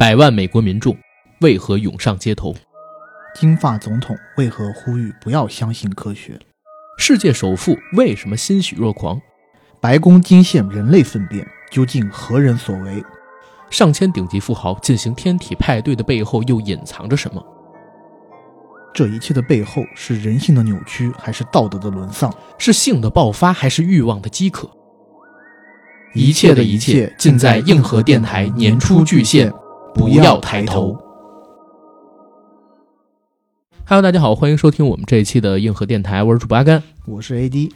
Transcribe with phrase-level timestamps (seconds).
[0.00, 0.96] 百万美国民众
[1.42, 2.56] 为何涌上街头？
[3.34, 6.40] 金发总统为何呼吁不要相信科学？
[6.96, 9.20] 世界首富为什么欣喜若狂？
[9.78, 13.04] 白宫惊现人类粪便，究竟何人所为？
[13.68, 17.44] 上千顶级富豪进行天体派对的背后又隐藏着什么？
[18.94, 22.34] 这一切的背后是人性的扭曲，还是道德的沦丧？
[22.56, 24.70] 是性的爆发，还是欲望的饥渴？
[26.14, 29.52] 一切的一切尽在硬核电台年初巨献，
[29.94, 30.96] 不要抬头。
[33.86, 37.70] Hello，大家好，欢迎收听我们这一期的硬核电台，我是主播阿甘，我是 AD。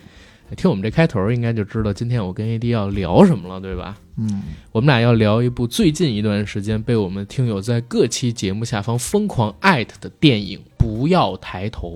[0.56, 3.96] 听我们这开头，应该就知道今天我跟 AD 要聊什么了，对吧？
[4.16, 11.94] 嗯，我们俩要聊一部最近一段时间被我们听友在各期节目下方疯狂艾特的电影《不要抬头》。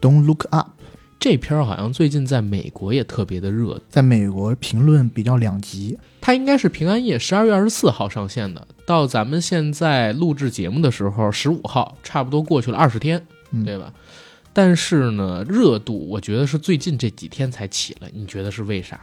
[0.00, 0.72] Don't look up，
[1.18, 5.98] 这片儿好像最近在美国也特别的热，在美国评论比较两极。
[6.26, 13.92] 它应该是平安夜十二月二十四号上线的，到咱们现在录制节目的时候，十五号，差不多过去了二十天，嗯对吧？
[14.54, 18.98] 但是呢，热度我觉得是最近这几天才起来，你觉得是为啥？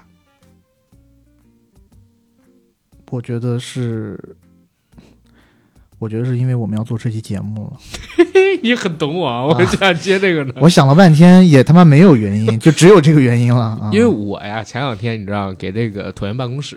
[3.11, 4.19] 我觉得是，
[5.99, 7.79] 我觉得是因为我们要做这期节目了。
[8.63, 10.55] 你很懂我啊，我就想接这个呢。
[10.59, 13.91] 我想了半天，也他妈没有原因，就只有这个原因了啊！
[13.93, 16.75] 因为我呀，前两天你知道给这个椭圆办公室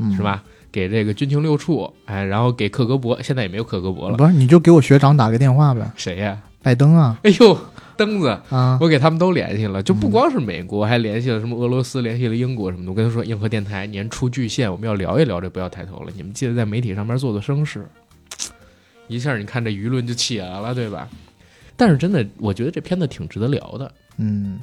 [0.00, 0.22] 嗯是？
[0.22, 0.42] 吧？
[0.72, 4.16] 给这个军情六处，哎，然后给克格勃，现在也没有克格勃了。
[4.16, 6.40] 不是，你就给我学长打个电话呗，谁呀？
[6.62, 7.58] 拜登啊哎呦，
[7.96, 8.78] 登子，啊！
[8.80, 12.90] 我给他们都联系了，就不光是美国，还联系了什么俄罗斯，联系了英国什么的。
[12.90, 16.12] 我跟他说，硬核电台年初巨献，我们要聊一聊这，不要抬头了。
[16.14, 17.84] 你们记得在媒体上面做做声势，
[19.08, 21.08] 一下你看这舆论就起来了，对吧？
[21.76, 23.90] 但是真的，我觉得这片子挺值得聊的。
[24.18, 24.60] 嗯，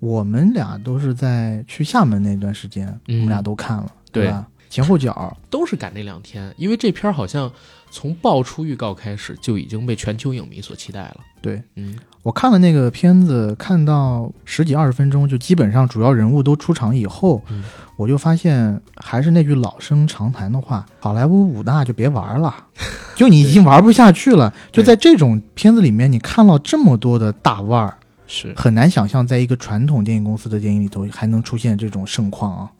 [0.00, 4.48] 我们俩都是在去厦门那段时间，嗯我们俩都看了，对吧？
[4.76, 7.50] 前后脚，都是赶那两天，因为这片儿好像
[7.90, 11.16] 从爆出预告开始就已经被全球影迷所期待了。
[11.40, 17.64] 对嗯，我看了那个片子，看到十几二十分钟，就基本上主要人物都出场以后，嗯
[17.96, 22.54] 我就发现还是那句老生常谈的话：好莱坞五大就别玩了，
[23.16, 24.52] 就你已经玩不下去了。
[24.70, 27.96] 就在这种片子里面，你看到这么多的大腕儿，
[28.26, 32.70] 是，很难想象在一个传统电影公司的电影里头还能出现这种盛况啊！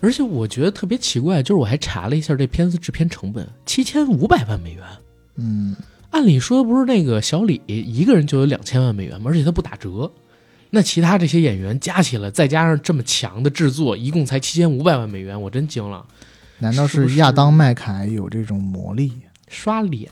[0.00, 4.84] 而且我觉得特别奇怪，就是我还查了一下这片子制片成本，七千五百万美元。
[5.36, 5.74] 嗯，
[6.10, 9.30] 按理说不是那个小李一个人就有两千万美元吗？
[9.30, 10.10] 而且他不打折，
[10.70, 16.04] 那其他这些演员加起来，再加上这么强的制作，一共才七千五百万美元，我真惊了。
[16.58, 19.12] 难道是亚当麦凯有这种魔力？
[19.48, 20.10] 刷脸，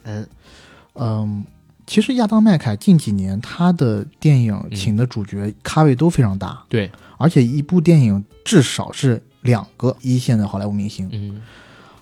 [0.95, 1.45] 嗯，
[1.87, 11.41] 其实亚当麦凯近几年他的电影嗯请的主角咖位都非常大，对，而且一部电影至少是两个一线的好莱坞明星，嗯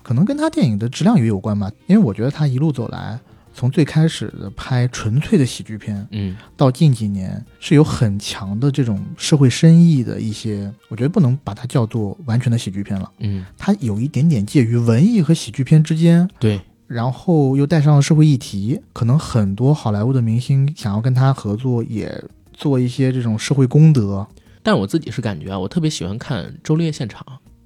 [0.03, 1.71] 可能跟他电影的质量也有关吧。
[1.87, 3.19] 因为我觉得他一路走来，
[3.55, 16.29] 从最开始的拍纯粹的喜剧片，嗯，到近几年是有很强的这种社会深意的一些，我觉得不能把它叫做完全的喜剧片了，嗯，它有一点点介于文艺和喜剧片之间。
[16.37, 22.23] 对，然后又带上了社会议题，可能很多好莱坞的明星想要跟他合作，也
[22.53, 24.27] 做一些这种社会功德。
[24.65, 27.23] 但我自己是感觉啊，我特别喜欢看周六夜现场。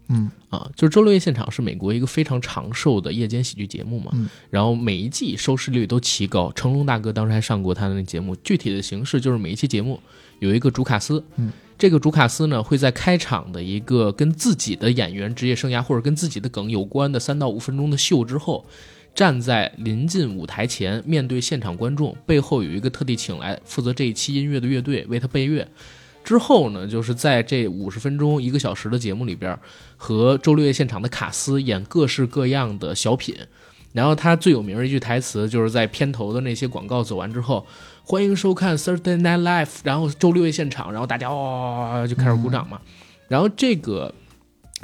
[0.09, 6.51] 嗯啊，就是周六夜现场是美国一个非常长寿的夜间喜剧节目嘛，嗯然后每一季收视率都奇高。
[6.51, 9.97] 成龙大哥当时还上过他的那节目，具体的形式就是每一期节目
[10.39, 18.65] 有一个主卡司，嗯，这个主卡司呢会在开场的一个跟自己的演员职业生涯或者跟自己的梗有关的三到五分钟的秀之后，
[19.13, 25.67] 站在临近舞台前，面对现场观众，背后有一个特地请来负责这一期音乐的乐队为他备乐。
[26.23, 29.57] 之后呢，就是在这五十分钟、一个小时的节目里边，
[29.97, 33.35] 和周六夜现场的卡斯演各式各样的小品。
[33.91, 37.65] 然后他最有名的一句台词，就是在片头的那些广告走完之后，
[38.03, 42.79] 欢迎收看 Thursday Night Live，然后周六夜现场，然后大家哇、就开始鼓掌嘛。
[43.27, 44.13] 然后这个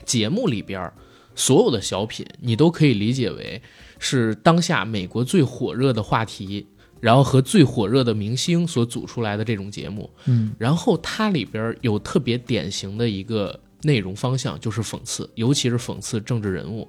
[0.05, 0.91] 节目里边
[1.35, 3.61] 所有的小品，你都可以理解为
[3.99, 6.65] 是当下美国最火热的话题，
[6.99, 10.09] 然后和最火热的明星所组出来的这种节目。
[10.25, 16.87] 嗯然后它里边有特别典型的一个内容方向，就是讽刺，尤其是讽刺政治人物，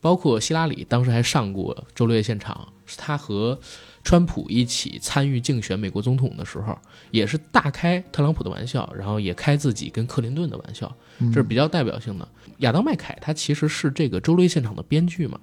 [0.00, 3.58] 包括希拉里当时还上过周六夜现场，是他和
[4.02, 6.76] 川普一起参与竞选美国总统的时候，
[7.10, 12.28] 也是大开特朗普的玩笑，然后也开自己跟克林顿的玩笑，嗯这是比较代表性的。
[12.58, 15.40] 亚当麦凯他其实是这个周六夜现场的编剧嘛，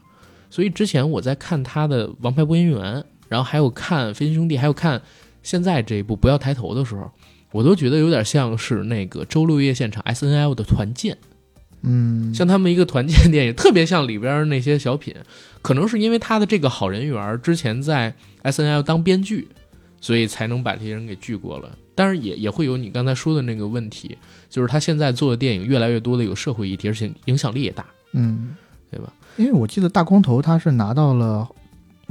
[0.52, 2.80] 所以之前我在看他的《王牌播音员》，
[3.32, 5.02] 然后还有看《飞行兄弟》，还有看
[5.42, 7.10] 现在这一部《不要抬头》的时候，
[7.54, 11.18] 我都觉得有点像是那个周六夜现场 S N L 的团建，
[11.82, 15.16] 嗯，像他们一个团建电影，特别像里边那些小品，
[15.62, 19.48] 可能是因为他的这个好人缘儿之前在 S N L 当编剧，
[20.02, 21.72] 所以才能把这些人给聚过了。
[21.96, 24.18] 当然也也会有你刚才说的那个问题，
[24.50, 28.56] 就是他现在做的电影越来越多的有社会议题，而且影响力也大，嗯，
[28.90, 29.14] 对吧？
[29.38, 31.48] 因为我记得大光头他是拿到了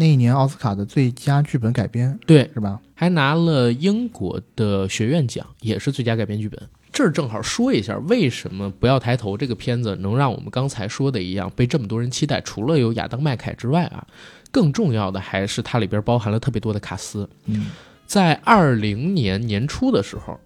[0.01, 2.81] 那一年奥斯卡的最佳剧本改编，对，是吧？
[2.95, 6.59] 还拿了英国的学院奖，也是最佳改编剧本。
[6.91, 12.41] 这儿正好说一下，为什么《不要抬头》这个片子能让我们刚才说的一样被这么多人期待？
[12.41, 14.07] 除了有亚当麦凯之外啊，
[14.51, 17.29] 更重要的还是它里边包含了特别多的卡斯。
[17.45, 17.67] 嗯，
[18.07, 20.41] 在二零年年初的时候，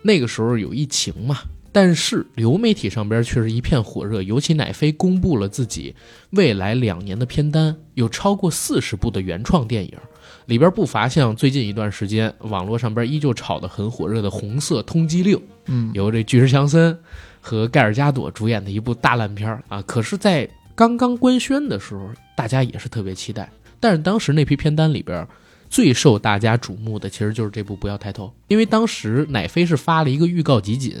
[0.00, 1.40] 那个时候有疫情嘛，
[1.74, 5.92] 但是流媒体上边却是一片火热，尤其奶飞公布了自己
[6.30, 9.92] 未来两年的片单，有超过四十部的原创电影。
[10.46, 15.36] 里边不乏像最近一段时间网络上边依旧炒得很火热的《红色通缉令》，
[15.66, 16.96] 嗯，由这巨石强森
[17.40, 19.82] 和盖尔加朵主演的一部大烂片啊。
[19.82, 23.50] 可是，在刚刚官宣的时候，大家也是特别期待。
[23.80, 25.26] 但是当时那批片单里边，
[25.74, 30.94] 最受大家瞩目的其实就是这部《不要抬头》，因为当时奶飞是发了一个预告集锦，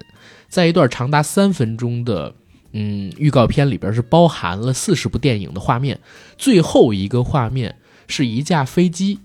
[0.48, 2.34] 在一段长达三分钟的
[2.72, 6.00] 嗯预告片里边是包含了四十部电影的画面，
[6.36, 7.76] 最后一个画面
[8.08, 9.20] 是一架飞机。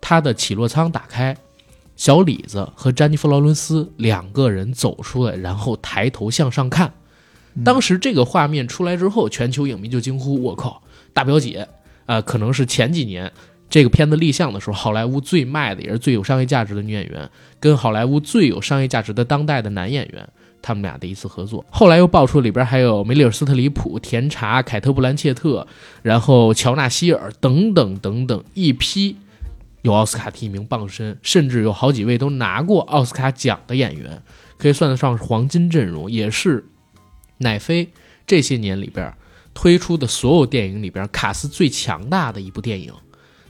[0.00, 1.36] 它的起落舱打开，
[1.96, 6.94] 小李子和詹妮弗·劳伦斯两个人走出来，然后抬头向上看。
[7.64, 10.80] 当时这个画面出来之后，全球影迷就惊呼：“我靠，
[11.12, 11.66] 大表姐！”
[12.06, 13.32] 啊、可能是前几年
[13.74, 17.28] 这个片子立项的时候，好莱坞最卖的也是最有商业价值的女演员，
[17.58, 20.28] 跟好莱坞最有商业价值的当代的男演员，
[20.62, 21.66] 他们俩的一次合作。
[21.70, 25.66] 后来又爆出里边还有梅丽尔·斯特里普、甜茶、凯特·布兰切特，
[26.02, 29.16] 然后乔纳希尔等等等等一批。
[29.82, 34.22] 有奥斯卡提名傍身，甚至有好几位都拿过奥斯卡奖的演员，
[34.56, 36.64] 可以算得上是黄金阵容，也是
[37.38, 37.88] 乃飞
[38.24, 39.12] 这些年里边
[39.52, 42.92] 推出的所有电影里边卡斯最强大的一部电影。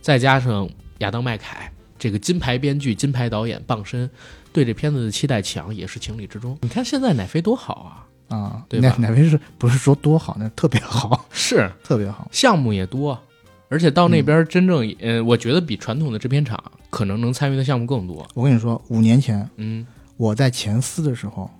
[0.05, 0.69] 再加上
[0.99, 4.09] 亚当麦凯这个金牌编剧、金牌导演傍身，
[4.53, 6.59] 对这片子的期待强也是情理之中。
[6.61, 10.37] 你看现在奶飞多好啊，啊，对吧哪哪位是不是说多好？
[10.39, 12.29] 那特别好， 是特别好。
[12.31, 13.19] 项目也多，
[13.71, 18.29] 而且到那边真正，呃，我觉得比传统的制片厂可能能参与的项目更多。
[18.35, 19.87] 我跟你说，五年前嗯
[20.19, 21.51] 我在前司的时候，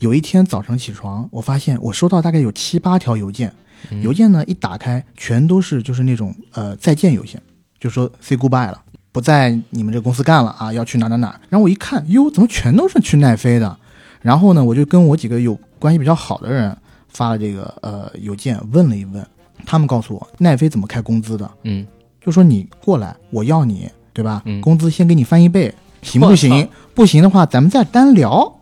[0.00, 3.50] 有一天早晨起床，我发现我收到大概有七八条邮件，
[3.90, 7.40] 嗯邮件呢一打开，全都是就是那种呃再见邮件，
[7.78, 8.82] 就说 say goodbye 了，
[9.12, 11.38] 不在你们这公司干了啊，要去哪哪哪。
[11.48, 13.76] 然后我一看，哟，怎么全都是去奈飞的？
[14.22, 16.76] 然后呢，我就跟我几个有关系比较好的人
[17.08, 19.24] 发了这个呃邮件，问了一问，
[19.64, 21.86] 他们告诉我奈飞怎么开工资的，嗯，
[22.20, 24.42] 就说你过来，我要你，对吧？
[24.46, 26.68] 嗯工资先给你翻一倍，行不行？
[26.94, 28.52] 不行的话，咱们再单聊。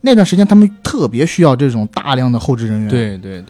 [0.00, 3.44] 那段时间他们特别需要这种大量的后置人员。，对对对，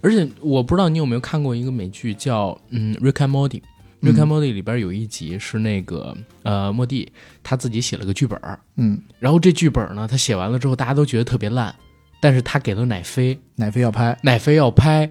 [0.00, 3.60] 而且我不知道你有没有看过一个美剧叫嗯《Rick and Morty》。
[4.00, 7.10] 嗯 Rick and Morty 里边有一集是那个呃莫蒂
[7.42, 8.40] 他自己写了个剧本，
[8.76, 11.74] 嗯，然后这剧本呢他写完了之后大家都觉得特别烂，
[12.20, 15.10] 但是他给了奶飞，奶飞要拍，奶飞要拍。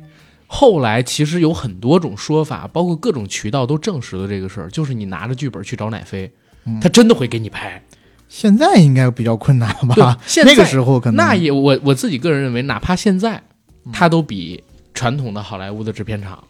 [0.49, 6.31] 后来其实有很多种说法，包括各种渠道都证实了这个事儿，就是你拿着剧本去找奶飞，
[6.63, 7.83] 嗯他真的会给你拍。
[8.29, 13.41] 现在应该比较困难对吧？，现在那个时候可能那也我我自己个人认为，哪怕现在，
[13.85, 14.63] 嗯它都比
[14.93, 16.41] 传统的好莱坞的制片厂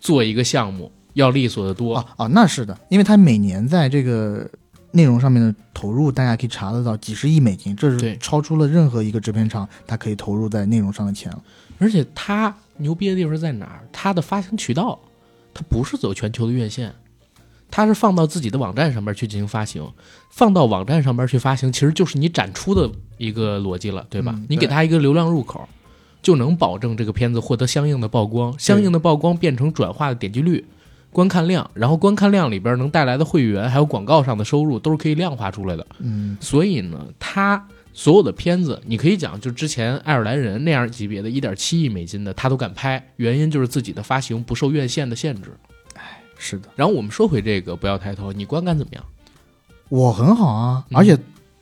[0.00, 1.96] 做一个项目要利索得多。
[1.96, 4.48] 啊啊，那是的，因为它每年在这个
[4.92, 11.42] 内容上面的投入，大家可以查得到几十亿美金，这是超出了任何一个制片厂它可以投入在内容上的钱了。
[11.78, 13.88] 而且它牛逼的地方在哪儿？
[13.92, 14.98] 它的发行渠道，
[15.52, 16.94] 它不是走全球的院线，
[17.70, 19.84] 它是放到自己的网站上面去进行发行。
[20.30, 24.32] 放到网站上面去发行，其实就是你展出的一个逻辑了，对吧？
[24.36, 25.68] 嗯你给它一个流量入口，
[26.22, 30.64] 就能保证这个片子获得相应的曝光，相应的曝光变成转化的点击率。
[31.14, 35.86] 观看量，然后观看量里边能带来的会员，还有广告上的收入，都是可以量化出来的。
[36.00, 45.52] 嗯，所以呢，他所有的片子，你可以讲，就之前爱尔兰人那样级别的一点七亿美金的，他都敢拍，原因就是自己的发行不受院线的限制。
[46.36, 49.04] 是的，然后我们说回这个，不要抬头，你观感怎么样？
[49.88, 51.16] 我很好啊，嗯而且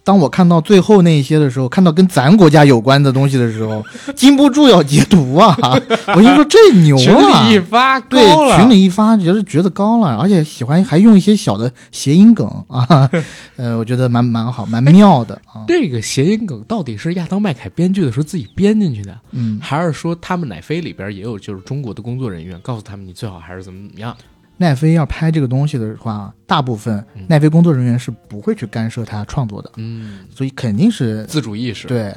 [0.05, 3.85] 当我看到最后那一些的时候，看到跟咱国家有关的东西的时候，
[4.17, 5.57] 禁不住要截图啊！
[6.17, 13.09] 我就说这牛啊群，里一发对高了，群里一发，觉得觉得高了，而且喜欢还用一些小的谐音梗啊，
[13.57, 15.65] 呃，我觉得蛮蛮好，蛮妙的啊。
[15.69, 24.17] 这个谐音梗到底是亚当麦凯编剧的时候自己编进去的，嗯，还是说他们奶飞里边也有就是中国的工作人员告诉他们你最好还是怎么怎么样？
[24.57, 31.89] 奈飞要拍这个东西的话，大部分嗯奈飞工作人员是不会去干涉他创作的，嗯，所以肯定是自主意识。
[31.89, 32.15] 对，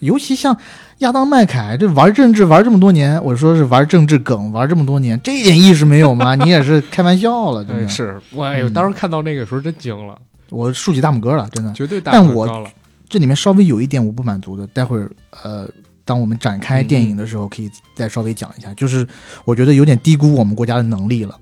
[0.00, 0.54] 尤其像
[0.98, 6.34] 亚当麦凯这玩政治玩这么多年，我说是玩政治梗玩这么多年，这点意识没有吗？
[6.44, 7.88] 你也是开玩笑了，真的。
[7.88, 10.18] 是我哎呦，嗯当时看到那个时候真惊了，
[10.50, 11.72] 我竖起大拇哥了，真的。
[11.72, 12.68] 绝对大拇哥了。
[13.08, 15.10] 这里面稍微有一点我不满足的，待会儿
[15.42, 15.68] 呃，
[16.04, 18.72] 当我们展开电影的时候，可以再稍微讲一下。
[18.74, 19.06] 就是
[19.44, 21.38] 我觉得有点低估我们国家的能力了。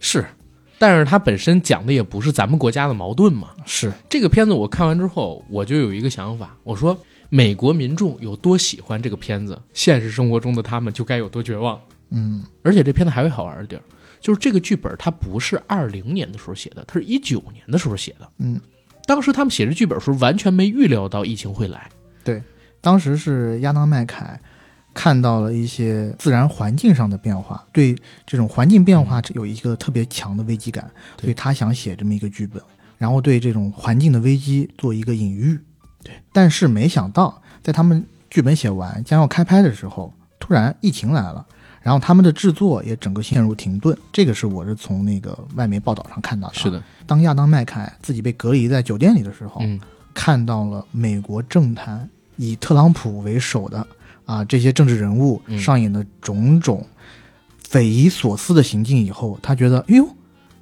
[0.00, 0.24] 是，
[0.78, 3.48] 但是它本身讲的也不是咱们国家的矛盾嘛。
[3.66, 6.96] 是，这个片子我看完之后，我就有一个想法，我说
[7.28, 11.80] 美国民众有多喜欢这个片子，现实生活中的他们就该有多绝望。
[12.10, 13.82] 嗯而且这片子还有好玩的地儿，
[14.20, 18.28] 就是这个剧本它不是二零年的时候写的，它是一九年的时候写的。
[18.38, 18.58] 嗯，
[19.04, 21.88] 当时他们写这剧本的时候，完全没预料到疫情会来。
[22.24, 22.42] 对
[22.80, 24.40] 当时是亚当麦凯
[24.94, 32.62] 看到了一些自然环境上的变化，对这种环境变化有一个特别强的危机感，对所以他想写这么一个剧本，
[32.96, 35.58] 然后对这种环境的危机做一个隐喻。
[36.02, 41.46] 对，但是没想到，在他们剧本写完将要开拍的时候，突然疫情来了。
[41.80, 46.54] 然后他们的制作也整个陷入停顿，这个是我是从那个外媒报道上看到的。
[46.54, 49.80] 是，的，当亚当麦凯自己被隔离在酒店里的时候，嗯，
[50.12, 53.86] 看到了美国政坛以特朗普为首的
[54.28, 56.86] 啊这些政治人物嗯上演的种种
[57.58, 60.06] 匪夷所思的行径以后，他觉得，哎呦，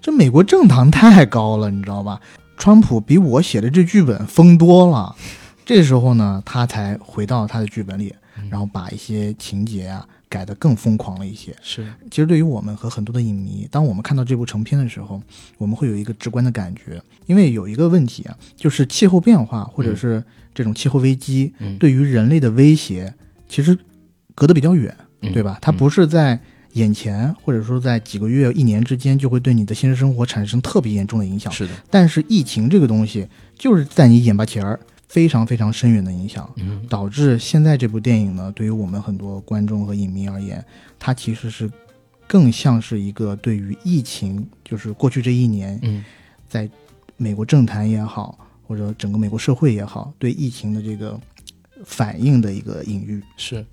[0.00, 2.20] 这美国政坛太高了，你知道吧？
[2.56, 5.16] 川普比我写的这剧本疯多了。
[5.64, 11.54] 这时候呢，他才回到他的剧本里，嗯然后把一些情节啊改得更疯狂了一些。
[11.60, 15.20] 是，其实对于我们和很多的影迷，当我们看到这部成片的时候，
[15.58, 20.22] 我们会有一个直观的感觉，因为有一个问题啊，就是气候变化或者是
[20.54, 23.12] 这种气候危机嗯，对于人类的威胁，
[23.48, 23.76] 其实
[24.34, 25.58] 隔得比较远，嗯对吧？
[25.60, 26.38] 它不是在
[26.72, 31.50] 眼前，或者说在几个月、一年之间就会对你的现实生活产生特别严重的影响。
[31.52, 33.26] 是的，但是疫情这个东西，
[33.58, 36.48] 就是在你眼巴前儿非常非常深远的影响。
[36.56, 40.62] 嗯，导致现在这部电影呢，对于我们很多观众和影迷而言，
[40.98, 41.70] 它其实是
[42.26, 46.04] 更像是一个对于疫情，就是过去这一年，嗯，
[46.46, 46.68] 在
[47.16, 51.18] 美国政坛也好，或者整个美国社会也好，对疫情的这个
[51.84, 53.22] 反应的一个隐喻。
[53.36, 53.64] 是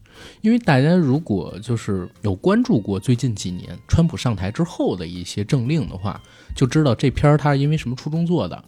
[0.41, 6.21] 因为大家如果就是有关注过最近几年川普上台之后的一些政令的话，
[6.55, 8.63] 就知道这篇儿它是因为什么初衷做的。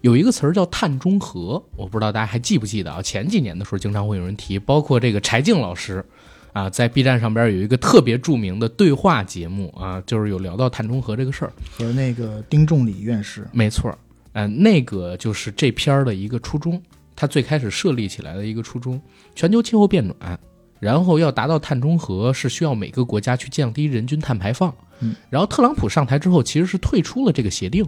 [0.00, 3.02] 有一个词儿叫碳中和，我不知道大家还记不记得啊？
[3.02, 6.02] 前几年的时候经常会有人提，包括这个柴静老师
[6.54, 11.52] 啊，在 B 站上边有一个特别著名的对话节目啊，就是有聊到碳中和这个事儿。
[11.76, 13.98] 和那个丁仲礼院士，没错儿，
[14.32, 16.82] 嗯、那个就是这篇儿的一个初衷，
[17.20, 18.98] 它最开始设立起来的一个初衷，
[19.34, 20.40] 全球气候变暖，
[20.78, 24.74] 然后要达到碳中和，是需要每个国家去降低人均碳排放。
[25.00, 27.86] 嗯，然后特朗普上台之后，其实是退出了这个协定，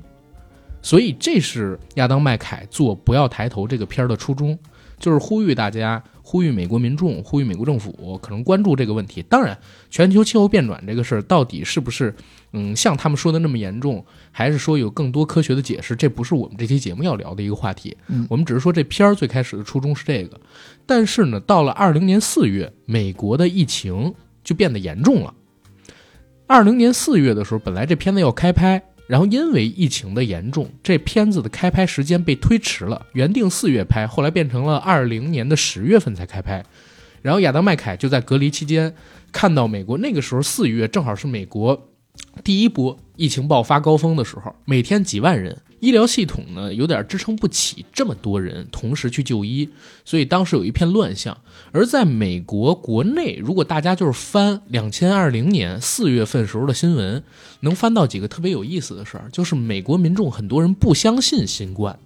[0.83, 4.59] 所以这是亚当麦凯做《不要抬头》这个片儿的初衷，
[4.99, 9.23] 就是呼吁大家，呼吁美国民众，呼吁美国政府可能关注这个问题。
[9.23, 9.59] 当然，
[9.89, 12.15] 全球气候变暖这个事儿到底是不是，
[12.53, 15.97] 嗯，像他们说的那么严重，还是说有更多科学的解释？
[15.97, 17.97] 这不是我们这期节目要聊的一个话题。
[18.09, 20.39] 嗯我们只是说这片儿最开始的初衷是这个，
[20.85, 25.35] 但是呢，到了二零年四月，美国的疫情就变得严重了。
[26.47, 36.63] 二零年四月的时候，本来这片子要开拍，然后因为疫情的严重，这片子的开拍时间被推迟了，原定四月拍，后来变成了二零年的十月份才开拍。
[37.23, 38.93] 然后亚当麦凯就在隔离期间
[39.31, 41.89] 看到美国那个时候四月正好是美国
[42.43, 49.69] 第一波疫情爆发高峰的时候，每天几万人，医疗系统呢有点支撑不起这么多人同时去就医，
[50.05, 51.37] 所以当时有一片乱象。
[51.73, 57.23] 而在美国国内，如果大家就是翻两千二零年四月份时候的新闻，
[57.61, 61.99] 能翻到几个特别有意思的事儿，就是美国民众很多人不相信新冠，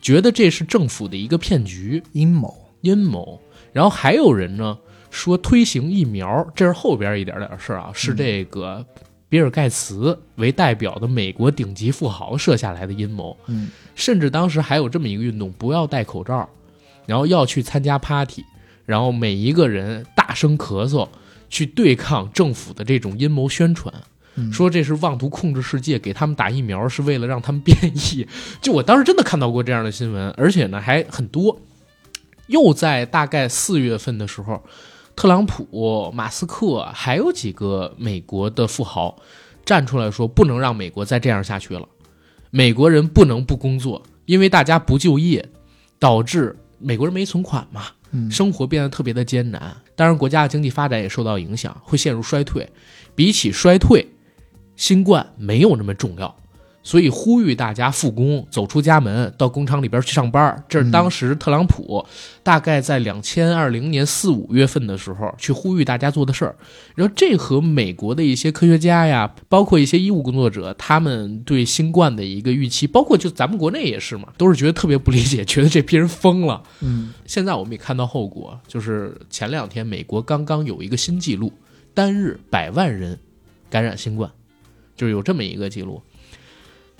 [0.00, 2.54] 觉得这是政府的一个骗局阴谋。
[2.82, 3.40] 阴谋，
[3.72, 4.76] 然后还有人呢
[5.08, 8.84] 说推行疫苗，这是后边一点点的事儿啊，是这个
[9.32, 13.34] 比尔盖茨为代表的美国顶级富豪设下来的阴谋。
[13.46, 16.46] 嗯，甚至当时还有这么一个运动，不要戴口罩，
[17.06, 18.44] 然后要去参加 party，
[18.84, 21.08] 然后每一个人大声咳嗽，
[21.48, 23.94] 去对抗政府的这种阴谋宣传。
[24.34, 28.28] 嗯说这是妄图控制世界，给他们打疫苗是为了让他们变异。
[28.60, 31.58] 就我当时真的看到过这样的新闻，而且呢还很多。
[32.48, 34.62] 又在大概四月份的时候，
[35.14, 39.16] 特朗普、马斯克还有几个美国的富豪
[39.64, 41.86] 站出来说，不能让美国再这样下去了。
[42.50, 45.48] 美国人不能不工作，因为大家不就业，
[45.98, 49.76] 导致美国人没存款嘛，嗯生活变得特别的艰难。
[49.94, 52.68] 当然，国家的经济发展也受到影响，会陷入衰退。
[53.14, 54.06] 比起衰退，
[54.74, 56.34] 新冠没有那么重要。
[56.82, 60.64] 所以呼吁大家复工，走出家门，到工厂里边去上班。
[60.68, 62.04] 这是当时特朗普
[62.42, 66.56] 大概在两千二零年四五月份的时候去呼吁大家做的事儿。
[66.96, 76.62] 然后这和美国的一些科学家呀，包括一些医务工作者，他们对新冠的一个预期，包括就咱们国内也是嘛，都是觉得特别不理解，觉得这批人疯了。
[76.80, 81.52] 嗯，现在我们也看到后果，就是前两天美国刚刚有一个新纪录，
[81.94, 83.18] 单日百万人
[83.70, 84.28] 感染新冠，
[84.96, 86.02] 就是有这么一个记录。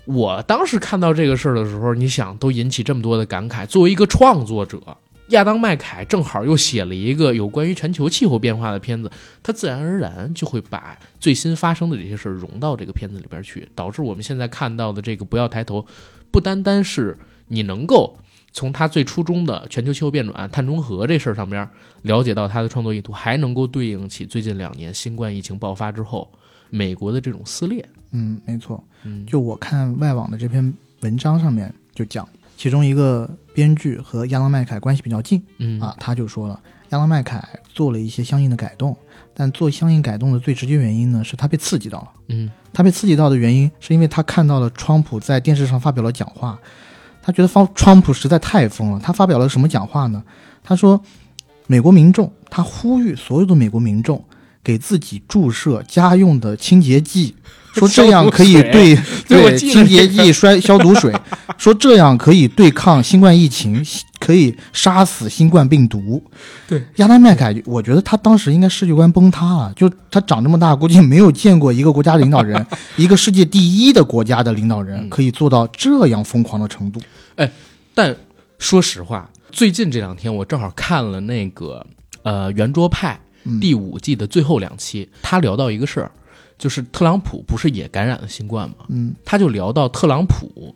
[0.04, 3.64] 我当时看到这个事儿的时候，你想都引起这么多的感慨。
[3.66, 4.80] 作为一个创作者，
[5.28, 9.11] 亚当麦凯正好又写了一个有关于全球气候变化的片子，
[9.42, 15.87] 他自然而然就会把最新发生的这些事儿融到这个片子里边去，导致我们现在看到的这个“不要抬头”，
[16.32, 17.16] 不单单是
[17.47, 18.18] 你能够
[18.52, 21.66] 从他最初中的全球气候变暖、碳中和这事儿上边
[22.02, 26.28] 了解到他的创作意图，还能够对应起最近两年新冠疫情爆发之后
[26.71, 27.88] 美国的这种撕裂。
[28.12, 28.83] 嗯，没错。
[29.02, 32.26] 嗯，就我看外网的这篇文章上面就讲，
[32.57, 36.59] 其中一个编剧和亚当麦凯关系比较近嗯啊，他就说了，
[36.90, 38.97] 亚当麦凯做了一些相应的改动，
[39.35, 42.09] 但做相应改动的最直接原因呢，是他被刺激到了。
[42.28, 46.59] 嗯他被刺激到的原因，是因为他看到了川普在电视上发表了讲话，
[47.21, 49.00] 他觉得方川普实在太疯了。
[49.00, 50.23] 他发表了什么讲话呢？
[50.64, 50.99] 他说，
[51.66, 54.25] 美国民众，他呼吁所有的美国民众
[54.64, 57.35] 给自己注射家用的清洁剂，
[57.79, 61.14] 说这样可以对对清洁剂摔消毒水，
[61.57, 63.83] 说这样可以对抗新冠疫情，
[64.21, 66.23] 可以杀死新冠病毒。
[66.69, 69.73] 对，亚当麦凯，我觉得他当时应该世界观崩塌了。
[69.75, 72.64] 就他长这么大，估计没有见过一个国家领导人，
[72.97, 77.00] 一个世界第一的国家的领导人嗯可以做到这样疯狂的程度。
[77.37, 77.50] 哎
[77.95, 78.14] 但
[78.59, 81.85] 说实话，最近这两天我正好看了那个
[82.23, 86.11] 呃圆桌派嗯第五季的最后两期，他聊到一个事儿，
[86.62, 88.87] 就是特朗普不是也感染了新冠吗？
[88.88, 90.73] 嗯他就聊到特朗普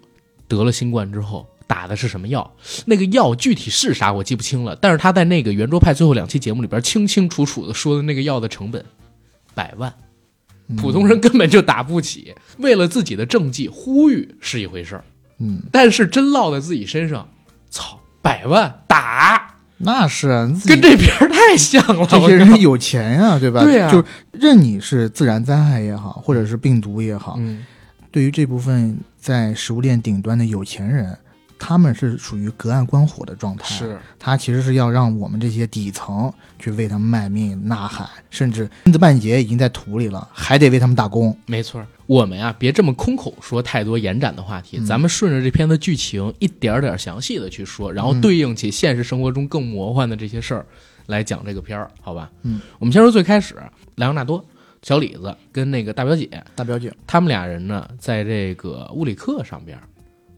[0.48, 2.52] 得了新冠之后打的是什么药，
[2.86, 8.84] 那个药具体是啥我记不清了，但是他在那个圆桌派最后两期节目里边清清楚楚的说的那个药的成本
[9.54, 9.94] 百万，
[10.66, 12.34] 嗯普通人根本就打不起。
[12.58, 15.04] 为了自己的政绩呼吁是一回事儿，
[15.38, 17.28] 嗯，但是真落在自己身上，
[17.70, 19.45] 操，百万打，
[19.78, 22.06] 那是啊跟这边太像了。
[22.06, 23.62] 这些人有钱呀、对吧？
[23.62, 27.64] 对呀就任你是自然灾害也好，或者是病毒也好，嗯，
[28.10, 31.16] 对于这部分在食物链顶端的有钱人，
[31.58, 33.64] 他们是属于隔岸观火的状态。
[33.66, 41.36] 是，他其实是要让我们这些底层去为他们卖命呐喊，甚至金子半截已经在土里了，还得为他们打工。
[41.46, 41.86] 没错儿。
[42.06, 50.64] 我们呀，别这么空口说太多延展的话题，咱们顺着这篇的剧情一点儿点儿详细的去说，然后对应起现实生活中更魔幻的这些事儿
[51.06, 52.30] 来讲这个片儿，好吧？
[52.42, 53.56] 嗯，我们先说最开始，
[53.96, 54.44] 莱昂纳多、
[54.82, 59.76] 小李子跟那个大表姐，大表姐，他们俩人呢，在这个物理课上边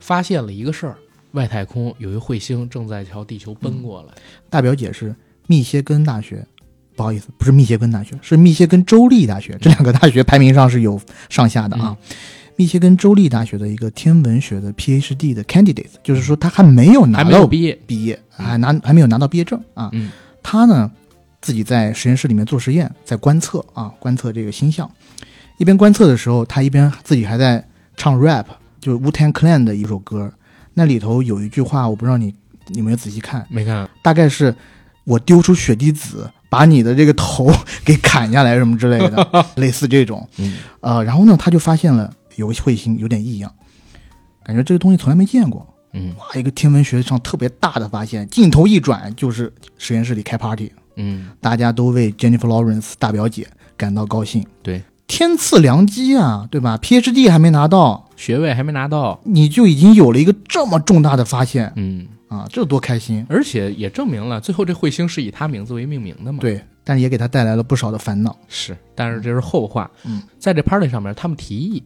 [0.01, 0.97] 发现了一个事儿：
[1.39, 4.09] 外太空有一彗星正在朝地球奔过来。
[4.51, 5.15] 大表姐是
[5.47, 6.45] 密歇根大学，
[6.97, 9.57] 不好意思，不是密歇根大学，是密歇根州立大学。
[9.61, 11.97] 这两个大学排名上是有上下的啊。
[12.57, 19.89] 密歇根州立大学的一个天文学的 PhD 的 candidate，就是说他还没有拿还没到有毕业，毕业，还拿还没有拿到毕业证啊。
[19.93, 20.11] 嗯
[20.43, 20.91] 他呢
[21.41, 24.91] 自己在实验室里面做实验，在观测啊，观测这个星象。
[25.59, 27.65] 一边观测的时候，他一边自己还在
[27.97, 28.47] 唱 rap，
[28.81, 30.33] 就是 Wu-Tang Clan 的一首歌。
[30.79, 32.33] 那里头有一句话，我不知道你
[32.69, 34.55] 你有没有仔细看，没看，大概是
[35.03, 37.51] 我丢出血滴子，把你的这个头
[37.85, 40.27] 给砍下来什么之类的， 类似这种。
[40.39, 43.53] 嗯呃，然后呢，他就发现了有个彗星有点异样，
[44.45, 45.67] 感觉这个东西从来没见过。
[45.95, 54.47] 嗯哇，一个天文学上特别大的发现，镜头一转就是实验室里开 party，嗯，大家都为 Jennifer Lawrence 大表姐感到高兴。
[54.63, 63.27] 对，天赐良机啊，对吧？PhD 还没拿到，学位还没拿到，你就已经有了一个这么重大的发现嗯，啊，这多开心！
[63.29, 68.37] 而且也证明了最后这彗星是以他名字为命名的嘛。，对，但是也给他带来了不少的烦恼。
[68.49, 69.91] 是，但是这是后话。
[70.05, 71.83] 嗯，在这 party 上面，他们提议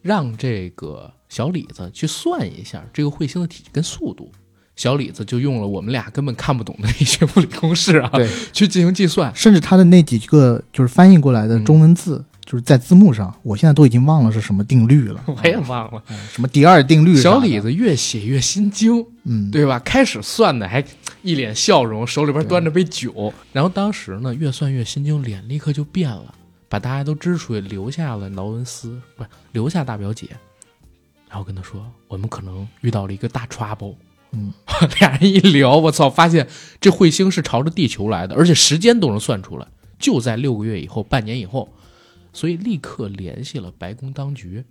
[0.00, 4.30] 让这个小李子去算一下这个彗星的体积跟速度。
[4.76, 9.30] 小李子就用了我们俩根本看不懂的一些物理公式啊，对，去进行计算。
[9.34, 15.22] 甚至他的那几个就是翻译过来的中文字，就是在字幕上，我现在都已经忘了是什么定律了。
[15.24, 17.16] 我也忘了，什么第二定律？
[17.16, 19.78] 小李子越写越心惊，嗯，对吧？
[19.78, 20.84] 开始算的还
[21.22, 26.34] 一脸笑容，手里边端着杯酒，然后当时呢越算越心惊，脸立刻就变了，
[26.68, 30.26] 把大家都支出去，留下了劳恩斯，不是留下大表姐，
[31.28, 33.94] 然后跟他说，我们可能遇到了一个大 trouble。
[34.32, 34.52] 嗯，
[34.98, 36.48] 俩人一聊，我操，发现
[36.80, 39.68] 这彗星是朝着地球来的，而且时间都能算出来，
[40.00, 41.68] 就在六个月以后，半年以后，
[42.32, 44.64] 所以立刻联系了白宫当局，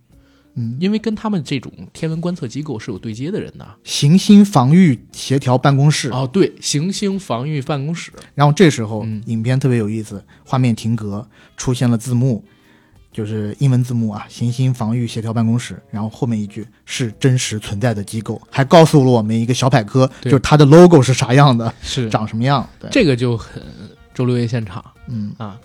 [0.56, 3.68] 嗯，因为跟他们这种天文观测机构是有对接的人的。
[3.84, 6.10] 行星防御协调办公室。
[6.10, 8.12] 哦，对，行星防御办公室。
[8.34, 12.44] 然后这时候、嗯影片特别有意思，画面停格，出现了字幕，
[13.12, 15.82] 就是英文字幕啊，行星防御协调办公室。
[15.92, 22.68] 然后后面一句是真实存在的机构，还告诉了我们一个小百科，就是它的 logo 是啥样的，是长什么样。
[22.80, 23.62] 对，这个就很
[24.14, 25.60] 周六夜现场嗯啊。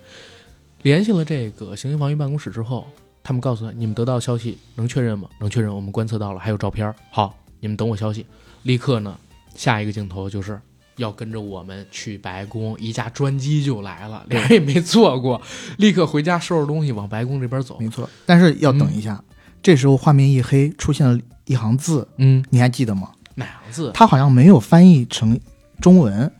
[0.84, 2.86] 联系了这个行星防御办公室之后，
[3.22, 5.26] 他们告诉他，你们得到消息能确认吗？
[5.40, 6.94] 能确认，我们观测到了，还有照片。
[7.10, 8.26] 好，你们等我消息。
[8.64, 9.18] 立刻呢，
[9.54, 10.60] 下一个镜头就是
[10.96, 15.40] 要跟着我们去白宫，一架专机就来了，俩人也没坐过，
[15.78, 17.78] 立刻回家收拾东西往白宫这边走。
[17.80, 18.06] 没错。
[18.26, 19.24] 但是要等一下，
[19.62, 23.10] 这时候画面一黑，出现了一行字，嗯，你还记得吗？
[23.36, 23.90] 哪行字？
[23.94, 25.40] 他好像没有翻译成
[25.80, 26.30] 中文，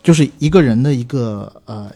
[0.00, 1.90] 就是一个人的一个呃，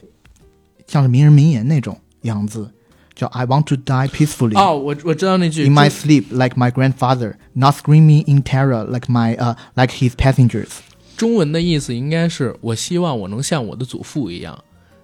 [0.89, 2.69] 像是名人名言那种一行字，
[3.15, 8.43] 叫 "I want to die peacefully." 哦，我我知道那句 In my sleep, like my grandfather, not screaming in
[8.43, 10.69] terror, like my uh, like his passengers.
[11.17, 14.59] 中文的意思应该是：我希望我能像我的祖父一样，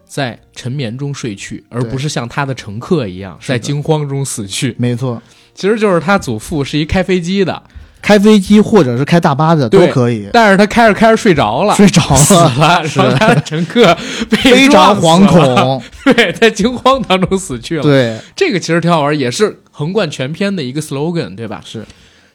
[0.07, 4.75] 在沉眠中睡去，而不是像他的乘客一样在惊慌中死去。
[4.79, 5.20] 没错，
[5.55, 7.62] 其实就是他祖父是一开飞机的，
[8.05, 10.29] 开飞机或者是开大巴的都可以。
[10.33, 13.95] 但是他开着开着睡着了， 睡着死了，了，是然后他的乘客
[14.29, 15.83] 非常 惶恐。
[16.14, 17.83] 对，在惊慌当中死去了。
[17.83, 21.62] 对，这个其实挺好玩，也是横贯全篇的一个 slogan，对吧？
[21.64, 21.85] 是。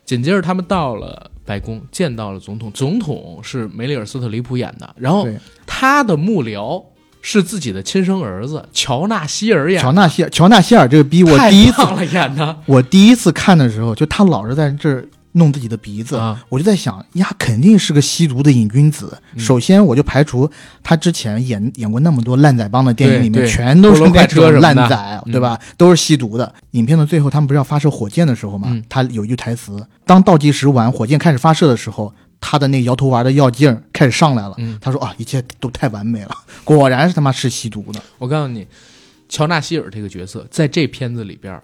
[0.05, 5.27] 紧接着他们到了白宫，见到了总统，总统是梅里尔·斯特里普演的，然后
[5.67, 6.83] 他的幕僚
[7.21, 15.05] 是自己的亲生儿子乔纳希尔演的，乔纳希尔，乔纳希尔这个逼，我第一次棒了演的，我第一次看的时候，就他老是在这儿
[15.39, 19.19] 弄自己的鼻子，啊我就在想，呀，肯定是个吸毒的瘾君子。
[19.33, 20.47] 嗯首先，我就排除
[20.83, 24.03] 他之前演演过那么多烂仔帮的电影里面，全都是
[24.59, 25.59] 烂仔，嗯对吧？
[25.75, 26.53] 都是吸毒的。
[26.71, 28.67] 影片的最后，他们不是要发射火箭的时候嘛？
[28.69, 32.13] 嗯他有一句台词：当倒计时完，火箭开始发射的时候。
[32.41, 36.31] 他的那摇头丸的药劲儿开始上来了，嗯他说啊，一切都太完美了，
[36.63, 38.65] 果然是他妈是吸毒的，我告诉你，
[39.27, 41.61] 乔纳希尔这个角色在这片子里边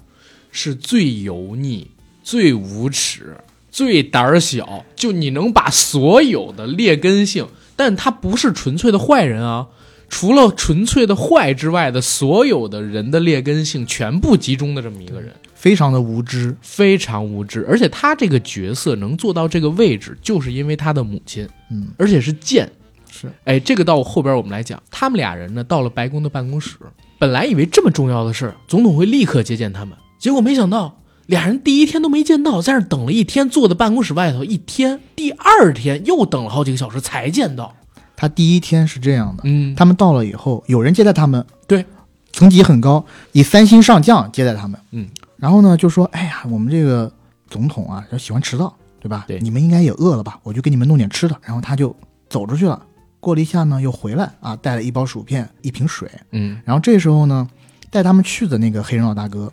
[0.51, 1.89] 是最油腻、
[2.23, 3.37] 最无耻、
[3.75, 9.67] 最胆儿小，就你能把所有的劣根性，但他不是纯粹的坏人啊。
[10.07, 16.55] 除了纯粹的坏之外的所有的人的劣根性全部集中的这么一个人，非常的无知。
[16.61, 17.65] 非常无知。
[17.67, 22.71] 而且他这个角色能做到这个位置，就是因为他的母亲，嗯，而且是贱。
[23.11, 26.77] 是哎，这个到后边我们来讲，他们俩人呢到了白宫的办公室，
[27.19, 37.75] 本来以为这么重要的事儿，总统会立刻接见他们，结果没想到俩人第一天都没见到，在那等了一天，坐在办公室外头一天，第二天又等了好几个小时才见到。
[38.15, 41.85] 他第一天是这样的，嗯，他们到了以后，有人接待他们，对，
[42.31, 45.07] 层级很高，以三星上将接待他们，嗯，
[45.37, 47.11] 然后呢就说，哎呀，我们这个
[47.49, 49.25] 总统啊，喜欢迟到，对吧？
[49.27, 50.39] 对你们应该也饿了吧？
[50.43, 51.35] 我就给你们弄点吃的。
[51.43, 51.93] 然后他就
[52.29, 52.81] 走出去了，
[53.19, 56.09] 过了一下呢，又回来啊，带了一包薯片，一瓶水。
[56.31, 57.49] 嗯然后这时候呢，
[57.89, 59.51] 带他们去的那个黑人老大哥，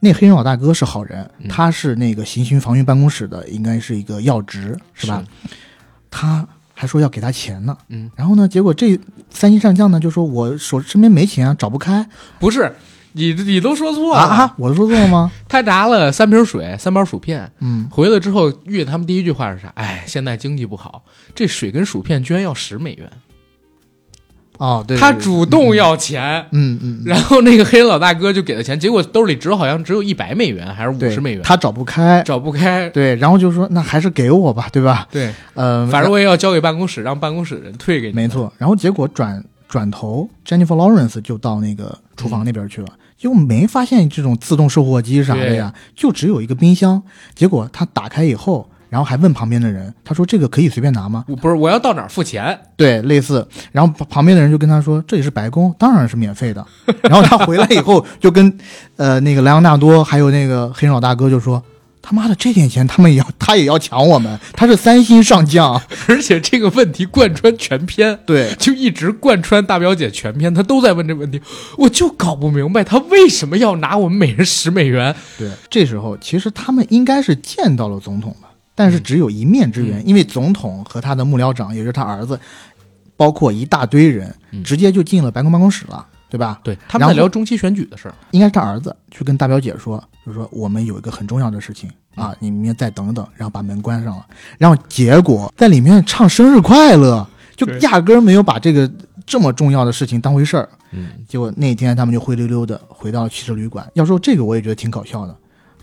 [0.00, 5.24] 那黑人老大哥是好人，嗯他是那个行星防御办公室的，应该是一个要职，是吧？？
[6.10, 7.76] 他还说要给他钱呢。
[7.88, 8.98] 嗯，然后呢，结果这
[9.30, 12.06] 三星上将呢就说：“我手身边没钱啊，找不开
[12.38, 12.70] 不是，
[13.12, 15.32] 你你都说错了啊啊！”我说错了吗？
[15.48, 19.68] 他拿了三瓶水，三包薯片，嗯，回来之后遇见他们第一句话是啥？
[19.76, 21.02] 哎，现在经济不好，
[21.34, 23.10] 这水跟薯片居然要十美元。
[24.58, 32.88] 哦，对，他对主动要钱，嗯嗯，嗯然后那个黑人老大哥就给了钱，结果兜里只有好像只有一百美元还是五对十美元，他找不开，找不开。
[32.90, 35.06] 对，然后就说那还是给我吧，对吧？
[35.10, 38.14] 对，呃，反正我也要交给办公室，让办公室人退给你。
[38.14, 38.52] 没，错。
[38.58, 42.88] 然后结果转转头，Jennifer Lawrence 就到那个厨房那边去了，
[43.18, 47.02] 结果没发现这种自动售货机啥的呀，就只有一个冰箱。
[47.34, 51.24] 结果他打开以后，然后还问旁边的人，他说这个可以随便拿吗？
[51.28, 52.58] 我不是我要到哪儿付钱？
[52.76, 53.46] 对，类似。
[53.72, 56.64] 然后旁旁边的人就跟他说：“这里是白宫，当然是免费的。
[57.02, 58.58] ”然后他回来以后就跟
[58.96, 61.62] 呃那个莱昂纳多还有那个黑人老大哥就说
[62.00, 64.38] ：“他妈的，这点钱他们也要，他也要抢我们？
[64.52, 65.80] 他是三星上将。
[66.06, 71.40] 而且这个问题贯穿全篇”，对，就一直贯穿大表姐全篇，他都在问这个问题，
[71.76, 75.14] 我就搞不明白他为什么要拿我们每人十美元。
[75.36, 78.45] 对，这时候其实他们应该是见到了总统的，
[78.76, 82.38] 但是只有一面之缘，嗯因为总统和他的幕僚长，也就是他儿子，
[83.16, 86.60] 包括一大堆人，嗯直接就进了白宫办公室了，对吧？
[86.62, 88.14] 对，他们在聊中期选举的事儿。
[88.30, 94.26] 应该是他儿子去跟大表姐说，就是说我们有一个很重要的事情啊，你们再等等，然后把门关上了，
[94.58, 98.90] 然后结果在里面唱生日快乐，就压根儿没有把这个
[99.24, 100.68] 这么重要的事情当回事儿。
[100.92, 103.90] 嗯，结果那天他们就灰溜溜的回到汽车旅馆。
[103.94, 105.34] 要说这个，我也觉得挺搞笑的。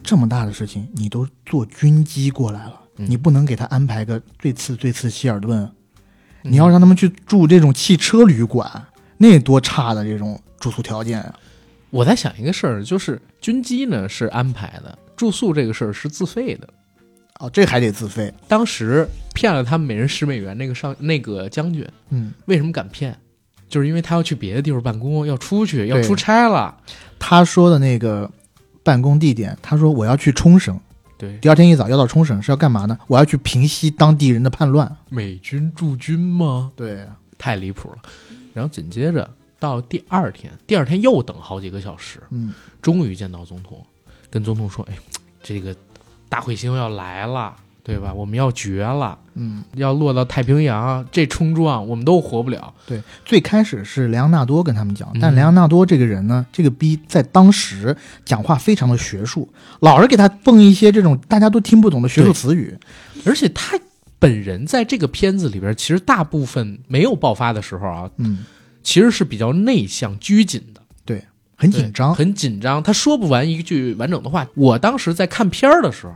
[0.02, 5.64] 这么大的事情，你都坐军机过来了，嗯你不能给他安排个最次最次希尔顿，
[6.44, 8.86] 嗯你要让他们去住这种汽车旅馆，
[9.18, 11.34] 那多差的这种住宿条件啊！
[11.90, 16.68] 我在想一个事儿，就是军机呢是安排的，住宿这个事儿是自费的。
[17.40, 18.34] 哦，这还得自费。
[18.48, 23.18] 当时骗了他们每人十美元那个上那个将军，嗯，为什么敢骗？
[23.70, 26.78] 就是因为他要去别的地方办公，要出去，要出差了。
[27.18, 28.30] 他说的那个
[28.84, 30.80] 办公地点，他说我要去冲绳，
[31.24, 32.98] 对，第二天一早要到冲绳是要干嘛呢？
[33.08, 34.94] 我要去平息当地人的叛乱。
[35.08, 36.74] 美军驻军吗？
[36.76, 37.08] 对，
[37.38, 37.98] 太离谱了。
[38.54, 43.82] 然后紧接着到第二天，第二天又等好几个小时，嗯，终于见到总统，
[44.30, 44.98] 跟总统说：“哎，
[45.42, 45.74] 这个
[46.28, 48.14] 大彗星要来了，对吧？
[48.14, 52.74] 我们要绝了，嗯，要落到太平洋，这冲撞我们都活不了。
[52.88, 62.74] 对，最开始是莱昂纳多跟他们讲，嗯但莱昂纳多这个人呢，这个逼在当时讲话非常的学术，老是给他蹦一些这种大家都听不懂的学术词语。
[63.26, 63.78] 而且他
[64.18, 68.46] 本人在这个片子里边，其实大部分没有爆发的时候啊，嗯，
[68.82, 71.22] 其实是比较内向、拘谨的。”对，
[71.58, 72.16] 很紧张。
[72.16, 74.48] 很紧张，他说不完一句完整的话。
[74.56, 76.14] 我当时在看片儿的时候，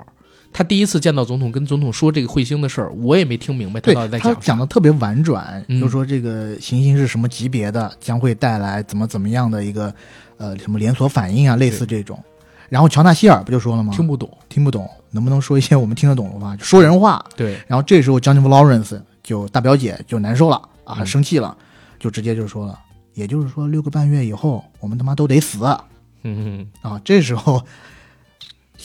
[0.52, 4.40] 他第一次见到总统，跟总统说这个彗星的事儿，我也没听明白他到底在讲啥。
[4.42, 9.94] 讲的特别婉转，嗯就说这个行星是什么级别的，将会带来怎么怎么样的一个
[10.38, 12.22] 呃什么连锁反应啊，类似这种。
[12.70, 13.94] 然后乔纳希尔不就说了吗？
[13.96, 16.58] 听不懂，听不懂，能不能说一些我们听得懂的话？
[16.58, 17.24] 说人话。
[17.36, 21.56] 对，然后这时候 Jennifer Lawrence 就大表姐就难受了啊，嗯生气了，
[22.00, 22.78] 就直接就说了，
[23.14, 25.82] 也就是说六个半月以后，我们他妈都得死啊！
[26.24, 26.68] 嗯，
[27.06, 27.64] 这时候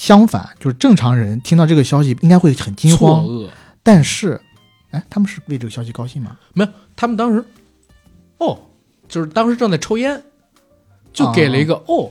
[0.02, 3.24] 相反，就是正常人听到这个消息应该会很惊慌。
[3.84, 4.40] 但是，
[4.90, 6.36] 哎，他们是为这个消息高兴吗？
[6.54, 7.44] 没有，他们当时，
[8.38, 8.58] 哦，
[9.08, 10.20] 就是当时正在抽烟，
[11.12, 12.10] 就给了一个哦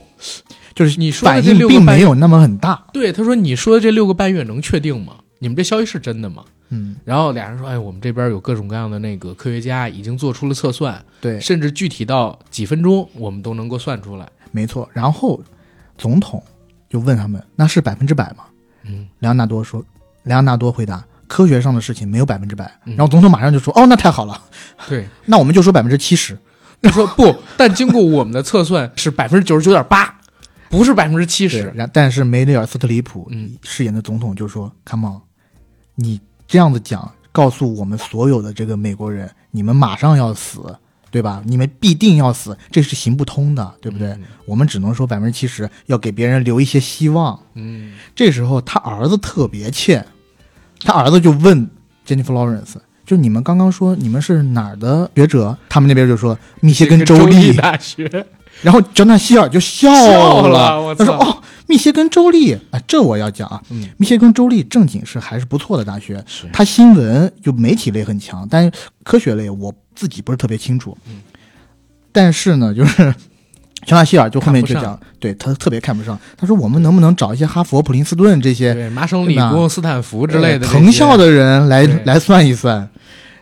[0.74, 5.16] 就是你说的这六个并没有那么很大，对，他说你说的这六个半月能确定吗？
[5.40, 6.42] 你们这消息是真的吗？
[6.70, 14.26] 嗯，然后俩人说，哎，我们这边有各种各样的那个科学家已经做出了测算，对，甚至具体到几分钟，我们都能够算出来。
[14.50, 14.88] 没错。
[14.94, 15.38] 然后
[15.98, 16.42] 总统
[16.92, 18.44] 就问他们，那是百分之百吗？
[18.84, 19.82] 嗯，莱昂纳多说，
[20.24, 22.70] 莱昂纳多回答，科学上的事情没有百分之百。
[22.84, 24.38] 嗯然后总统马上就说，哦，那太好了，
[24.86, 26.38] 对， 那我们就说百分之七十。
[26.82, 30.14] 他说不，但经过我们的测算是百分之九十九点八，
[30.68, 31.72] 不是百分之七，十。
[31.74, 35.20] 然但是梅里尔·斯特里普嗯饰演的总统就说：“Come on，
[35.94, 40.76] 你这样子讲，告诉我们所有的这个美国人，你们马上要死，
[41.12, 41.40] 对吧？
[41.46, 44.08] 你们必定要死，这是行不通的，对不对？
[44.08, 47.38] 嗯我们只能说百分之七十，要给别人留一些希望。
[47.54, 50.04] 嗯，这时候他儿子特别欠，
[50.80, 51.70] 他儿子就问
[52.06, 52.74] Jennifer Lawrence。
[53.06, 55.56] 就你们刚刚说你们是哪儿的学者？
[55.68, 58.08] 他们那边就说密歇根州立大学，
[58.62, 63.60] 然后乔纳希尔就笑笑了他说：“哦，密歇根州立啊，这我要讲啊。
[63.70, 68.72] 嗯，密歇根州立正经是还是不错的大学，是它新闻就媒体类很强，但是
[69.02, 70.96] 科学类我自己不是特别清楚。
[71.08, 71.20] 嗯，
[72.10, 73.14] 但是呢，就是
[73.86, 76.18] 乔纳希尔就后面就讲，对他特别看不上。
[76.36, 82.88] 他说我们能不能找一些哈佛、普林斯顿这些对麻省理工、斯坦福之类的呃藤校的，人来来算一算？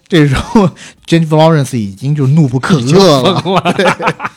[0.09, 0.69] 这时候
[1.07, 4.31] Jennifer Lawrence 已经就怒不可遏了，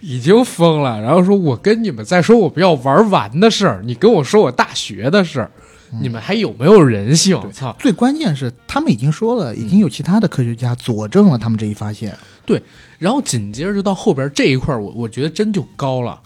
[0.00, 1.00] 已经疯了。
[1.02, 5.50] 然后说，我跟你们在说我们要玩完的事儿，你跟我说我大学的事儿，
[6.00, 7.40] 你们还有没有人性？
[7.52, 7.74] 操！
[7.78, 12.16] 最关键是，他们已经说了，已经有其他的科学家佐证了他们这一发现。
[12.46, 12.62] 对
[12.98, 16.20] 然后紧接着就到后边这一块儿，我我觉得真就高了。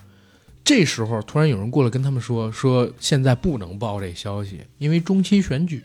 [0.65, 5.83] 这时候突然有人过来跟他们说，说现在不能报这消息，因为中期选举，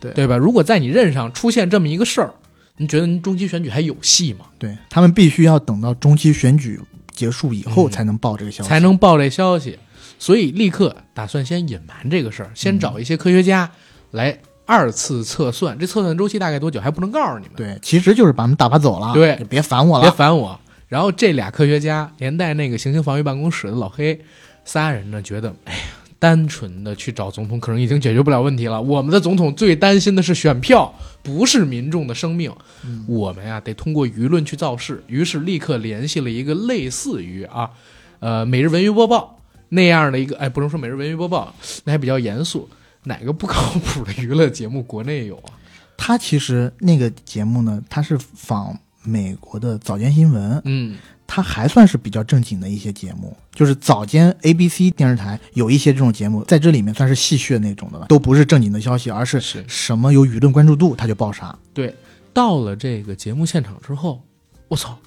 [0.00, 0.36] 对对吧？
[0.36, 2.34] 如果在你任上出现这么一个事儿，
[2.76, 4.46] 你觉得您中期选举还有戏吗？
[4.58, 6.80] 对他们必须要等到中期选举
[7.12, 9.78] 结束以后嗯才能报这个消息，才能报这消息，
[10.20, 13.68] 所以立刻打算先隐瞒这个事儿，先找一些科学家
[14.10, 15.76] 来二次测算。
[15.78, 20.10] 这测算周期大概多久还不能告诉你们，对，其实就是把他们打发走了，对别烦我了别。
[20.12, 20.60] 烦我。
[20.88, 24.20] 然后这俩科学家连带那个行星防御办公室的老黑，
[24.64, 25.80] 仨人呢觉得，哎呀，
[26.18, 28.82] 单纯的去找总统可能已经解决不了问题了。
[28.82, 32.52] 我们的总统最担心的是选票，不是民众的生命。
[32.84, 35.02] 嗯我们呀得通过舆论去造势。
[35.06, 37.70] 于是立刻联系了一个类似于啊，
[38.18, 39.39] 呃，每日文娱播报
[39.70, 41.54] 那样的一个，哎，不能说每日文娱播报，
[41.84, 42.68] 那还比较严肃。
[43.04, 45.56] 哪个不靠谱的娱乐节目国内有啊？
[45.96, 61.58] 他其实那个节目呢，他是仿美国的早间新闻，嗯，他还算是比较正经的一些节目，就是早间 ABC 电视台有一些这种节目，在这里面算是戏谑那种的了，都不是正经的消息，而是是什么有舆论关注度他就报啥。
[61.72, 61.94] 对，
[62.34, 64.22] 到了这个节目现场之后，
[64.68, 64.98] 我操，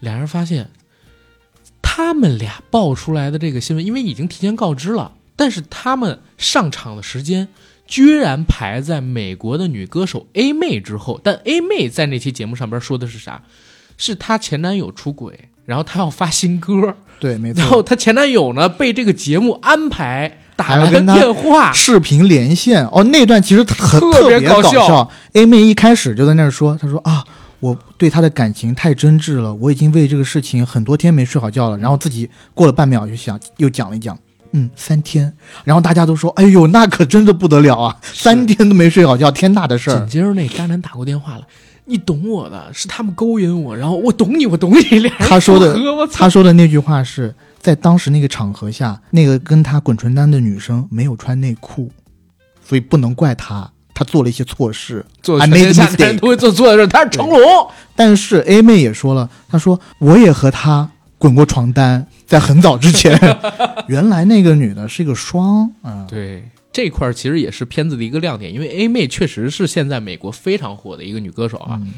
[0.00, 0.70] 俩人发现
[1.94, 7.48] 他们俩爆出来的这个新闻，因为已经提前告知了，但是他们上场的时间
[7.86, 11.20] 居然排在美国的女歌手 A 妹之后。
[11.22, 13.42] 但 A 妹在那期节目上边说的是啥？
[13.98, 25.10] 是她前男友出轨，然后她要发新歌，对，没错然后，她前男友呢被这个节目安排打来还要跟她电话，视频连线哦，那段其实很特别别搞笑笑。
[25.34, 27.26] A 妹一开始就在那儿说，她说啊，我
[28.02, 31.78] 对他的感情太真挚了，我已经为这个事情很多天没睡好觉了。
[31.78, 34.18] 然后自己过了半秒就想，又讲了一讲，
[34.50, 35.32] 嗯，三天。
[35.62, 40.00] 然后大家都说，哎呦，那可真的不得了啊，三天都没睡好觉，天大的事儿。
[40.00, 41.46] 紧接着那渣男打过电话了，
[41.84, 45.78] 你懂我的，是他们勾引我，然后我懂你，我懂你， 俩他说的
[46.12, 51.88] 他说的那句话是在当时那个场合下，那个跟他滚床单的女生没有穿内裤，
[52.66, 55.04] 所以不能怪他，他做了一些错事。
[55.22, 57.40] 做天 a 下人都会做错的事，他是成龙。
[57.94, 63.18] 但是 A 妹也说了，她说我也和他滚过床单， 在很早之前。
[63.88, 71.78] 原来那个女的是一个双啊，对这块儿其实也是片子的一个亮点，因为 A 妹确实是现在美国非常火的一个女歌手啊。
[71.80, 71.92] 嗯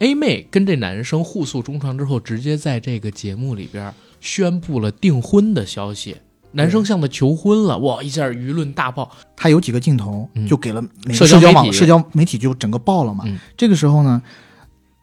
[0.00, 6.18] A 妹跟这男生互诉衷肠之后，直接在这个节目里边宣布了订婚的消息，
[6.52, 9.10] 男生向她求婚了，哇，一下舆论大爆。
[9.36, 10.82] 她有几个镜头嗯就给了
[11.12, 13.24] 社交交媒体网社交媒体就整个爆了嘛。
[13.26, 14.20] 嗯这个时候呢，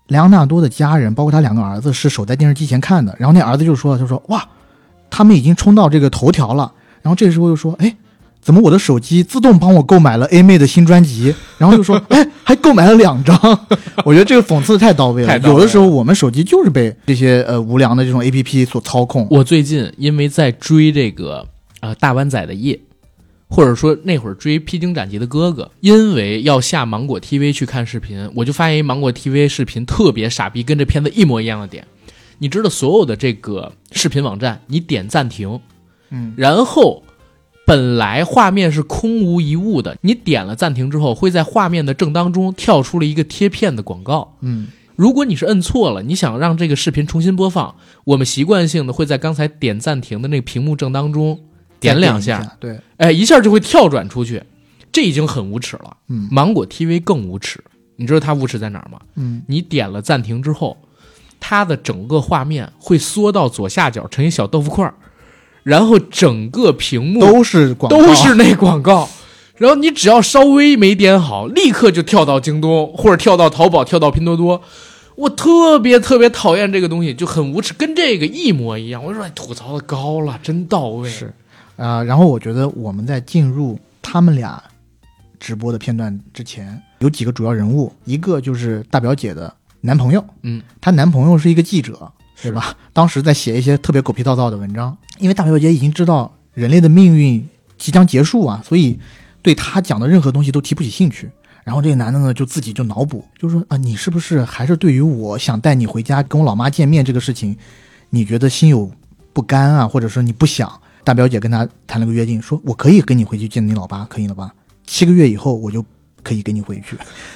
[0.08, 3.16] 莱昂纳多的家人，包括他两个儿子，是守在电视机前看的。
[3.20, 4.48] 然后那儿子就说了，就说哇，
[5.10, 6.72] 他们已经冲到这个头条了。
[7.02, 7.96] 然后这时候又说，哎。
[8.42, 11.34] 怎么我的手机自动帮我购买了 A 妹的新专辑？
[11.58, 13.36] 然后又说， 哎，还购买了两张。
[14.06, 15.38] 我觉得这个讽刺太到位了。
[15.40, 19.28] 有的时候我们手机就是被这些呃无良的这种 A P P 所操控。
[19.32, 21.48] 我最近因为在追这个
[21.80, 22.80] 呃大湾仔的夜，
[23.50, 31.88] 或者说那会儿追披荆斩棘的哥哥，因为要下芒果 TV 去看视频，我就发现一芒果 TV 视频特别傻逼，跟这片子一模一样的点。
[32.38, 35.60] 你知道所有的这个视频网站，你点暂停，
[36.12, 37.02] 嗯，然后
[37.66, 44.38] 本来画面是空无一物的，你点了暂停之后，会在画面的正当中跳出了一个贴片的广告。
[44.42, 51.40] 嗯，如果你是摁错了，你想让这个视频重新播放，我们习惯性的会在刚才点暂停的那个屏幕正当中
[51.80, 54.44] 点两下，对，哎，一下就会跳转出去，
[54.92, 55.98] 这已经很无耻了。
[56.08, 57.64] 嗯芒果 TV 更无耻，
[57.96, 59.00] 你知道它无耻在哪儿吗？
[59.16, 60.78] 嗯，你点了暂停之后，
[61.40, 64.94] 它的整个画面会缩到左下角成一小豆腐块儿，
[65.66, 69.10] 然后整个屏幕都是广告，都是那广告。
[69.58, 74.62] 然后你只要稍微没点好，立刻就跳到京东或者跳到淘宝、跳到拼多多。
[75.16, 79.04] 我特别特别讨厌这个东西，就很无耻，跟这个一模一样。
[79.04, 81.10] 我说哎吐槽的高了，真到位。
[81.10, 81.34] 是
[81.78, 84.64] 啊、然后我觉得我们在进入他们俩
[85.40, 89.52] 直播的片段之前，有几个主要人物，一个就是大表姐的
[89.82, 92.76] 男朋友，嗯，她男朋友是一个记者，对吧？
[92.94, 97.48] 当时在写一些特别狗屁倒灶的文章，因为大表姐已经知道人类的命运
[97.78, 99.00] 即将结束啊，所以
[99.42, 101.30] 对他讲的任何东西都提不起兴趣。
[101.64, 107.58] 然后这个男的呢，就自己就脑补，就说啊，你是不是还是对于我想带你回家跟我老妈见面这个事情，
[108.12, 108.92] 你觉得心有
[109.34, 110.72] 不甘啊，或者说你不想？
[111.04, 114.54] 大表姐跟他谈了个约定，说我可以跟你回去见你老爸，可以了吧？
[114.86, 115.84] 七个月以后我就
[116.22, 116.96] 可以跟你回去，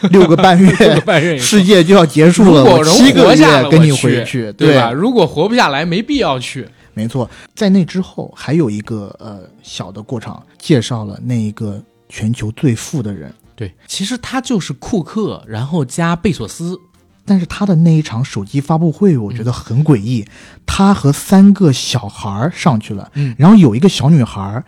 [0.09, 0.71] 六个半月
[1.37, 4.91] 世界就要结束了，七个月跟你回去，对吧？？
[4.91, 6.67] 如果活不下来，没必要去。
[6.99, 16.77] 没错，在那之后还有一个呃小的过场，介绍了那一个全球最富的人，对，其实他就是库克，然后加贝索斯。
[17.25, 20.25] 但是他的那一场手机发布会，我觉得很诡异。
[20.65, 24.65] 他和三个小孩儿上去了，嗯然后有一个小女孩儿，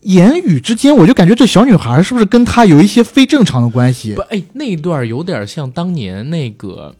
[0.00, 4.22] 言语之间我就感觉这小女孩儿是不是跟他有一些非正常的关系不，？
[4.22, 6.94] 哎，那一段有点像当年那个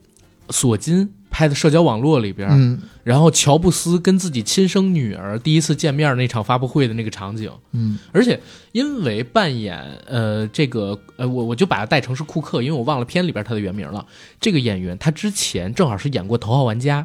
[0.50, 7.53] 索金拍的社交网络里边，嗯然后乔布斯跟自己亲生女儿第一次见面那场发布会的那个场景。
[7.72, 8.40] 嗯而且
[8.72, 14.07] 因为扮演呃这个呃我我就把他代成是库克，因为我忘了片里边他的原名了。
[14.40, 17.03] 这个演员他之前正好是演过《头号玩家》，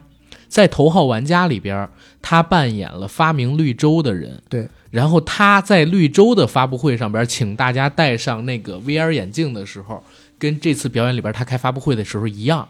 [0.48, 1.90] 在《头号玩家》里边
[2.22, 4.42] 他扮演了发明绿洲的人。
[4.48, 10.02] 对，然后他在绿洲的发布会上边请大家戴上那个 VR 眼镜的时候，
[10.40, 12.70] 跟这次表演里边他开发布会的时候一样，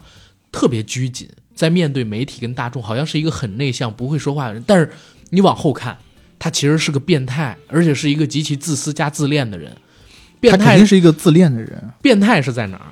[0.50, 4.64] 特别拘谨，在面对媒体跟大众，好像是一个很内向、不会说话的人。
[4.66, 4.90] 但是
[5.30, 5.96] 你往后看，
[6.38, 9.76] 他其实是个变态，而且是一个极其自私加自恋的人。
[10.40, 11.90] 变态他肯定是一个自恋的人。
[12.00, 12.86] 变态是在哪儿？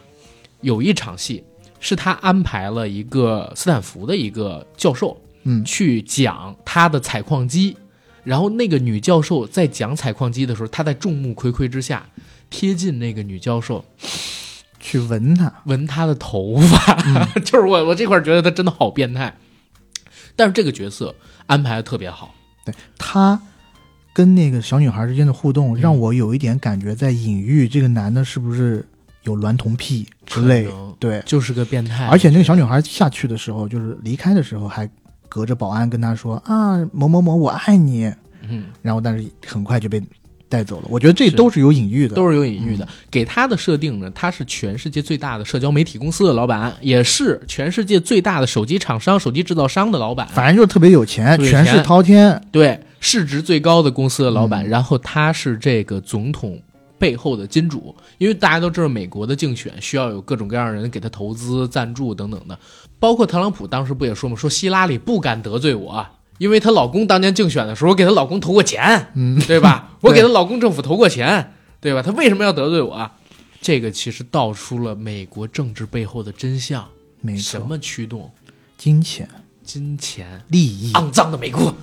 [0.61, 1.43] 有一场戏
[1.81, 7.75] 是他安排了一个斯坦福的一个教授嗯去讲他的采矿机，
[8.23, 12.07] 然后那个女教授在讲采矿机的时候，他在众目睽睽之下
[12.51, 13.83] 贴近那个女教授，
[14.81, 16.95] 去闻他，闻她的头发，
[17.45, 19.37] 就是我我这块觉得他真的好变态。
[20.35, 21.15] 但是这个角色
[21.47, 23.41] 安排的特别好，对他
[24.13, 28.85] 跟那个小女孩之间的互动，嗯让我有一点感觉在隐喻这个男的是不是
[29.25, 30.67] 有娈童癖之类。
[30.99, 34.89] 对，就是个变态，而且那个小女孩下去的时候，就是离开的时候，还
[35.29, 38.13] 隔着保安跟他说啊某某某我爱你，
[38.49, 40.03] 嗯，然后但是很快就被
[40.51, 40.87] 带走了。
[40.91, 42.87] 我觉得这都是有隐喻的，都是有隐喻的。
[43.11, 50.27] 给他的设定呢，他是全世界最大的社交媒体公司的老板，也是全世界最大的手机厂商、手机制造商的老板。
[50.29, 52.43] 反正就是特别有钱，特别有钱权势滔天。
[52.51, 56.61] 对，市值最高的公司的老板，嗯然后他是这个总统
[56.99, 62.59] 背后的金主，因为大家都知道美国的竞选需要有各种各样的人给他投资、赞助等等的，
[62.99, 66.05] 包括特朗普当时不也说嘛，说希拉里不敢得罪我。
[66.41, 69.91] 因为她老公当年竞选的时候，我给她老公投过钱，嗯，对吧？
[70.01, 72.01] 我给她老公政府投过钱，对吧？
[72.01, 73.11] 她为什么要得罪我？
[73.61, 76.89] 这个其实道出了美国政治背后的真相，
[77.21, 78.33] 没错，什么驱动？
[78.79, 79.29] 金钱、
[79.63, 81.75] 金钱，利益，肮脏的美国。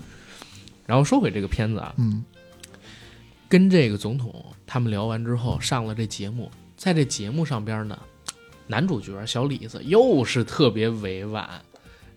[0.88, 2.24] 然后说回这个片子啊，嗯，
[3.47, 7.95] 跟这个总统他们聊完之后，上了这节目，在这节目上边呢，
[8.66, 11.47] 男主角小李子又是特别委婉，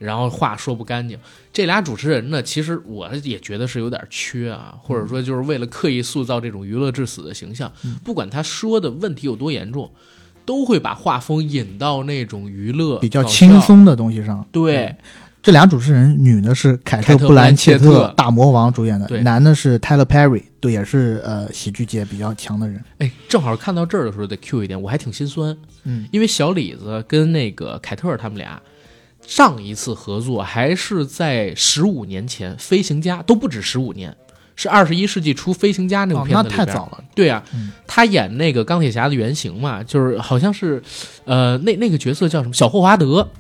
[0.00, 1.16] 然后话说不干净。
[1.52, 7.70] 这俩主持人呢，其实我也觉得是有点缺啊，或者说就是为了刻意塑造这种娱乐至死的形象，
[8.02, 9.90] 不管他说的问题有多严重，
[10.46, 13.60] 都会把画风引到那种娱乐比较轻。
[13.60, 14.44] 松的东西上。
[14.50, 14.96] 对，
[15.42, 22.82] 这俩主持人，女的是凯特·布兰切特大魔王主演的对，男的是 Tyler Perry，对，也是呃喜剧界比较强的人。
[22.98, 28.60] 哎，正好看到这儿的时候得 Q 一点，我还挺心酸，嗯，因为小李子跟那个凯特他们俩
[29.30, 34.16] 上一次合作还是在十五年前，《飞行家》都不止十五年，
[34.56, 36.66] 是二十一世纪初《飞行家》那部片子里边。
[36.66, 37.04] 太早了。
[37.14, 40.82] 对啊，嗯他演那个钢铁侠的原型嘛，就是好像是，
[41.26, 42.52] 呃，那那个角色叫什么？
[42.52, 43.30] 小霍华德，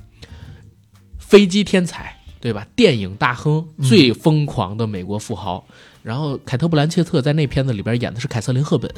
[1.18, 2.64] 飞机天才，对吧？
[2.76, 5.66] 电影大亨，嗯最疯狂的美国富豪。
[6.04, 8.88] 然后凯特·布兰切特在那片子里边演的是凯瑟琳·赫本，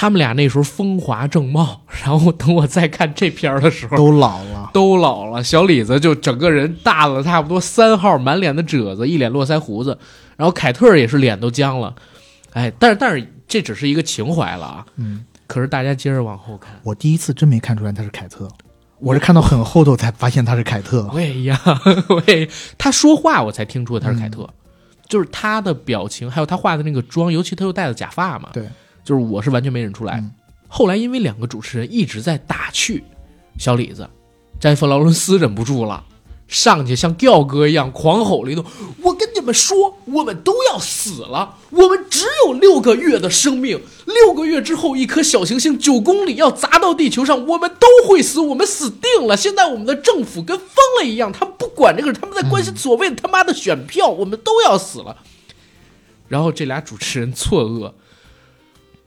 [0.00, 1.82] 他们俩那时候风华正茂。
[2.02, 9.98] 然后等我再看这片儿的时候，都老了，都老了，小李子就整个人大了差不多三号，满脸的褶子，一脸络腮胡子，
[10.38, 11.94] 然后凯特也是脸都僵了，
[12.54, 18.48] 哎，但是但是这只是一个情怀了啊，嗯，可是大家接着往后看，我第一次真没看出来他是凯特，
[19.00, 21.10] 我是看到很后头才发现他是凯特。
[21.12, 21.58] 我也一样，
[22.08, 22.48] 我也
[22.78, 24.48] 他说话我才听出他是凯特，
[25.06, 28.66] 就是他的表情，还有他化的那个妆，尤其他又戴了假发嘛，对，
[29.04, 30.18] 就是我是完全没认出来。
[30.18, 30.30] 嗯
[30.72, 33.02] 后来因为两个主持人一直在打趣
[33.58, 34.08] 小李子，
[34.60, 36.04] 詹妮弗·劳伦斯忍不住了，
[36.46, 38.64] 上去像吊哥一样狂吼了一顿
[39.02, 49.36] ：“我跟你们说，我们都要死了，我们只有六个月的生命，六个月之后，一颗小行星九公里要砸到地球上，我们都会死，我们死定了。
[49.36, 50.68] 现在我们的政府跟疯
[51.00, 55.16] 了一样，他们不管这个，他们在关心所谓的他妈的选票，我们都要死了。”
[56.28, 57.92] 然后这俩主持人错愕。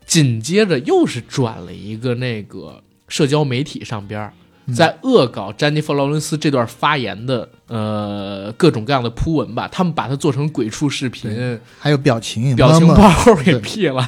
[0.05, 4.31] 紧接着又是转了一个那个社交媒体上边，
[4.75, 13.11] 在恶搞詹妮弗·劳伦斯这段发言的呃各种各样的铺文吧，他们把它做成鬼畜视频，还有表情，表情包
[13.43, 14.07] 给对 P 了，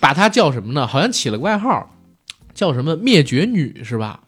[0.00, 0.86] 把它叫什么呢？
[0.86, 1.90] 好像起了个外号，
[2.54, 4.20] 叫什么“灭绝女”是吧？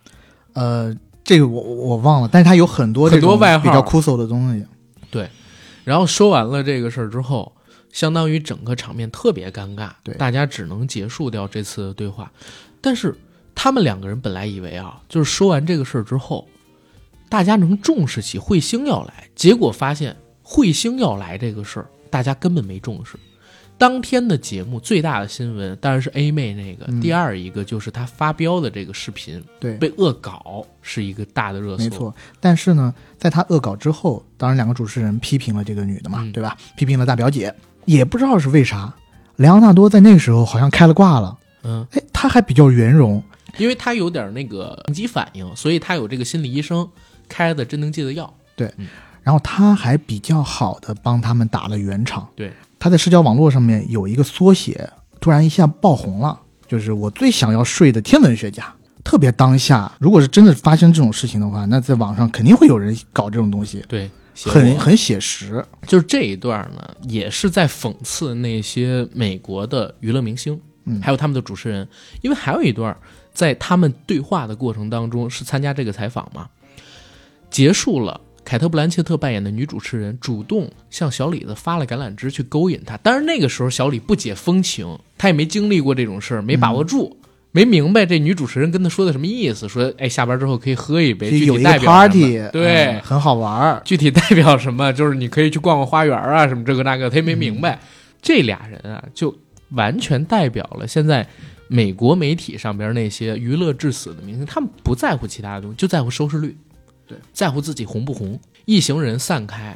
[0.53, 4.64] 呃，这个我我忘了，但是他有很多很多外号比较酷搜的东西。
[5.11, 5.28] 对
[5.84, 7.51] 然后说完了这个事儿之后，
[7.99, 12.30] 相当于整个场面特别尴尬，对大家只能结束掉这次的对话。
[12.80, 13.12] 但是
[13.57, 16.46] 他们两个人本来以为啊，就是说完这个事儿之后，
[17.28, 23.18] 大家能重视起彗星要来，结果发现彗星要来这个事儿，大家根本没重视。
[23.76, 31.84] 当天的节目最大的新闻当然是 A 妹那个，嗯第二一个就是她发飙的这个视频对，被恶搞，是一个大的热搜。
[31.84, 32.14] 没错。
[32.38, 36.57] 但是呢，在她恶搞之后，当然两个主持人批评了这个女的嘛，嗯对吧？
[36.76, 37.55] 批评了大表姐，
[37.89, 38.95] 也不知道是为啥，
[39.36, 43.22] 莱昂纳多在那个时候好像开了挂了，嗯，哎，他还比较圆融，
[43.57, 46.86] 因为他有点那个应激反应，所以他有这个心理医生
[47.30, 48.30] 开的镇定剂的药。
[48.55, 48.70] 对
[49.22, 52.28] 然后他还比较好的帮他们打了圆场。
[52.36, 58.64] 对，他在社交网络上面有一个缩写，突然一下爆红了，就是我最想要睡的天文学家。
[59.05, 64.11] 特别当下，如果是真的发生这种事情的话，那在网上肯定会有人搞这种东西，对，
[64.47, 65.64] 很很写实。
[65.86, 71.89] 就是这一段呢，也是在讽刺那些美国的娱乐明星，嗯还有他们的主持人，
[72.22, 72.97] 因为还有一段
[73.32, 76.49] 在他们对话的过程当中是参加这个采访嘛，
[77.51, 78.20] 结束了。
[78.45, 87.14] 凯特·布兰切特扮演的女主持人主动向小李子发了橄榄枝去勾引他，但是那个时候小李不解风情，他也没经历过这种事儿，没把握住，
[87.51, 93.82] 没明白这女主持人跟他说的什么意思，说哎下班之后可以喝一杯，具体代表什么 party，对，嗯很好玩儿。
[93.84, 97.78] 具体代表什么， 就是你可以去逛逛花园啊，什么这个那个，他也没明白。
[98.20, 99.34] 这俩人啊，就
[99.70, 101.26] 完全代表了现在
[101.68, 106.57] 美国媒体上边那些娱乐至死的明星，他们不在乎其他的东西，就在乎收视率，
[107.07, 108.38] 对，在乎自己红不红。
[108.66, 109.74] 一行人散开，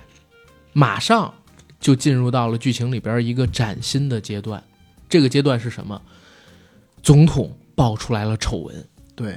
[0.74, 1.32] 马上
[1.80, 4.62] 就进入到了剧情里边一个崭新的阶段。
[5.08, 6.00] 这个阶段是什么？
[7.02, 7.50] 总统
[7.82, 9.36] 爆出来了丑闻，对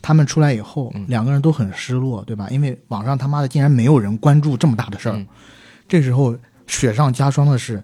[0.00, 2.46] 他们出来以后，嗯两个人都很失落，对吧？
[2.50, 5.16] 因为网上他妈的竟然没有人关注这么大的事儿。
[5.16, 5.26] 嗯
[5.88, 6.36] 这时候
[6.68, 7.82] 雪上加霜的是，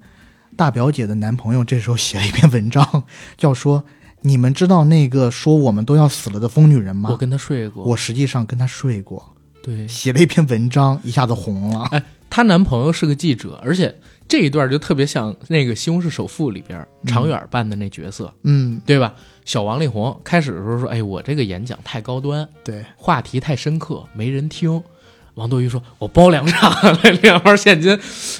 [0.56, 3.02] 大表姐的男朋友这时候写了一篇文章，
[3.36, 3.82] 叫说
[4.22, 7.08] ：“你们知道那个说我们都要死了的疯女人吗？
[7.10, 11.82] 我跟她睡过，我实际上跟她睡过。”对写了一篇文章，一下子红了。
[11.90, 12.00] 哎，
[12.30, 13.92] 她男朋友是个记者，而且
[14.28, 19.12] 这一段就特别像那个《西红柿首富》里边常远扮的那角色，嗯，对吧？
[19.46, 24.82] 小王力宏开始的时候说：“哎，我这个演讲太高端，对，话题太深刻，没人听。”
[25.34, 26.72] 王多鱼说：“我包两场，
[27.22, 27.92] 两包现金。”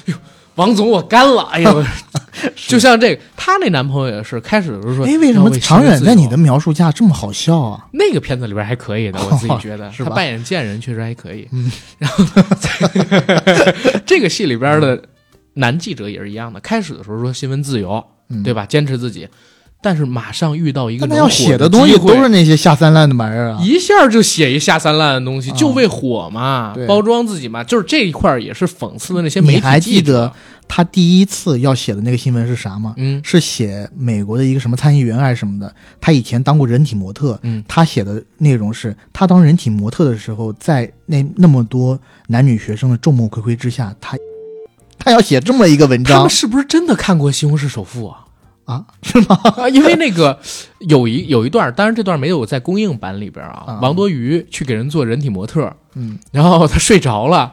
[0.05, 0.15] 哟，
[0.55, 1.43] 王总我干了！
[1.43, 1.83] 哎呦，
[2.67, 7.87] 就像这个，她那男朋友也是，开始的时候说：“哎，为什么要为长远在你的描述下这么好笑啊？
[7.93, 11.47] 那个片子里边还可以的，我自己 觉得是他扮演贱人确实还可以。
[11.51, 12.25] 嗯，然后
[14.05, 15.01] 这个戏里边的
[15.53, 18.65] 男记者也是一样的，开始的时候说新闻自由，嗯对吧？
[18.65, 19.27] 坚持自己，
[19.81, 23.59] 但是马上遇到一个但他要写的东西都是那些下三滥的玩意儿啊。
[23.61, 30.31] 一下就写一下三滥的东西，啊就为火嘛，对包装自己嘛，就是这一块也是讽刺的那些媒体你还记得
[30.67, 32.95] 他第一次要写的那个新闻是啥吗？
[32.97, 37.39] 嗯是写美国的一个什么参议员还是什么的，他以前当过人体模特。
[37.43, 41.97] 嗯他写的内容是他当人体模特的时候，在那那么多
[42.27, 44.17] 男女学生的众目睽睽之下，他
[44.97, 48.25] 他要写这么一个文章他们是不是真的看过《西红柿首富》啊？
[48.67, 48.85] 啊？
[49.01, 49.39] 是吗？
[49.57, 50.39] 啊，因为那个
[50.79, 53.63] 有一有一段，当然这段没有在公映版里边啊。
[53.65, 57.51] 啊王多鱼去给人做人体模特，嗯，然后他睡着了，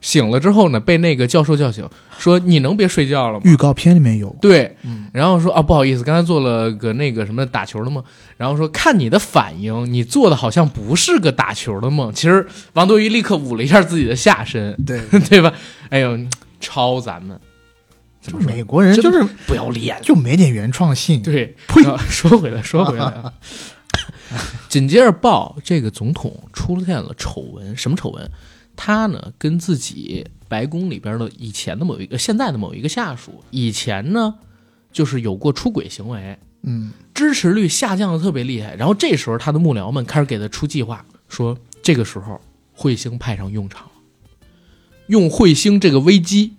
[0.00, 1.88] 醒了之后呢，被那个教授叫醒，
[2.18, 4.34] 说：“你能别睡觉了吗预告片里面有？”。
[4.42, 8.02] 对，嗯然后说啊，不好意思，刚才做了个那个什么打球的梦，
[8.36, 12.12] 然后说看你的反应，你做的好像不是个打球的梦。
[12.12, 15.00] 其实王多鱼立刻捂了一下自己的下身，对，
[15.30, 15.52] 对吧？
[15.90, 16.18] 哎呦，
[16.60, 17.38] 超咱们，
[18.26, 21.22] 怎么说就美国人就是不要脸，就没点原创性。
[21.22, 23.32] 对，呸说回来，说回来啊，
[24.68, 28.28] 紧接着报这个总统出现了丑闻，什么丑闻？
[28.74, 34.34] 他呢跟自己白宫里边的以前的某一个、现在的某一个下属，以前呢
[34.92, 38.74] 就是有过出轨行为，嗯，支持率下降的特别厉害。
[38.74, 42.40] 然后这时候他的幕僚们开始给他出计划，说这个时候
[42.76, 43.88] 彗星派上用场，
[45.06, 46.54] 用彗星这个危机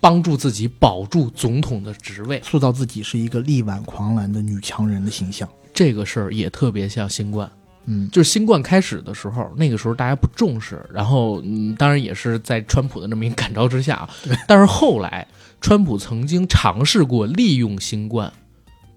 [0.00, 2.40] 帮助自己保住总统的职位。
[2.44, 5.48] 塑造自己是一个力挽狂澜的女强人的形象。
[5.74, 7.50] 这个事儿也特别像新冠，
[7.84, 14.10] 嗯，就是新冠开始的时候，那个时候大家不重视，然后嗯，当然也是在川普的这么一个感召之下啊。
[14.48, 15.26] 但是后来，
[15.60, 18.32] 川普曾经尝试过利用新冠，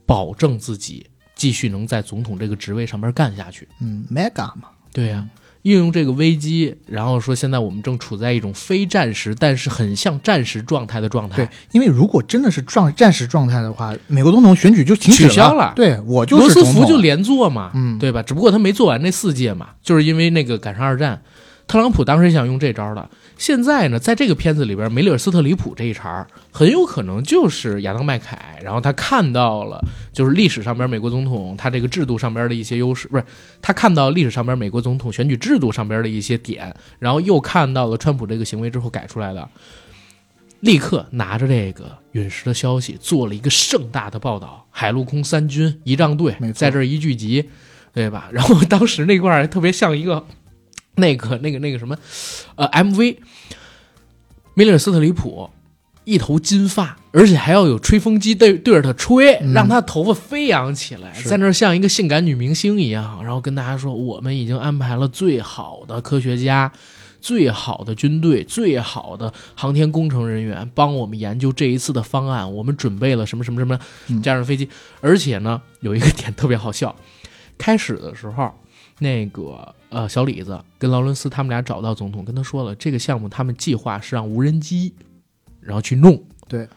[0.05, 3.67] 保证自己继续能在总统这个职位上面干下去。
[3.79, 5.27] 嗯，mega 嘛，对呀、
[5.63, 11.37] 运用这个危机，然后说现在我们正处在一种非战时，但是很像战时状态的状态。
[11.37, 18.23] 对，因为如果真的是状战时状态的话，美国总统选举就停止取消了对我就罗斯是总统福就连坐嘛，嗯对吧？
[18.23, 21.21] 只不过他没做完那四届嘛，就是因为那个赶上二战，
[21.67, 23.09] 特朗普当时想用这招的。
[23.41, 29.83] 现在呢，在这个片子里边，梅里尔斯特里普这一茬很有可能就是亚当麦凯，然后他看到了
[30.13, 33.23] 就是历史上边美国总统他这个制度上边的一些优势，不是
[33.59, 39.49] 他看到历史上边美国总统选举制度上边的一些点，然后又看到了川普这个行为之后改出来的。
[40.59, 47.49] 立刻拿着这个陨石的消息做了一个盛大的报道，海陆空三军仪仗队在这一聚集，
[47.91, 48.29] 对吧？
[48.31, 50.23] 然后当时那块儿特别像一个
[50.95, 51.97] 那个那个那个什么，
[52.55, 53.17] 呃，MV，
[54.53, 55.49] 米勒斯特里普
[56.03, 66.71] 一头金发，而且还要有吹风机对对着他吹，嗯让他头发飞扬起来，在那儿像一个性感女明星一样，然后跟大家说，我们已经安排了最好的科学家。
[67.23, 72.51] 最好的军队，最好的航天工程人员帮我们研究这一次的方案。
[72.51, 74.67] 我们准备了什么什么什么嗯这样的飞机，
[75.01, 76.95] 而且呢，有一个点特别好笑。
[77.59, 78.51] 开始的时候，
[78.97, 84.93] 那个呃小李子跟劳伦斯他们俩找到总统，跟他说了这个项目他们计划是让无人机，
[85.59, 86.21] 然后去弄。
[86.47, 86.67] 对，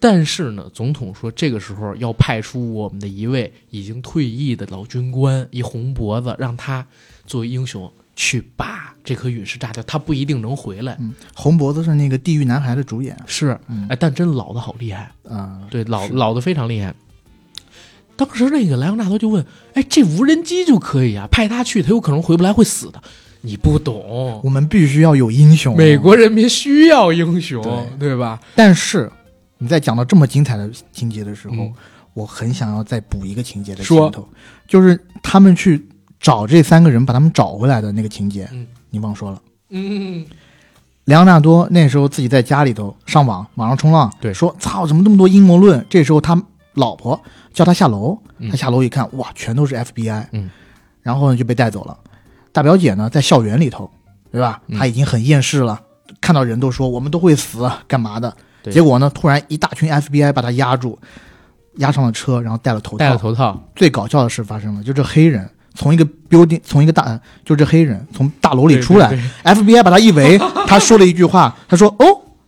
[0.00, 6.86] 但是呢，总统说这个时候要派出我们的一位已经退役的老军官，一红脖子，让他
[7.26, 10.96] 作为英雄去把这颗陨石炸掉，他不一定能回来。
[11.00, 13.58] 嗯，红脖子是那个《地狱男孩》的主演，是，
[13.98, 16.94] 但真老的好厉害，啊、对，老老的非常厉害。
[18.26, 21.26] 当时那个莱昂纳多就问：“哎，这无人机就可以啊？
[21.30, 23.00] 派他去，他有可能回不来，会死的。
[23.40, 25.74] 你不懂，我们必须要有英雄。
[25.74, 27.62] 美，国人民需要英雄，
[27.98, 28.38] 对对吧？
[28.54, 29.10] 但是
[29.56, 31.72] 你在讲到这么精彩的情节的时候，嗯
[32.12, 34.28] 我很想要再补一个情节的说前头，
[34.66, 35.88] 就是他们去
[36.20, 39.40] 找这三个人，把他们找回来的那个情节，嗯你忘说了。
[39.70, 40.26] 嗯，
[41.04, 45.86] 莱昂纳多那时候自己在家里头上网，网上冲浪，对说操，怎么这么多阴谋论？
[45.88, 46.34] 这时候他
[46.80, 47.20] 老婆
[47.54, 48.50] 叫他下楼，嗯。
[48.50, 50.50] 他下楼一看，哇，全都是 FBI，嗯，
[51.02, 51.96] 然后呢就被带走了。
[52.52, 53.88] 大表姐呢在校园里头，
[54.32, 54.60] 对吧？
[54.66, 54.76] 嗯。
[54.78, 55.80] 她已经很厌世了，
[56.20, 58.34] 看到人都说我们都会死，啊干嘛的？
[58.72, 60.98] 结果呢，突然一大群 FBI 把他压住，
[61.76, 62.98] 压上了车，然后戴了头套。
[62.98, 69.08] 戴了头套，最搞笑的事发生了，就这黑人从一个 building 从一个大，就这黑人从大楼里出来。
[69.08, 69.16] 对。
[69.18, 72.04] 对 f b i 把他一围， 他说了一句话，他说：“哦，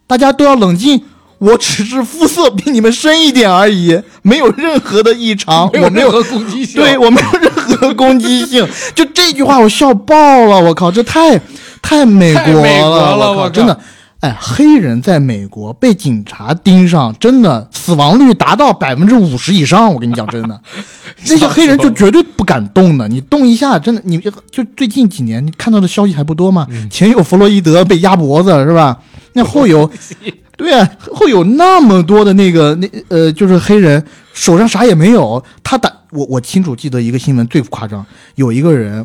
[0.06, 1.02] 大家都要冷静，
[1.42, 8.64] 我只是肤色比你们深一点而已，没有任何的异常，我没有任何攻击性，对我没有任何攻击性。
[8.94, 10.14] ”就这句话我笑爆
[10.46, 11.36] 了，我靠，这太
[11.82, 13.76] 太美国了我靠，我靠真的。
[14.20, 19.92] 哎，黑人在美国被警察盯上，真的死亡率达到百分之五十以上。
[19.92, 20.60] 我跟你讲，真的，
[21.26, 23.08] 那些黑人就绝对不敢动的。
[23.08, 26.68] 你动一下，真的，你就最近几年你看到的消息还不多吗？
[26.88, 28.96] 前有弗洛伊德被压脖子是吧？
[29.32, 29.90] 那后有，
[30.62, 38.06] 对啊，会有那么多的那个那呃，就是黑人手上啥也没有，他打我我清楚记得一个新闻最夸张，
[38.36, 39.04] 有一个人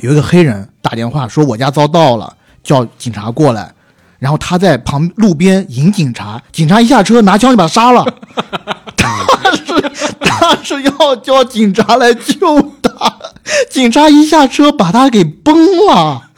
[0.00, 3.70] 有一个黑人打电话说我家遭盗了，叫警察过来。
[4.18, 8.06] 然后他在旁路边引警察，警察一下车拿枪就把他杀了。
[8.96, 13.18] 他是他是要叫警察来救他，
[13.68, 15.54] 警察一下车把他给崩
[15.86, 16.30] 了。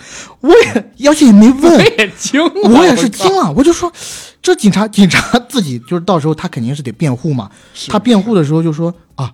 [0.44, 3.90] 我也而且也没我问，也惊了，我也是靠惊了，我就说，
[4.42, 7.50] 这警察警察自己就是到时候他肯定是得辩护嘛。
[7.88, 9.32] 他辩护的时候就说啊，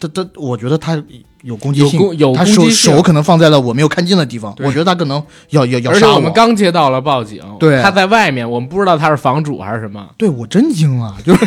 [0.00, 1.00] 他他，我觉得他
[1.42, 7.80] 有攻击性，有攻有他手手可能放在了我没有看见的地方，我觉得他可能要要要杀而且我们刚接到了报警，对。
[7.80, 10.08] 他在外面，我们不知道他是房主还是什么。
[10.16, 11.46] 对我真惊了， 就是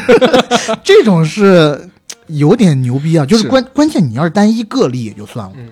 [0.86, 1.90] 这种是
[2.28, 3.50] 有点牛逼啊，就是是。
[3.50, 5.54] 关关键你要是单一个例也就算了。
[5.58, 5.68] 嗯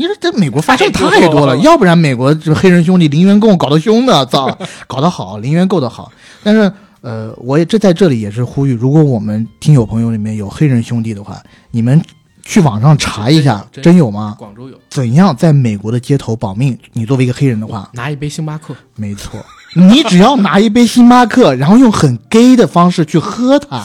[0.00, 6.10] 你说在美国发生太多了，要不然美国这黑人兄弟零元购搞得凶的，操，搞得好，零元购的好。
[6.42, 6.72] 但是
[7.02, 11.38] 呃，我也这在这里也是呼吁，如果我们听友朋友里面有黑人兄弟的话，
[11.70, 12.00] 你们
[12.42, 14.34] 去网上查一下，真有真有吗？
[14.38, 16.78] 广州有，怎样在美国的街头保命？
[16.94, 19.38] 你作为一个黑人的话，拿一杯星巴克，没错，
[19.76, 23.84] 你只要拿一杯星巴克，然后用很 gay 的方式去喝它，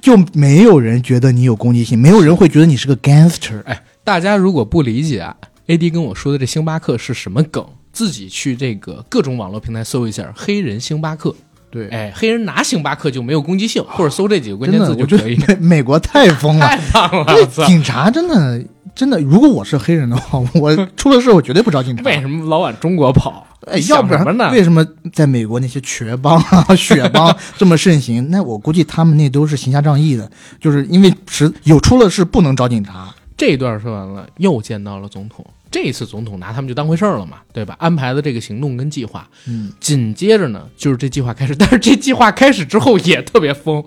[0.00, 3.62] 就没有人觉得你有攻击性，没有人会觉得你是个 gangster。
[3.64, 5.36] 哎，大家如果不理解啊
[5.70, 11.34] ，AD 跟我说的这星巴克是什么梗，自己去这个各种网络平台搜一下“黑人星巴克”。
[11.70, 15.36] 对，哎，黑人拿星巴克就没有攻击性，或者 搜这几个关，键字就可以。
[15.46, 16.76] 美美国太疯了 太。
[16.92, 17.46] 棒了！
[17.66, 18.60] 警察真的
[18.92, 22.02] 真的，如果我是黑人的话，我出了事我绝对不找警察。
[22.02, 23.46] 为什么老往中国跑？
[23.70, 24.50] 哎，想要不然？
[24.52, 28.28] 为什么在美国那些瘸帮啊、血帮 这么盛行？
[28.30, 33.14] 那我估计他们那都是行侠仗义的，就是因为是有出了事不能找警察。
[33.36, 35.46] 这一段说完了，又见到了总统。
[35.70, 37.76] 这一次总统拿他们就当回事儿了嘛，对吧？
[37.78, 41.54] 安排的这个行动跟计划，嗯，紧接着呢，就是这计划开始。
[41.54, 43.84] 但是这计划开始之后也特别疯，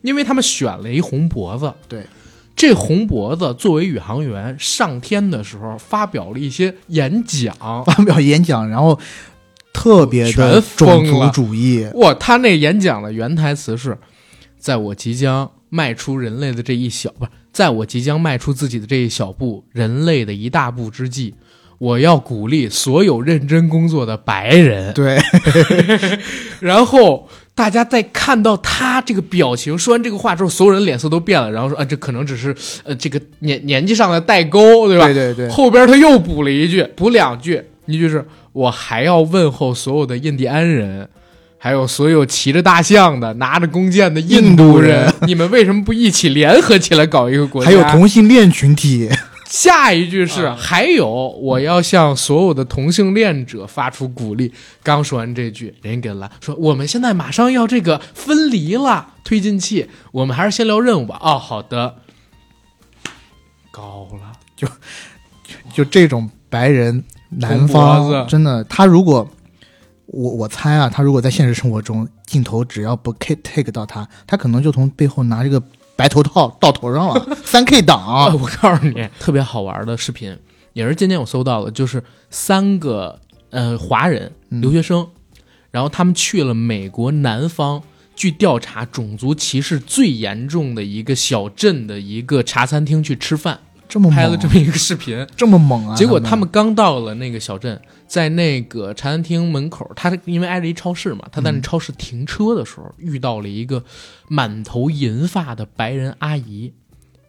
[0.00, 1.72] 因为他们选了一红脖子。
[1.88, 2.06] 对，
[2.56, 7.54] 这红脖子作为宇航员上天的时候，发表了一些演讲。
[7.84, 8.98] 发表演讲，然后
[9.74, 11.86] 特别的全种族主义。
[11.94, 13.98] 哇，他那演讲的原台词是
[14.58, 21.32] ：“在我即将迈出人类的这一小不是，在我即将迈出自己的这一小步，人类的一大步之际，
[21.78, 25.18] 我要鼓励所有认真工作的白人。”对，
[26.60, 32.54] 然后大家在看到他这个表情，说完这个话之后，所有人脸色都变了，然后说啊，这可能只是
[32.84, 35.06] 呃这个年年纪上的代沟，对吧？
[35.06, 41.08] 对对对后边他又补了一句，补两句，一句是我还要问候所有的印第安人。
[41.66, 47.68] 还有所有骑着大象的、拿着弓箭的印度人，你们为什么不一起联合起来搞一个国家？
[47.68, 49.10] 还有同性恋群体，
[49.50, 54.52] 下一句是，还有我要向所有的同性恋者发出鼓励。
[54.84, 61.18] 刚说完这句，人家给了说，我们现在马上要这个分离了，推进器，我们还是先聊任务吧。
[61.20, 61.96] 哦，好的，
[63.72, 64.68] 高了，就
[65.74, 69.28] 就这种白人南方子真的，他如果
[70.06, 75.62] 我我猜啊，他如果在现实生活中镜头只要不 K take 到他，他可能就从背后拿这个
[75.96, 80.36] 白头套到头上了，三 K 档啊， 我告诉你， 特别好玩的视频，
[80.72, 85.08] 也是今天我搜到的，就是三个呃华人嗯留学生，
[85.70, 87.82] 然后他们去了美国南方。
[88.14, 95.26] 据调查，种族歧视最严重的一个小镇的一个茶餐厅去吃饭，这么猛拍了这么一个视频。
[95.36, 95.94] 这么猛啊！
[95.94, 103.82] 结果他们刚到了那个小镇，在那个茶餐厅门口，他因为挨着一超市嘛，他在那超市停车的时候，遇到了一个
[104.28, 106.72] 满头银发的白人阿姨。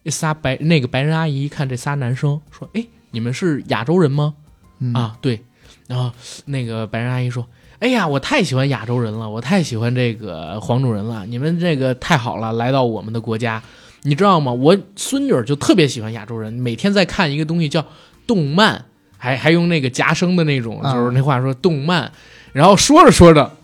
[0.04, 4.36] 这仨白那个白人阿姨一看这仨男生，说：“哎，你们是亚洲人吗？”
[4.80, 5.44] 嗯啊，对。
[5.88, 6.12] 然后
[6.46, 7.46] 那个白人阿姨说
[7.80, 13.62] ：“哎呀，我太喜欢亚洲人了，我太喜欢这个黄种人了，你们这个太好了，来到我们的国家，
[14.04, 14.54] 你知道吗？
[14.54, 17.86] 我孙女儿就特别喜欢亚洲人，每天在看一个东西叫
[18.26, 18.86] 动漫，
[19.18, 22.12] 还还用那个夹生的那种，啊就是那话说动漫。
[22.54, 23.56] 然后说着说着，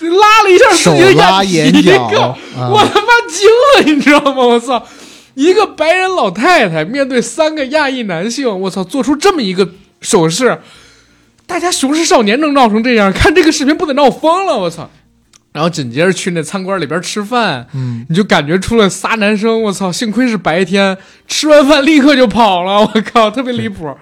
[0.00, 4.46] 拉了一下手拉眼角我他妈惊了，你知道吗？
[4.46, 4.86] 我操！
[5.34, 9.68] 一个白人老太太面对三个亚裔男性，我操，做出这么一个
[10.00, 10.60] 手势，
[11.46, 14.90] 大家熊市少年能闹成这样，看这个视频不得闹疯了，我操！
[15.58, 20.96] 然后紧接着去那餐馆里边吃饭，嗯，你就感觉出了仨男生，我操，幸亏是白天，
[21.26, 23.92] 吃完饭立刻就跑了，我靠，特别离谱，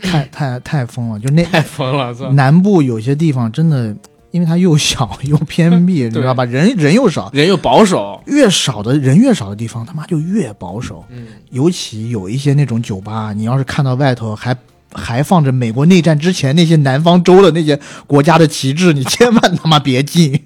[0.00, 2.30] 太太太疯了，就那 太疯了，操！
[2.34, 3.92] 南部有些地方真的，
[4.30, 6.44] 因为它又小又偏僻， 你知道吧？
[6.44, 11.04] 人人又少，人又保守，越少的人越少的地方，他妈就越保守。
[11.10, 14.56] 嗯，尤其有一些那种酒吧，你要是看到外头还
[14.92, 17.76] 还放着美国内战之前那些南方州的那些
[18.06, 20.44] 国家的旗帜，你千万他妈别进。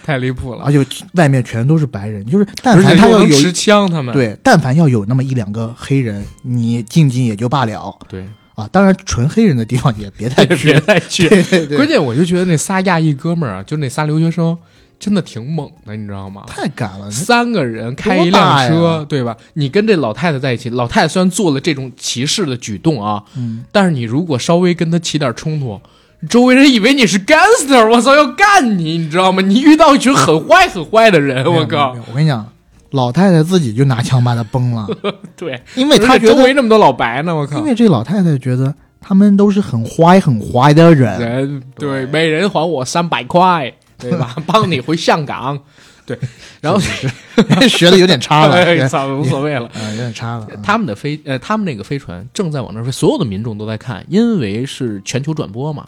[0.04, 0.84] 太离谱了，而且
[1.14, 8.24] 外面全都是白人，就是但凡他要有持枪，他们对，但凡要有那么一两个黑人，你进进也就罢了对，
[8.54, 8.68] 啊。
[8.72, 10.98] 当然，纯黑人的地方也别太别太。
[11.00, 11.28] 去。
[11.28, 14.56] 对对对，关键我就觉得那仨亚裔哥们儿啊，就那仨留学生，
[14.98, 16.44] 真的挺猛的，你知道吗？
[16.46, 17.10] 太敢了。
[17.10, 19.36] 三个人开一辆车，对吧？
[19.54, 25.80] 你跟这老太太在一起，老太太虽然做了这种歧视的举动啊，嗯，但是你如果稍微跟她起点冲突，
[26.28, 29.40] 周围人以为你是 gangster，我操，要干你，你知道吗？
[29.42, 32.46] 你遇到一群很坏很坏的人，我靠我跟你讲，
[32.90, 34.86] 老太太自己就拿枪把他崩了，
[35.34, 44.36] 对，因为她而且周围那么多老白呢，我靠因，为这老太太觉得他们都是很坏很坏的人，人对，每人还我三百块，对吧？
[44.46, 45.58] 帮你回香港，
[46.04, 46.18] 对，
[46.60, 46.78] 然后
[47.66, 49.70] 学的有点差了，无所谓了。
[49.72, 50.46] 呃，有点差了。
[50.62, 55.86] 他们的飞呃，他们那个飞船正在往那飞，所有的民众都在看，因为是全球转播嘛。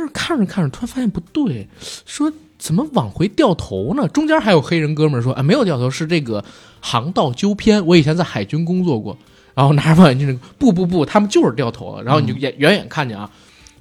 [0.00, 1.68] 但是看着看着，突然发现不对，
[2.06, 4.08] 说怎么往回掉头呢？
[4.08, 6.42] 中间还有黑人哥们儿说，啊，没有掉头，是这个
[6.80, 7.84] 航道纠偏。
[7.84, 9.18] 我以前在海军工作过，
[9.54, 12.02] 然后拿着望远镜，不不不，他们就是掉头了。
[12.02, 13.30] 然后你就远远远看见啊，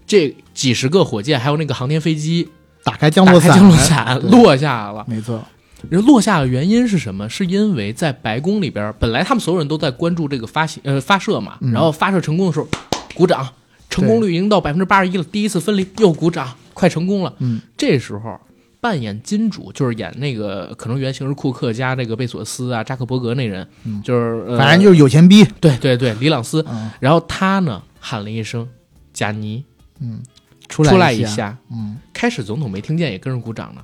[0.06, 2.50] 这几十个火箭，还有那个航天飞机
[2.84, 5.06] 打开降落伞，降落伞落下来了。
[5.08, 5.42] 没错，
[5.90, 7.30] 人落下的原因是什么？
[7.30, 12.68] 是因为在白宫里边，本来他们所有人都在关注这个发行呃发射嘛，嗯然后发射成功的时候，
[13.14, 13.48] 鼓掌，
[13.90, 17.34] 成功率已经到百分之八十一了，第一次分离又鼓掌，快成功了。
[17.40, 18.40] 嗯，这时候
[18.80, 24.02] 扮演金主，就是演那个可能原型是库克加这个贝索斯啊、扎克伯格那人，嗯。
[24.04, 25.44] 就是、呃、反正就是有钱逼。
[25.60, 26.64] 对对对，李朗斯。
[26.70, 26.90] 嗯。
[27.00, 28.68] 然后他呢喊了一声
[29.14, 29.66] “贾尼
[30.00, 30.22] 嗯，”，
[30.70, 31.58] 出来一出来一，下。
[31.72, 33.82] 嗯，开始总统没听见，也跟着鼓掌呢。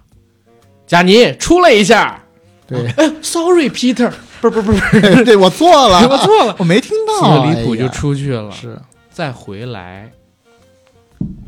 [0.88, 2.22] 贾尼出来一下。
[2.68, 6.91] 对，哎，sorry Peter，不是不是不是， 对我错了，我错了， 我没听
[7.22, 8.76] 到，个离谱就出去了，是
[9.16, 10.11] 再回来，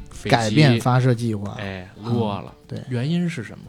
[0.09, 1.57] 飞机改变，发射计划。
[1.59, 2.53] 哎，落了。
[2.65, 3.65] 对原因是什么？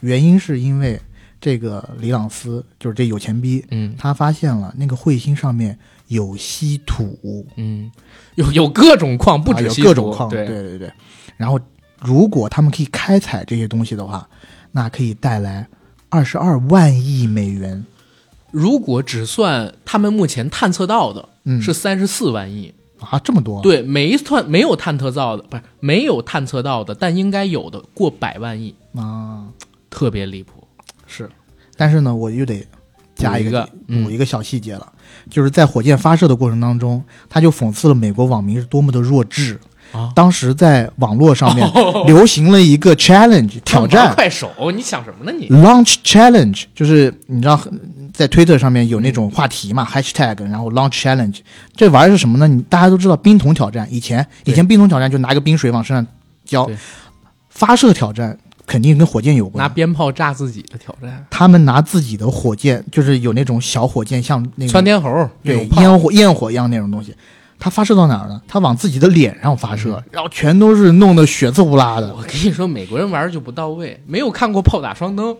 [0.00, 0.98] 原因是因为
[1.38, 7.92] 这个李朗斯就是这有钱逼，嗯他发现了那个彗星上面有稀土，嗯，
[8.36, 10.90] 有有各种矿，不啊有止各种矿，对对对对。
[11.36, 11.60] 然后
[12.00, 14.26] 如果他们可以开采这些东西的话，
[14.70, 15.68] 那可以带来
[16.08, 17.84] 二十二万亿美元。
[18.50, 22.72] 如果只算他们目前探测到的，嗯，是三十四万亿。
[23.10, 29.44] 啊，这么多？，对，没探没有探测到的，不是没有探测到的，但应该有的过百万亿，啊，
[29.90, 30.66] 特别离谱。
[31.06, 31.28] 是。
[31.76, 32.66] 但是呢，我又得
[33.14, 34.92] 加一个嗯补一个小细节了，
[35.30, 39.58] 就是在火箭发射的过程当中，他就讽刺了美国网民是多么的弱智。
[39.92, 41.70] 啊当时在网络上面
[42.06, 47.60] 流行了一个 challenge 挑战快手，你想什么呢你？，launch challenge，就是你知道
[48.12, 51.38] 在推特上面有那种话题嘛、hashtag，然后 launch challenge，
[51.74, 52.46] 这玩意儿是什么呢？
[52.46, 56.06] 你大家都知道冰桶挑战，以前以前冰桶挑战就拿个冰水往身上
[56.44, 56.68] 浇，
[57.48, 59.62] 发射挑战肯定跟火箭有关。
[59.62, 59.68] 拿。
[59.68, 65.10] 鞭炮炸自己的挑战，他们拿自己的火箭，就是有那种小火箭，像那个窜天猴
[65.42, 67.14] 那对烟火焰火一样那种东西，
[67.58, 68.40] 它发射到哪儿呢？
[68.46, 70.04] 它往自己的脸上发射，嗯。
[70.12, 72.14] 然后全都是弄得血渍呼啦的。
[72.14, 75.36] 我跟你说，美国人玩儿就不到位，没有看过炮打双灯，啊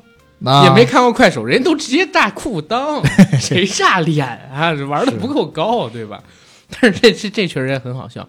[0.64, 3.02] 也没看过快手，人都直接大裤裆，
[3.38, 4.74] 谁炸脸啊？
[4.74, 6.22] 这玩的不够高，对吧？
[6.68, 8.28] 但是这这这确实也很好笑。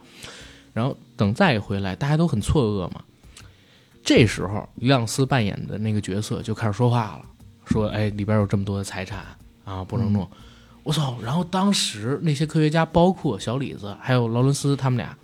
[0.74, 3.02] 然后等再一回来，大家都很错愕嘛。
[4.04, 7.22] 这时候，于亮斯扮演的那个角色就开始说话了，
[7.66, 9.20] 说：“哎，里边有这么多的财产
[9.64, 10.30] 啊，不能弄。
[10.84, 11.16] 我操！
[11.24, 15.18] 然后当时那些科学家，包括小李子还有劳伦斯他们俩，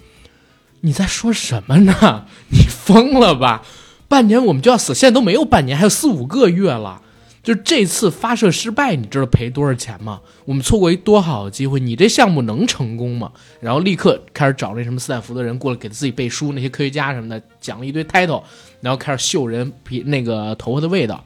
[0.80, 2.26] 你在说什么呢？
[2.50, 3.64] 你疯了吧？
[4.10, 7.02] 半年我们就要死，现在都没有半年，还有四五个月了。
[7.42, 10.20] 就这次发射失败，你知道赔多少钱吗？
[10.44, 13.32] 我们错过一多好的机会，你这项目能成功吗？
[13.62, 18.44] 然后立刻开始找那什么斯坦福的人过来给自己背书，那些科学家什么的讲了一堆 title，
[18.82, 21.24] 然后开始嗅人皮那个头发的味道，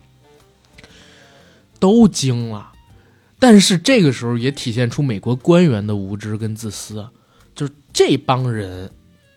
[1.79, 2.71] 都惊了。
[3.39, 7.05] 但是这个时候也体现出美国官员的无知跟自私，
[7.55, 8.91] 就是这帮人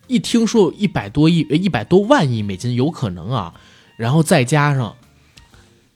[0.07, 3.55] 一听说有一百多亿、一百多万亿美金有可能啊，
[3.97, 4.95] 然后再加上。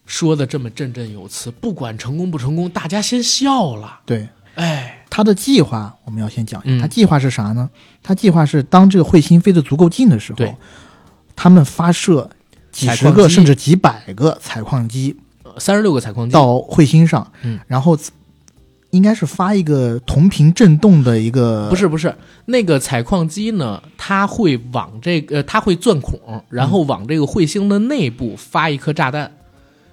[0.06, 4.00] 说的这么振振有词，不管成功不成功，大家先笑了。
[4.04, 7.70] 对，哎，他的计划我们要先讲一嗯下，他计划是啥呢？
[8.02, 10.56] 他计划是当这个彗星飞得足够近的时对候，
[11.36, 12.28] 他们发射
[12.72, 15.16] 几十个甚至几百个采矿机
[15.58, 17.96] 三十六个采矿机，到彗星上，嗯然后
[18.90, 22.14] 应该是发一个同频震动的一个，不是不是
[22.46, 26.18] 那个采矿机呢，它会往这个，呃它会钻孔，
[26.48, 29.30] 然后往这个彗星的内部发一颗炸弹，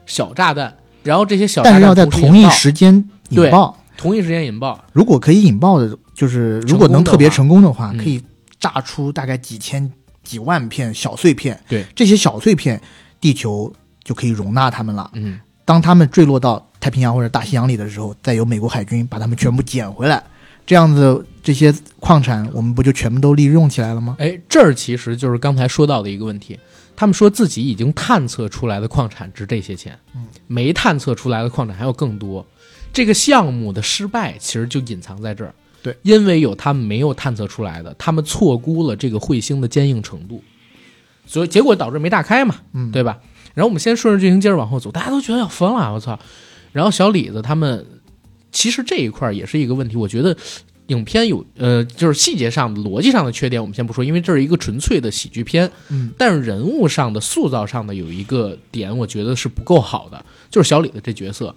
[0.06, 3.78] 小炸弹，然后这些小炸弹但是要在同一时间引爆。
[3.98, 8.22] 同一时间引爆，如果可以引爆的，就是如果能特别成功的话，可以
[8.60, 9.92] 炸出大概几千、
[10.24, 11.60] 几万片小碎片。
[11.68, 12.80] 对，这些小碎片，
[13.20, 13.74] 地球
[14.04, 15.10] 就可以容纳它们了。
[15.16, 20.24] 嗯，当它们坠落到太平洋或者大西洋里的时候，再由美国海军把它们全部捡回来，
[20.66, 24.16] 这样子这些矿产我们不就全部都利用起来了吗？
[24.20, 26.58] 哎，这儿其实就是刚才说到的一个问题，
[26.96, 32.48] 他们说自己已经探测出来的矿产值这些钱，嗯，没探测出来的矿产还有更多。
[32.94, 40.42] 这个项目的失败其实就隐藏在这儿，对，因为有他们没有探测出来的，他们错估了这个彗星的坚硬程度，
[41.26, 43.18] 所以结果导致没大开嘛，嗯，对吧？
[43.54, 46.20] 然后我们先顺着剧情接着往后走，大家都觉得要疯了，我操！
[46.72, 47.86] 然后小李子他们
[48.52, 50.36] 其实这一块也是一个问题，我觉得
[50.88, 55.70] 影片有呃，就是细节上的、逻辑上的缺点，我们先不说，因为这是一个纯粹的喜剧片。
[55.90, 61.54] 嗯，但是人物上的塑造上的有一个点，我觉得是不够好的，就是小李子这角色。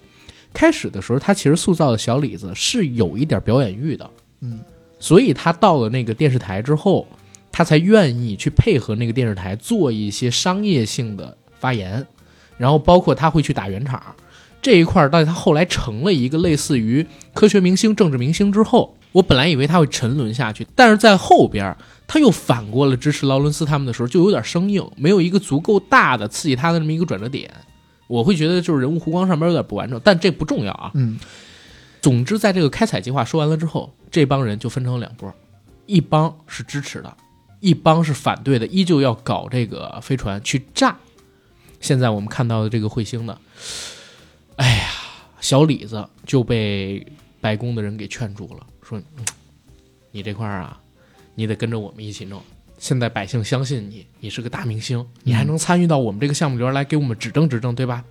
[0.53, 4.09] 开始的时候，他其实塑造的小李子是有一点表演欲的，
[4.41, 4.59] 嗯，
[4.99, 7.07] 所以他到了那个电视台之后，
[7.53, 12.05] 他才愿意去配合那个电视台做一些商业性的发言，
[12.57, 14.13] 然后包括他会去打圆场
[14.61, 15.09] 这一块儿。
[15.09, 21.75] 到他后来成了一个类似于科学明星、政治明星之后，我本来以为他会沉沦下去，但是在后边
[22.07, 27.49] 他又反过了支持劳伦斯他们的时候，就有点生硬，没有一个足够大的刺激他的这么一个转折点。
[28.07, 30.91] 我会觉得就是人物弧光上边有点不完整，但这不重要啊。
[30.95, 31.17] 嗯，
[32.01, 35.33] 总之，在这个开采计划说完了之后，这帮人就分成了两波，
[35.85, 37.15] 一帮是支持的，
[37.61, 40.97] 一帮是反对的，依旧要搞这个飞船去炸。
[41.79, 43.37] 现在我们看到的这个彗星呢，
[44.61, 44.91] 哎呀，
[45.39, 47.03] 小李子就被
[47.39, 49.01] 白宫的人给劝住了，说：“、
[50.13, 50.79] 你这块儿啊，
[51.33, 52.39] 你得跟着我们一起弄。
[52.77, 58.05] 现在百姓相信你，你是个大明星，你还能参与到我们这个项目里边来给我们指正指正，对吧？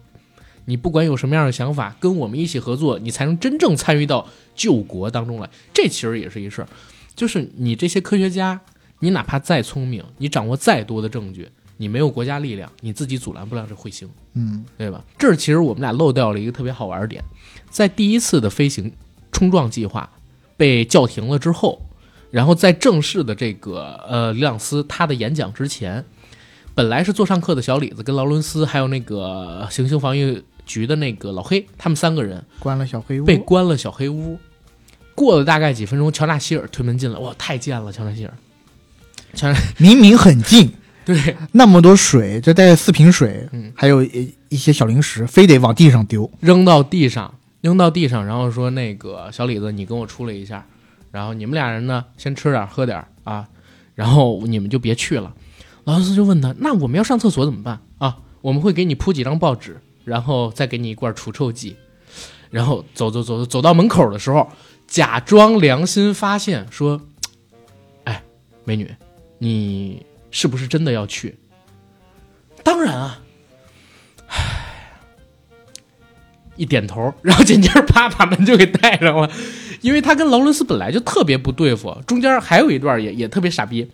[0.64, 4.26] 你不管有什么样的想法，跟我们一起合作，你才能真正参与到
[4.57, 5.48] 救国当中来。
[5.72, 6.68] 这其实也是一事儿，
[7.14, 8.61] 就是你这些科学家，
[8.98, 11.48] 你哪怕再聪明，你掌握再多的证据，
[11.81, 15.03] 你没有国家力量，你自己阻拦不了这彗星，嗯，对吧？
[15.16, 17.24] 这儿其实我们俩漏掉了一个特别好玩的点，
[17.70, 18.93] 在第一次的飞行
[19.33, 20.11] 冲撞计划
[20.59, 21.81] 被叫停了之后，
[22.31, 26.05] 然后在正式的这个呃里朗斯他的演讲之前，
[26.74, 34.39] 本来是座上客的小李子跟劳伦斯还有那个行星防御局的那个老黑，他们三个人关了小黑屋，被关了小黑屋。
[35.14, 38.35] 过了大概几分钟，乔纳希尔推门进来，哇，太贱了，乔纳希尔。
[39.33, 40.72] 乔纳明明很近，
[41.14, 46.30] 对，那么多水，这带四瓶水，嗯还有一一些小零食，非得往地上丢。
[46.40, 50.64] 扔到地上，扔到地上，然后说那个小李子，你跟我出来一下，
[51.11, 53.48] 然后你们俩人呢，先吃点喝点啊，
[53.94, 55.34] 然后你们就别去了。
[55.84, 58.18] 劳伦斯就问他，那我们要上厕所怎么办啊？
[58.40, 61.76] 我们会给你铺几张报纸，然后再给你一罐除臭剂，
[62.50, 64.48] 然后走走走走走到门口的时候，
[64.86, 67.00] 假装良心发现说，
[68.04, 68.22] 哎，
[68.64, 68.88] 美女，
[69.38, 71.37] 你是不是真的要去？
[72.62, 73.20] 当然啊，
[76.57, 79.31] 一点头，然后紧接着啪把门就给带上了，
[79.81, 83.91] 因为他跟劳伦斯本来就特别不对付，中间还有一段也也特别傻逼，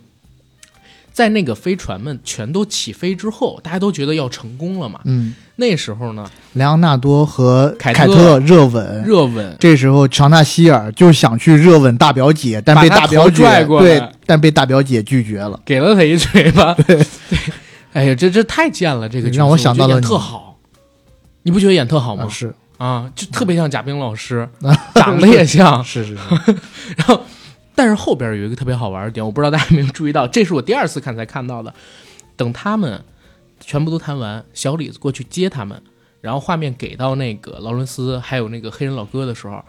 [1.17, 9.57] 在那个飞船们全都起飞之后，大家都觉得要成功了嘛，嗯，那时候呢，莱昂纳多和凯特凯特热吻，热吻。
[9.59, 13.99] 这时候乔纳希尔就想去热吻大表姐，但被大表姐拽过来。
[13.99, 15.59] 对，但被大表姐拒绝了。
[15.65, 17.03] 给了他一嘴巴， 对，
[17.93, 20.59] 哎呀，这这太贱了，这个让我想到了特好，
[21.41, 22.25] 你不觉得演特好吗？
[22.25, 22.53] 啊是。
[22.77, 24.47] 啊，就特别像贾冰老师，
[24.93, 25.83] 长得也像。
[25.83, 26.21] 是 是是，
[26.95, 27.19] 然后，
[27.77, 31.71] 但是后边有一个特别好玩的点，我不知道大家有没有注意到，这是我第二次看才看到的。
[32.35, 33.03] 等他们
[33.59, 35.79] 全部都谈完，小李子过去接他们，
[36.19, 39.63] 然后画面给到那个劳伦斯还有那个黑人老哥的时候，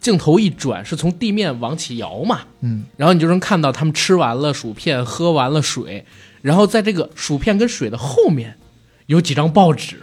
[0.00, 6.04] 镜头一转是从地面往起摇嘛，嗯，然后你就能看到他们吃完了薯片，喝完了水，
[6.42, 8.58] 然后在这个薯片跟水的后面
[9.06, 10.00] 有几张报纸，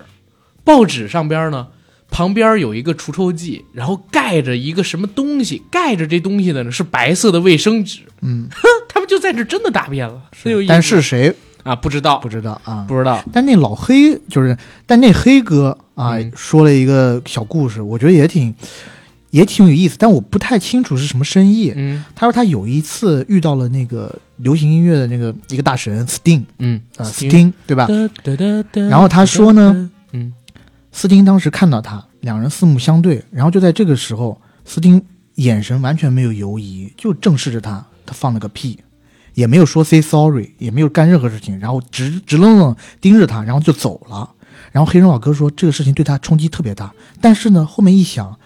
[0.64, 1.68] 报纸上边呢
[2.12, 8.48] 旁边有一个除臭剂，然后盖着一个什么东西，盖着这东西的呢是白色的卫生纸，嗯，
[8.88, 10.70] 他们就在这真的大便了，很有意思。
[10.70, 11.34] 但是谁？
[11.64, 12.86] 啊，不知道，不知道啊？
[12.88, 16.32] 不知道，但那老黑就是，但那黑哥啊，嗯。
[16.36, 18.54] 说了一个小故事，我觉得也挺
[19.30, 21.72] 也挺有意思，但我不太清楚是什么深意。
[21.76, 22.04] 嗯。
[22.16, 26.82] 他说他有一次遇到了那个流行音乐的那个一个大神 Sting 嗯。
[26.98, 27.88] 啊、Sting 对吧？
[28.74, 30.34] 然后他说呢，嗯
[30.92, 35.02] 斯汀当时看到他，两人四目相对，然后就在这个时候，斯汀
[35.36, 38.78] 眼神完全没有犹疑，就正视着他，他放了个屁，
[39.34, 44.30] 也没有说 say sorry，也没有干任何事情，然后直直愣愣盯着他，然后就走了。
[44.72, 48.38] 然后黑人老哥说这个事情对他冲击特别大，但是呢，后面一想，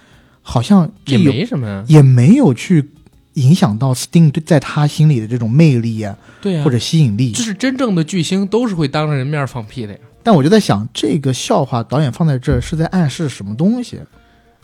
[0.41, 2.91] 好像也没什么呀，也没有去
[3.33, 7.31] 影响到 Sting 对在他心里的这种魅力啊，对呀、或者吸引力。
[7.31, 9.99] 就是真正的巨星都是会当着人面放屁的呀。
[10.25, 13.99] 但我就在想，这个笑话导演放在这儿是在暗示什么东西？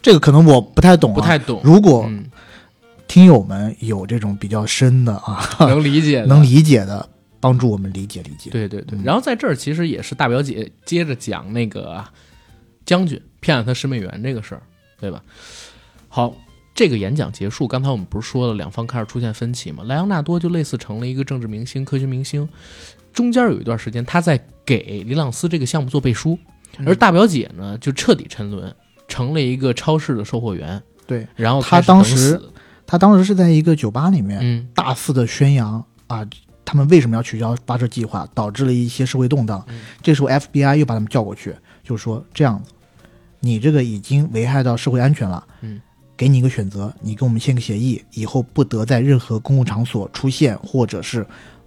[0.02, 1.62] 这个可能我不太懂、啊，不太懂。
[1.64, 2.26] 如果嗯，
[3.08, 7.08] 听友们有这种比较深的啊， 能理解的，能理解的，
[7.40, 8.50] 帮助我们理解理解。
[8.50, 8.98] 对对对。
[8.98, 12.04] 嗯然后在这儿其实也是大表姐接着讲那个
[12.84, 14.64] 将军骗了他十美元这个事儿，
[15.00, 15.22] 对吧？
[16.08, 16.34] 好，
[16.74, 19.84] 这个演讲结束，刚才我们不是说了两方开始出现分歧吗？
[19.86, 22.50] 莱昂纳多就类似成了一个政治明星、科学明星，
[23.14, 26.38] 中间有一段时间他在给李朗斯这个项目做背书，
[26.78, 28.74] 嗯而大表姐呢就彻底沉沦，
[29.08, 32.42] 成了一个超市的售货员，对然后他当时
[32.88, 36.26] 他当时是在一个酒吧里面、嗯大肆的宣扬啊，
[36.64, 39.64] 他们为什么要取消发射计划，导致了一些社会动荡。
[39.68, 42.72] 嗯这时候 FBI 又把他们叫过去，就说这样子，
[43.40, 45.46] 你这个已经危害到社会安全了。
[45.62, 45.82] 嗯。
[46.18, 51.26] 给你一个选择，你跟我们签个协议，以后不得在任何公共场所出现，或者是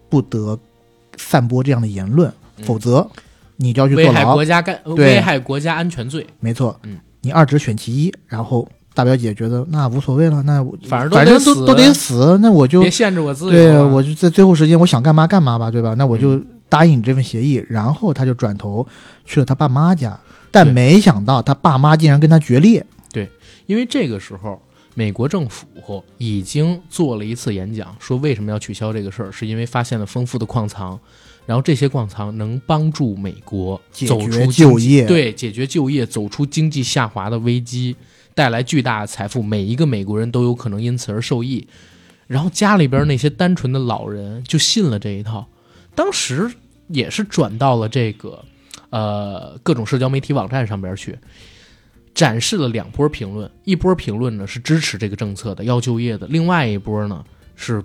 [0.08, 0.56] 不得
[1.16, 3.08] 散播这样的言论，嗯否则
[3.56, 4.34] 你就要去危害坐牢。
[4.34, 13.82] 国家干对危害国家安全罪，没错，嗯，你二者选其一，然后大表姐觉得那无所谓了，那我反正都反正都都得死，那我就别限制我自由对，啊。
[13.82, 15.94] 我就在最后时间我想干嘛干嘛吧，对吧？
[15.94, 18.86] 那我就嗯答应你这份协议，然后他就转头
[19.24, 20.18] 去了他爸妈家，
[20.50, 22.84] 但没想到他爸妈竟然跟他决裂。
[23.12, 23.30] 对
[23.66, 24.60] 因为这个时候，
[24.94, 25.66] 美国政府
[26.18, 30.98] 已经做了一次演讲，说为什么要取消这个事儿，是因为发现了丰富的矿藏，
[31.46, 37.96] 然后这些矿藏能帮助美国解走出决就业对，解决就业，走出经济下滑的危机，
[38.34, 41.66] 带来巨大的财富，每一个美国人都有可能因此而受益。
[42.26, 45.46] 然后家里边那些单纯的老人就信了这一套，
[45.94, 46.50] 当时
[46.88, 48.42] 也是转到了这个
[48.88, 51.18] 呃各种社交媒体网站上边去，
[52.14, 57.24] 展示了两波评论，一波评论呢是支持这个政策的，要就业的；另外一波呢
[57.56, 57.82] 是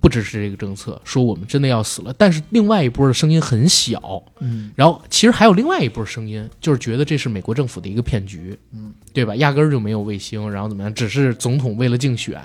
[0.00, 2.14] 不支持这个政策，说我们真的要死了。
[2.16, 9.34] 但是另外一波的声音很小，嗯，然后其实还有另外一波声音，就是觉得这是美国政府的一个骗局，嗯，对吧？
[9.36, 12.40] 压根儿就没有卫星，然后怎么样，只是总统为了竞选，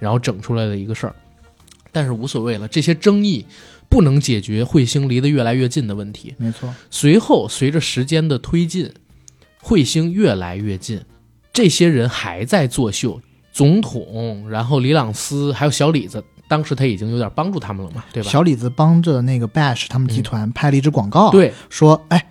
[0.00, 1.14] 然后整出来的一个事儿。
[1.92, 3.44] 但是无所谓了，这些争议
[3.90, 6.34] 不能解决彗星离得越来越近的问题。
[6.38, 8.90] 没错，随后随着时间的推进，
[9.62, 11.00] 彗星越来越近，
[11.52, 13.20] 这些人还在作秀，
[13.52, 18.28] 总统，然后李朗斯还有小李子，当时他已经有点帮助他们了嘛，对吧？
[18.28, 22.26] 小李子帮着那个 Bash 他们集团拍了一支广告，，对，说哎，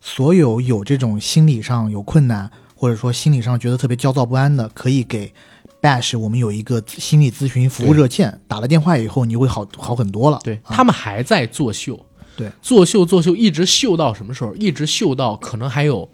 [0.00, 5.32] 所有有这种心理上有困难，或者说心理上觉得特别焦躁不安的，可以给
[5.80, 10.40] Bash 我们有一个心理咨询服务热线，打了电话以后你会好好很多了。
[10.42, 10.74] 对啊。
[10.74, 11.98] 他们还在作秀，
[12.36, 14.54] 对，作秀作秀，一直秀到什么时候？
[14.54, 16.08] 一直秀到可能还有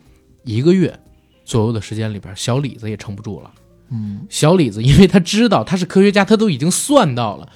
[0.45, 0.99] 一个月
[1.45, 3.51] 左右的时间里边，小李子也撑不住了。
[3.91, 7.49] 嗯，小李子，因为他知道他是科学家，他都已经算到了，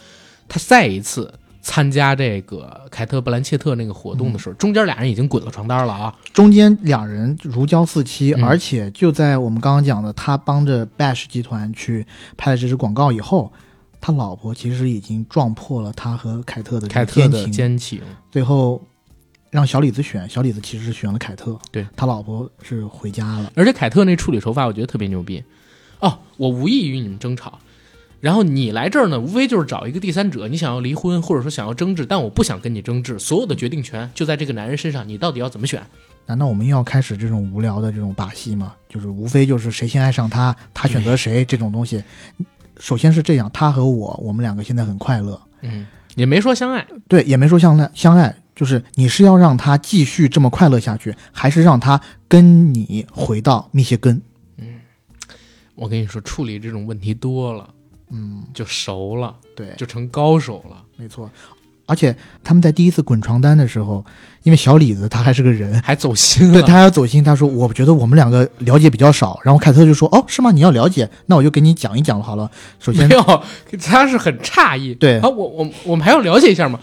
[0.49, 6.15] 他再一次参加这个凯特·布兰切特那个活动的时候，中间俩人已经滚了床单了啊。
[6.33, 12.07] 中间两人如胶似漆，嗯而且就在我们刚刚讲的，他帮着 Bash 集团去
[12.37, 13.53] 拍了这支广告以后，
[14.01, 18.83] 他老婆其实已经撞破了他和凯特的这凯特的奸情，最后
[19.53, 23.53] 让小李子选，小李子其实是选了凯特，对他老婆是回家了。
[23.55, 25.45] 而且凯特那处理手法，我觉得特别牛逼。
[26.01, 27.59] 哦，我无意与你们争吵，
[28.19, 35.83] 然后你来这儿呢，无非就是找一个第三者，你想要离婚或者说想要争执，但我不想跟你争执，所有的决定权就在这个男人身上，你到底要怎么选？
[36.25, 38.73] 难道我们又要开始这种无聊的这种把戏吗？
[38.89, 42.03] 就是无非就是谁先爱上他，他选择谁这种东西。
[42.79, 54.23] 首先是这样，他和我，我们两个现在很快乐，嗯，也没说相爱，对，也没说相爱相爱，就是你是要让他继续这么快乐下去，还是让他跟你回到密歇根？
[54.57, 54.67] 嗯
[55.75, 57.69] 我跟你说，处理这种问题多了，
[58.13, 61.29] 嗯，就熟了，对，就成高手了，没错。
[61.87, 64.05] 而且他们在第一次滚床单的时候，
[64.45, 66.53] 因为小李子他还是个人，还走心了。
[66.55, 67.25] 对他还要走心。
[67.25, 70.53] 他说：“我觉得我们两个了解比较少。”然后凯特就说：“哦，是吗？
[70.53, 72.49] 你要了解，那我就给你讲一讲好了。”
[72.79, 73.43] 首先没有，
[73.83, 74.95] 他是很诧异。
[74.95, 76.79] 对啊，我我我们还要了解一下吗？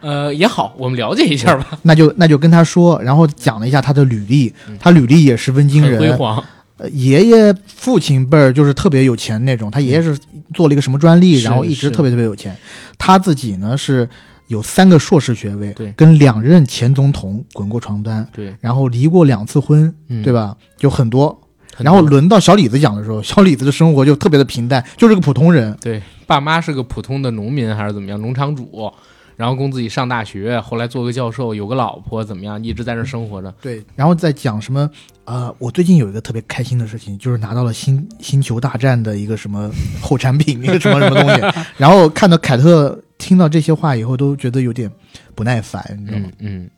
[0.00, 1.78] 呃呃，也好，我们了解一下吧。
[1.82, 6.16] 那就那就跟他说，然后讲了一下他的履历，嗯他履历也十分惊人辉人。
[6.16, 6.42] 煌，
[6.78, 10.18] 呃爷爷、父亲辈儿就是特别有钱那种，他爷爷是
[10.54, 12.56] 做了一个什么专利，是然后一直特别特别有钱。
[12.98, 14.08] 他自己呢是
[14.48, 20.56] 有三个硕士学位，对跟两任前总统滚过床单，对，然后离过两次婚，嗯对吧？
[20.76, 21.38] 就很多。
[21.78, 25.74] 然后轮到小李子讲的时候，小李子的生活就特别的平淡，就是个普通人。
[25.80, 28.92] 对，爸妈是个普通的农民还是怎么样，农场主，
[29.40, 33.50] 然后供自己上大学，后来做个教授，有个老婆，怎么样，一直在这儿生活着。
[33.62, 34.90] 对，然后再讲什么？
[35.24, 39.70] 呃，我最近有一个特别开心的事情，就是拿到了星星球大战的一个什么
[40.02, 41.58] 后产品， 一个什么什么东西。
[41.78, 44.92] 然后看到凯特听到这些话以后，都觉得有点
[45.34, 46.28] 不耐烦，你知道吗？
[46.40, 46.70] 嗯嗯，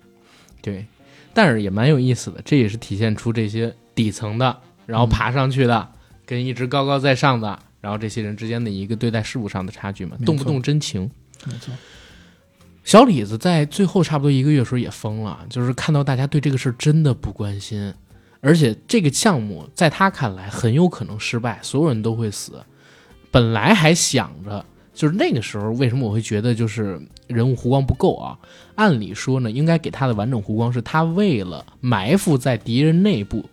[0.60, 0.86] 对，
[1.34, 4.56] 但是也蛮有意思的，这也是体现出这些底层的，
[4.86, 5.88] 然后爬上去的，
[6.24, 11.10] 跟一直高高在上的，然后这些人之间的一个对待事物上的差距嘛，动不动真情。
[11.44, 11.74] 没错。
[12.84, 17.94] 小李子在最后差不多一个月的时候也疯了，就是看到大家对这个事儿真的不关心，
[18.40, 22.54] 而且这个项目在他看来很有可能失败，所有人都会死。
[23.30, 28.36] 本来还想着，就是那个时候为什么我会觉得就是人物弧光不够啊？
[28.74, 33.48] 按理说呢，应该给他的完整弧光是他为了埋伏在敌人内部，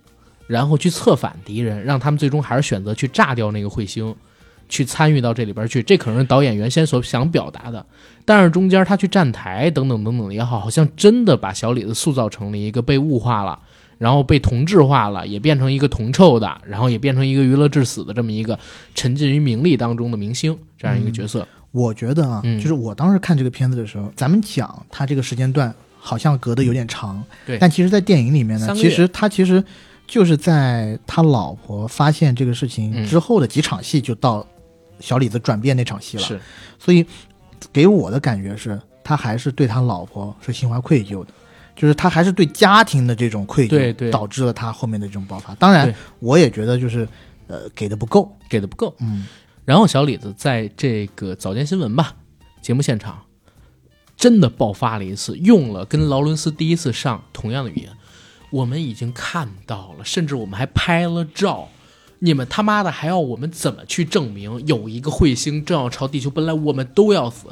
[0.48, 4.14] 然后去策反敌人，让他们最终还是选择去炸掉那个彗星，
[4.70, 5.84] 去参与到这里边去。
[5.84, 7.86] 这可能是导演原先所想表达的。
[8.24, 13.58] 但是中间他去站台等等等等也好，好像真的把小李子塑造成了一个被物化了，
[13.98, 18.58] 然后被同质化了，也变成一个铜臭的，然后也变成一个娱乐至死的这么一个
[18.94, 21.48] 沉浸于名利当中的明星这样一个角色。
[21.72, 29.64] 我觉得啊，嗯就是我当时看这个片子的时候，咱们讲他这个时间段好像隔得有点长，对但其实，在电影里面呢其实他其实
[30.06, 34.46] 就是在他老婆发现这个事情嗯之后的几场戏，就到
[35.00, 36.24] 小李子转变那场戏了。
[36.24, 36.40] 是，
[36.78, 37.06] 所以
[37.72, 41.32] 给我的感觉是，他还是对他老婆是心怀愧疚的，
[41.76, 45.54] 就是他还是对家庭的这种愧疚，对对导致了他后面的这种爆发。
[45.56, 47.08] 当然，我也觉得就是
[47.48, 48.96] 呃给的不够，给的不够。
[49.00, 49.26] 嗯，
[49.66, 52.16] 然后小李子在这个早间新闻吧
[52.62, 53.24] 节目现场，
[54.16, 57.90] 真的爆发了一次，用了跟劳伦斯第一次上同样的语言。
[58.52, 61.70] 我们已经看到了，甚至我们还拍了照。
[62.20, 67.48] 你们他妈的还要我们怎么去证明有一个彗星正要朝地球奔来，我们都要死？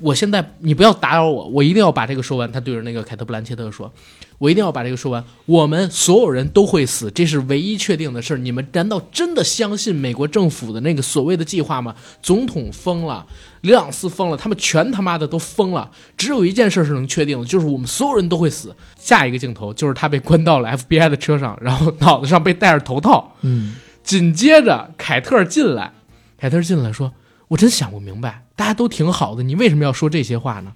[0.00, 2.50] 我现在你不要打扰我，我一定要把这个说完。
[2.50, 3.92] 他对着那个凯特·布兰切特说
[4.38, 5.22] ：“我一定要把这个说完。
[5.44, 8.38] 我们所有人都会死，这是唯一确定的事。
[8.38, 11.94] 你们难道真的相信美国政府的那个所谓的计划吗？
[12.22, 13.26] 总统疯了，
[13.60, 15.90] 里朗斯疯了，他们全他妈的都疯了。
[16.16, 18.74] 只有一件事是能确定的，就是我们所有人都会死。
[18.98, 23.36] 下一个镜头就是他被关到了 FBI 的车上，然后脑袋上被戴着头套。
[23.42, 23.74] 嗯，
[24.10, 25.92] 紧接着凯特进来，
[26.36, 27.14] 凯特进来说
[27.46, 30.72] ：“我真想不明白，大家都挺好的，你为什么要说这些话呢？”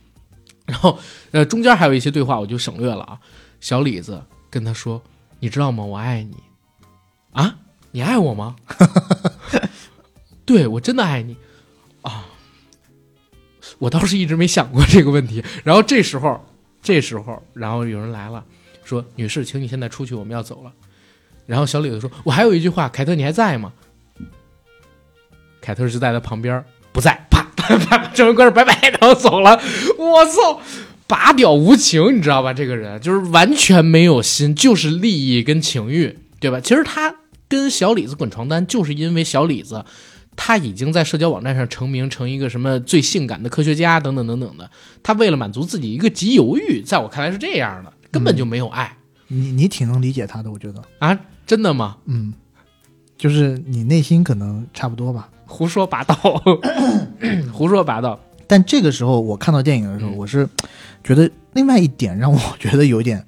[0.67, 1.01] 然后，
[1.33, 3.19] 呃，中间还有一些对话，我就省略了啊。
[3.59, 5.03] 小李子跟他说
[5.41, 5.85] ：“你知道吗？
[5.85, 6.37] 我爱你。”
[7.35, 7.57] 啊，
[7.91, 8.55] 你爱我吗？
[10.47, 11.37] 对我真的爱你
[12.03, 12.27] 啊！
[13.79, 15.45] 我倒是一直没想过这个问题。
[15.65, 16.41] 然后这时候，
[16.81, 18.45] 这时候，然后有人来了，
[18.85, 20.73] 说：“女士，请你现在出去，我们要走了。”
[21.47, 23.73] 然后小李子说：“我还有一句话，凯特，你还在吗？”
[25.61, 26.63] 凯特就在他旁边，
[26.93, 29.59] 不在，啪啪 啪，证人，拜拜，然后走了。
[29.99, 30.61] 我操，
[31.07, 32.53] 拔屌无情，你知道吧？
[32.53, 36.61] 这个人就是完全没有心，就是利益跟情欲，对吧？
[36.61, 37.15] 其实他
[37.49, 39.85] 跟小李子滚床单，就是因为小李子
[40.37, 44.71] 他已经在社交网站上成名，成一个什么最性感的科学家等等等等的。
[45.03, 48.99] 他为了满足自己一个极犹欲，在我看来是这样的，根本就没有爱、
[49.29, 51.19] 你你挺能理解他的，我觉得，啊！
[51.47, 51.97] 真的吗？
[52.07, 52.33] 嗯，
[53.17, 55.29] 就是你内心可能差不多吧。
[55.47, 56.15] 胡说八道，
[57.53, 58.19] 胡说八道。
[58.47, 60.17] 但这个时候我看到电影的时候，嗯。
[60.17, 60.49] 我是
[61.03, 63.25] 觉得另外一点让我觉得有点，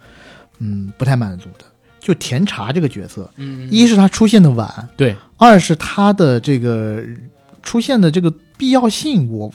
[0.59, 1.65] 嗯，不太满足的，
[2.01, 7.03] 就甜茶这个角色，嗯，一是他出现的晚，对，二是他的这个
[7.63, 9.55] 出现的这个必要性，我不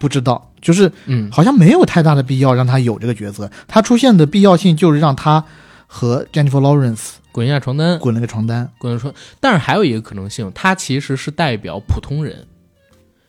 [0.00, 5.44] 不知道，就是嗯，好像没有太大的必要让他有这个角色，他出现的必要性就是让他
[5.86, 8.70] 和 Jennifer Lawrence 滚一下床单，滚了个床单。
[8.78, 9.12] 滚了床。
[9.40, 12.46] 但是还有一个可能性，他其实是代表普通人，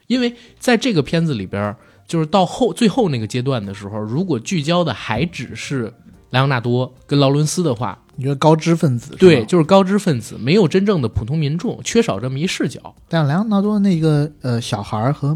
[0.06, 1.76] 因为在这个片子里边，
[2.08, 5.92] 就是到后最后那个阶段的时候，如果聚焦的还只是
[6.30, 12.94] 莱昂纳多跟劳伦斯的话，你觉得高知分子对，，就是高知分子，没有真正的普通民众，缺少这么一视角。
[13.10, 15.36] 但莱昂纳多那个呃小孩儿和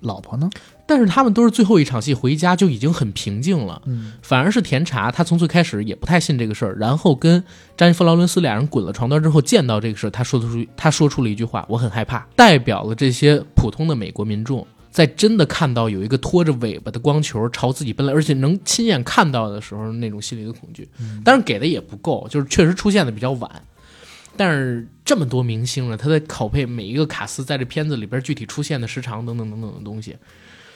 [0.00, 0.50] 老婆呢？
[0.90, 7.44] 但是他们都是最后一场戏回家就已经很平静了，嗯，反而是甜茶，他从最开始也不太信这个事儿，然后跟
[7.76, 20.88] 詹妮弗·劳伦斯俩人滚了床单之后，见到这个事儿，他说出他说出了一句话：“我很害怕。”代表了这些普通的美国民众，在真的看到有一个拖着尾巴的光球朝自己奔来，而且能亲眼看到的时候，那种心里的恐惧。
[21.24, 23.48] 当然给的也不够，就是确实出现的比较晚。
[24.36, 30.16] 但是这么多明星了，他在拷贝每一个卡斯在这片子里边具体出现的时长等等等等的东西。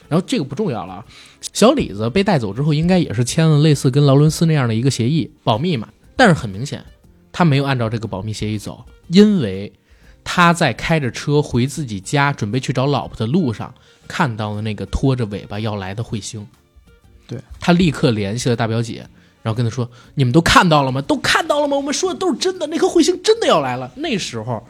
[0.07, 1.05] 然后这个不重要了啊，
[1.53, 5.87] 小李子被带走之后，应该也是签了类似跟劳伦斯那样的一个协议，保密嘛。
[6.15, 6.83] 但是很明显，
[7.31, 9.71] 他没有按照这个保密协议走，因为
[10.23, 13.73] 他在开着车回自己家，准备去找老婆的路上，
[14.07, 16.47] 看到了那个拖着尾巴要来的彗星。
[17.27, 19.07] 对他立刻联系了大表姐，
[19.41, 21.01] 然后跟他说：“你们都看到了吗？
[21.01, 21.75] 都看到了吗？
[21.75, 24.63] 我们说的都是真的，那颗彗星真的要来了。”那时候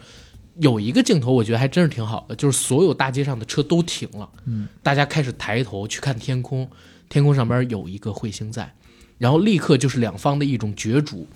[0.60, 6.68] 有一个镜头，我觉得还真是挺好的，就是所有大街上的车都停了，嗯，大家开始抬头去看天空，
[7.10, 8.74] 天空上边有一个彗星在，
[9.18, 11.28] 然后立刻就是两方的一种角逐。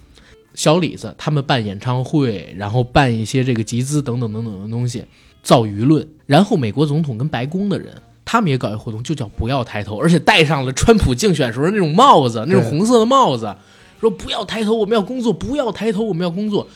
[0.56, 5.06] 小李子他们办演唱会，然后办一些这个集资等等等等的东西，
[5.44, 6.06] 造舆论。
[6.26, 7.94] 然后美国总统跟白宫的人，
[8.26, 13.56] 他们也搞一活动，就叫不要抬头，而且戴上了川普竞选时候那种帽子，那种红色的帽子，
[14.02, 16.68] 说不要抬头，我们要工作，不要抬头，我们要工作。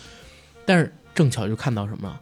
[0.66, 2.16] 但是正巧就看到什么，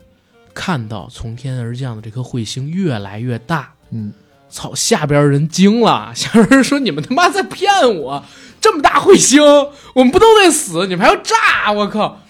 [0.54, 4.14] 看到从天而降的这颗彗星越来越大，嗯，
[4.50, 4.74] 操！
[4.76, 8.24] 下边人惊了， 下边人说：“你们他妈在骗我！
[8.60, 9.42] 这么大彗星，
[9.96, 10.86] 我们不都得死？
[10.88, 11.72] 你们还要炸？
[11.72, 12.22] 我靠！”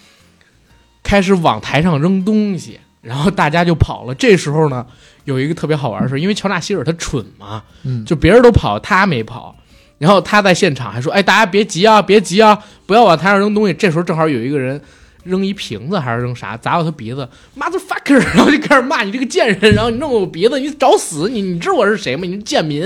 [1.04, 4.16] 开始往台上扔东西，然后大家就跑了。
[4.16, 4.86] 这时候呢，
[5.26, 9.56] 有一个特别好玩的事，因为乔纳希尔他蠢嘛，嗯就别人都跑，他没跑。
[9.98, 14.82] 然后他在现场还说：“哎，大家别急啊，别急啊，不要往台上扔东西。”这时候正好有一个人
[15.24, 17.28] 扔一瓶子还是扔啥，砸到他鼻子
[17.58, 21.30] ，motherfucker， 然后就开始骂你这个贱人，然后你弄我鼻子，你找死！
[21.30, 22.26] 你你知道我是谁吗？
[22.26, 22.84] 你是贱民！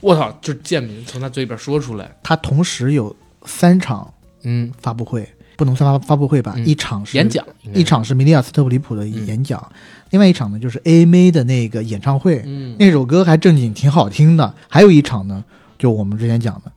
[0.00, 2.14] 我操，就是贱民从他嘴里边说出来。
[2.22, 3.14] 他同时有
[3.44, 5.26] 三场嗯，发布会，
[5.56, 6.52] 不能算发发布会吧？
[6.56, 9.72] 嗯一场是演讲，一，场是米利亚斯特普里普的演讲，
[10.10, 14.54] 另外一场呢就是 AMA 的那个演唱会，嗯，那首歌还正经挺好听的。
[14.68, 15.42] 还有一场呢，
[15.78, 16.70] 就我们之前讲的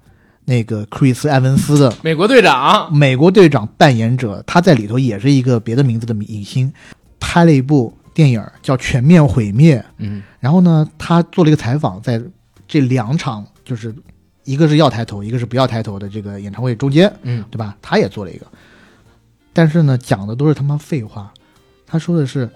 [0.50, 6.72] 那个克里斯·埃文斯的美国队长，美国队长扮演者，他在里头也是一个别的名字的影星，
[7.20, 9.78] 拍了一部电影叫《全面毁灭》。
[9.98, 12.22] 嗯然后呢，他做了一个采访，在
[12.66, 13.94] 这两场就是
[14.46, 17.76] 一个是要抬头，一个是不要抬头的这个演唱会中间，嗯对吧？
[17.82, 18.48] 他也做了一个，
[19.52, 21.34] 但是呢，讲的都是他妈废话。
[21.86, 22.50] 他说的是，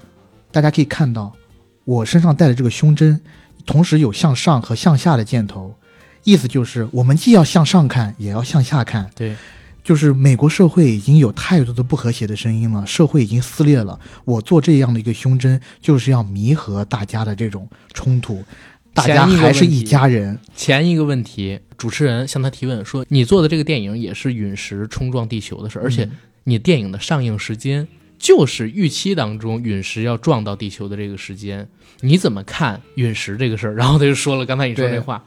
[0.50, 1.34] 大家可以看到
[1.84, 3.20] 我身上带的这个胸针，
[3.66, 5.76] 同时有向上和向下的箭头，
[6.24, 9.10] 意思就是我们既要向上看，也要向下看。
[9.16, 9.36] 对，
[9.84, 14.00] 就是美国社会已经有太多的不和谐的声音了，社会已经撕裂了。
[14.26, 18.44] 我做这样的一个胸针，就是要弥合大家的这种冲突，
[18.94, 20.38] 大家还是一家人。
[20.56, 26.12] 前一个问题，主持人向他提问说：“你做的这个电影也是陨石冲撞地球的事，而且嗯
[26.44, 27.88] 你电影的上映时间
[28.20, 31.68] 就是预期当中陨石要撞到地球的这个时间，
[32.02, 35.24] 你怎么看陨石这个事儿？”然后他就说了刚才你说那话，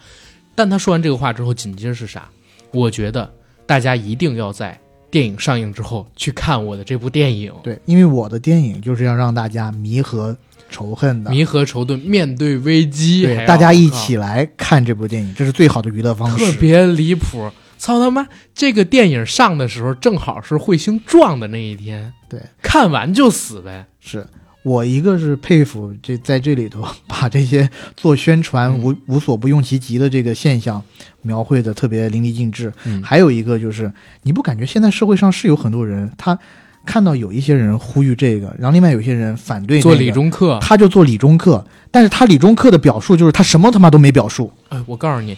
[0.54, 2.28] 但他说完这个话之后，紧接着是啥？
[2.70, 3.32] 我觉得
[3.66, 4.78] 大家一定要在
[5.10, 10.36] 电影上映之后去看我的这部电影，对，因为我的电影就是要让大家弥合
[10.70, 16.52] 仇恨的，弥合仇恨，面对危机，对，大家一起来看这部电影，这是最好的娱乐方式。
[16.52, 17.50] 特别离谱。
[17.76, 18.26] 操他妈！
[18.54, 23.84] 这个电影上的时候正好是彗星撞的那一天，对，看完就死呗。
[24.00, 24.26] 是
[24.64, 30.82] 我一个是佩服这在这里头把这些做宣传嗯无无所不用其极的这个现象
[31.20, 32.72] 描绘的特别淋漓尽致。
[32.84, 33.92] 嗯还有一个就是，
[34.22, 36.38] 你不感觉现在社会上是有很多人，他
[36.86, 44.50] 看到有一些人呼吁这个，然后另外有些人反对、那个、做理中客，他就做理中客，但是他理中客的表述就是他什么他妈都没表述。
[44.70, 45.36] 哎，我告诉你，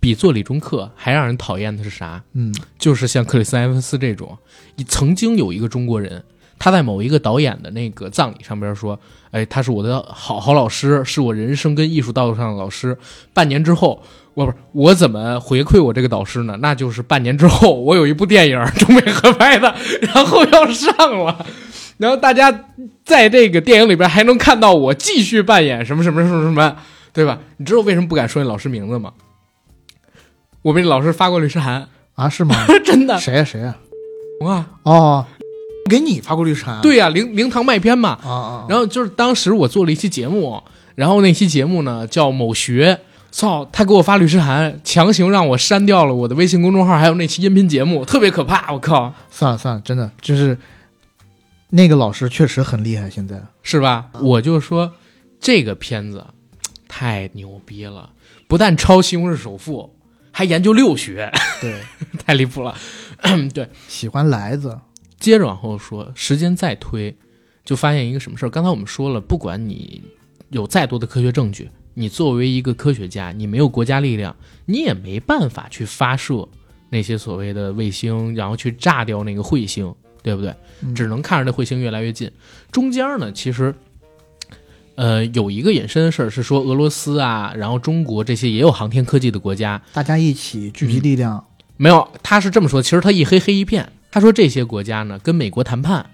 [0.00, 2.20] 比做理中客还让人讨厌的是啥？
[2.32, 4.36] 嗯，就是像克里斯·埃文斯这种，
[4.88, 6.22] 曾经有一个中国人，
[6.60, 8.96] 他在某一个导演的那个葬礼上边说
[9.32, 12.96] ：“哎，他是我的好好老师，是我人生跟艺术道路上的老师。”
[13.34, 14.00] 半年之后，
[14.34, 16.56] 我不是我怎么回馈我这个导师呢？
[16.60, 21.44] 那就是半年之后，我有一部电影中美合拍的，然后要上了，
[21.98, 22.66] 然后大家
[23.04, 26.76] 在这个电影里边还能看到我继续扮演什么什么什么什么。
[27.12, 27.40] 对吧？
[27.56, 29.12] 你知道为什么不敢说你老师名字吗？
[30.62, 32.54] 我被老师发过律师函，啊，是吗？
[32.86, 33.18] 真的。
[33.18, 33.74] 谁呀、谁呀、
[34.46, 35.26] 啊， 哦，
[35.90, 36.80] 给你发过律师函啊？
[36.80, 38.18] 对呀、灵灵堂卖片嘛。
[38.24, 40.62] 啊啊，然后就是当时我做了一期节目，
[40.94, 43.00] 然后那期节目呢叫某学，
[43.30, 48.72] 操，他给我发律师函，强行让我删掉了我的微信公众号，还有那期音频节目，特别可怕。
[48.72, 50.56] 我靠，算了算了，真的就是
[51.70, 54.06] 那个老师确实很厉害，现在是吧？
[54.20, 54.92] 我就说
[55.40, 56.24] 这个片子
[56.88, 58.10] 太牛逼了，
[58.48, 59.82] 不但抄《西红柿首富》，
[60.32, 61.30] 还研究六学，
[61.60, 61.80] 对
[62.26, 62.74] 太离谱了。
[63.54, 64.78] 对，喜欢来子，
[65.20, 67.14] 接着往后说，时间再推，
[67.64, 68.50] 就发现一个什么事儿？
[68.50, 70.02] 刚才我们说了，不管你
[70.48, 74.34] 有再多的科学证据，你作为一个科学家，你没有国家力量，
[74.66, 76.48] 你也没办法去发射
[76.88, 80.52] 那些所谓的卫星，然后去炸掉那个彗星，对不对？
[80.82, 82.28] 嗯只能看着那彗星越来越近。
[82.72, 83.72] 中间呢，其实。
[84.96, 91.42] 呃，有一个引申的事儿是说，俄罗斯啊，然后中国这些也有航天科技的国家，大家一起聚集力量，
[91.78, 93.90] 没有，他是这么说，其实他一黑黑一片。
[94.10, 96.04] 他说这些国家呢跟美国谈判，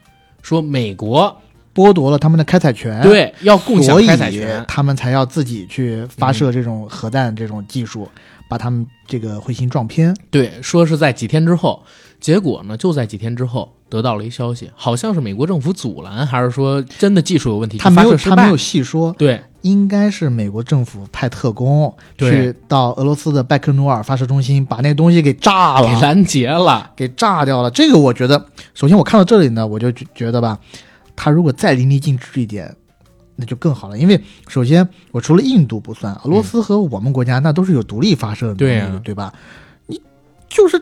[0.42, 1.34] 说美国
[1.74, 8.08] 剥夺了他们的开采权，，对要共享开采权，他们才要自己去发射这种核弹这种技术，
[8.48, 10.16] 把他们这个彗星撞偏。
[10.30, 11.82] 对，说是在几天之后，
[12.20, 27.70] 结果呢就在几天之后得到了一消息，好像是美国政府阻拦，还是说真的技术有问题，他没有，他没有细说，对应该是美国政府派特工去到俄罗斯的拜克努尔发射中心，把那东西给炸了，给拦截了，给炸掉了。
[27.70, 30.58] 这个我觉得，首先我看到这里呢，我就觉觉得吧，
[31.16, 32.74] 他如果再淋漓尽致一点，
[33.34, 33.98] 那就更好了。
[33.98, 39.34] 因为首先我除了印度不算，俄罗斯和我们国家那都是有独立发射的能力的，对啊对吧？
[39.86, 40.00] 你
[40.48, 40.80] 就是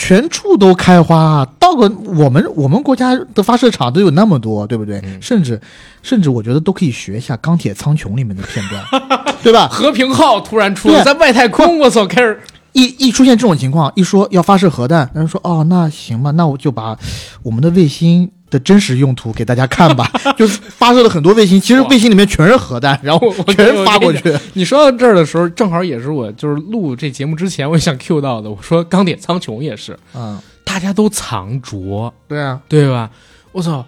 [0.00, 5.00] 全处都开花，到个我们我们国家的发射场都有那么多，对不对？
[5.04, 5.60] 嗯甚至
[6.04, 8.80] 甚至我觉得都可以学一下《钢铁苍穹》里面的片段，
[9.42, 9.66] 对吧？
[9.66, 12.40] 和平号突然出在外太空，我操，开始
[12.74, 16.96] 一一出现这种情况，一说要发射核弹，然后说哦，那行吧，那我就把
[17.42, 20.10] 我们的卫星的真实用途给大家看吧。
[20.36, 24.34] 就是发射了很多卫星，其实卫星里面全是核弹， 然后我我全发过去。
[24.54, 28.50] 你说到这儿的时候，正好也是我就是录这节目之前，我想 Q 到的。
[28.50, 33.10] 我说钢铁苍穹也是，嗯，大家都藏拙，对啊，对吧？
[33.52, 33.84] 我操，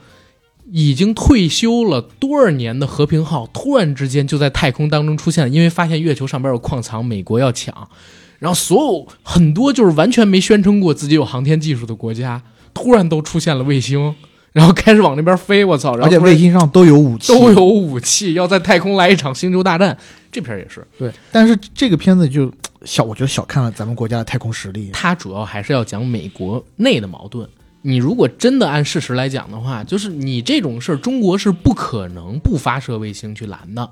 [0.73, 7.89] 已经退休了多少年的和平号，突然之间就在太空当中出现了，因为发现月球上边有矿藏，美国要抢，
[8.39, 12.43] 然后所有很多就是完全没宣称过自己有航天技术的国家，
[12.73, 14.15] 突然都出现了卫星，
[14.52, 15.64] 然后开始往那边飞。
[15.64, 15.97] 我操！
[15.97, 19.97] 然而且卫星上都有武器，都有武器，要在太空来一场星球大战。
[20.32, 21.10] 这片儿也是，对。
[21.32, 22.52] 但是这个片子就
[22.85, 24.90] 小，我觉得小看了咱们国家的太空实力。
[24.93, 27.48] 它主要还是要讲美国内的矛盾。
[27.82, 33.89] 你如果真的按事实来讲的话，就是你这种事儿，中国是不可能不发射卫星去拦的，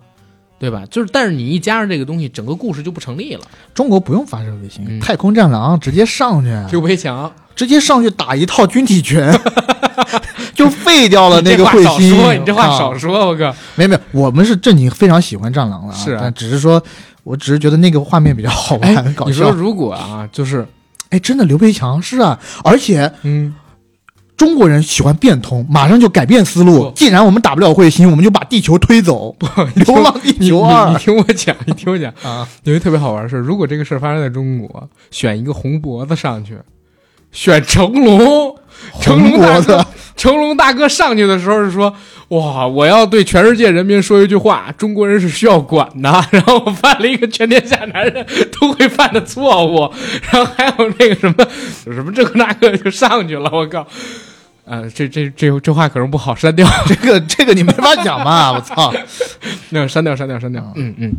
[0.58, 0.84] 对吧？
[0.90, 3.40] 就是，但是你一加上这个东西，整个故事就不成立了。
[3.72, 9.32] 中国不用发射卫星，嗯太空战狼直接上去，刘培强，直接上去打一套军体拳，
[10.58, 12.16] 就废掉了那个 你这话彗星。
[12.16, 13.54] 少说，你这话啊少说，我靠！
[13.76, 16.82] 没有没有，我们是正经非常喜欢战狼的啊，是啊但只是说，
[17.22, 19.50] 我只是觉得那个画面比较好哎玩，搞你说。
[19.52, 20.66] 如果啊，就是，
[21.10, 23.54] 哎，真的刘培强是啊，而且嗯，
[24.36, 26.92] 中国人喜欢变通，马上就改变思路。
[26.94, 29.36] 既然我们打不了彗星，我们就把地球推走。
[29.74, 36.56] 流浪地球二你听我讲， 你听我讲，啊，有一特别好玩的事儿，如果这个事儿发生在中国，选一个红脖子上去，
[37.32, 38.56] 选成龙，
[39.00, 39.86] 成龙大哥，
[40.16, 41.94] 成龙大哥上去的时候是说
[42.28, 46.10] ：“哇，我要对全世界人民说一句话，中国人是需要管的。
[46.30, 48.26] ”然后我犯了一个全天下男人
[48.60, 49.92] 都会犯的错误，
[50.30, 51.46] 然后还有那个什么
[51.92, 53.86] 什么这个那个就上去了，我靠！
[54.64, 58.92] 呃，这这这这话可能不好删掉，这个这个你没法讲吧，我操！
[59.70, 60.62] 那删掉，删掉，删掉。
[60.76, 61.12] 嗯嗯。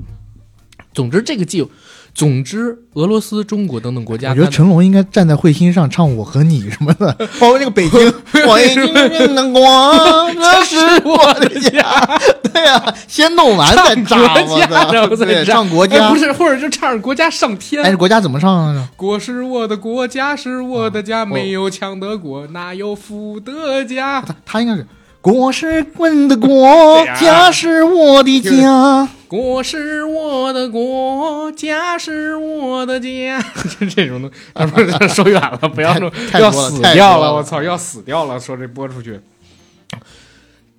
[0.94, 1.66] 总之，这个计，
[2.14, 8.14] 总之，俄罗斯、中国等等国家，我觉得成龙应该站在彗星上唱《我和你》什么的， 包括那个北京，
[8.48, 10.76] 我已经的光，那是
[11.06, 12.20] 我的家。
[12.52, 15.26] 对呀、先弄完再炸，国家，然后我操！
[15.26, 16.18] 对，再炸唱国家哎不。
[16.18, 17.84] 是，或者就唱国家上天。
[17.84, 18.90] 哎，国家怎么唱啊？
[18.96, 24.22] 国是我的国家是我的哦家，没有强的国，哪有富的家？
[24.22, 24.86] 他他应该是
[25.32, 29.08] 国是滚的国，家是我的家。
[29.28, 33.40] 国是我的国，家是我的家。
[33.80, 38.40] 就 这种的，啊不是说远了，不要说要死掉了，我操，要死掉了！
[38.40, 39.20] 说这播出去，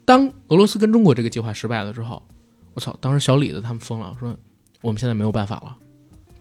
[0.04, 2.20] 当俄罗斯跟中国这个计划失败了之后，
[2.74, 4.36] 我操，当时小李子他们疯了，说
[4.80, 5.76] 我们现在没有办法了，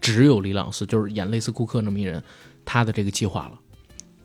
[0.00, 2.20] 只有李朗斯，就是演类似库克那么一人，
[2.64, 3.52] 他的这个计划了。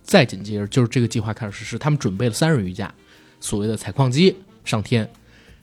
[0.01, 2.91] 再紧接着就是这个计划开始实施，他们准备了三十余架
[3.39, 5.09] 所谓的采矿机上天，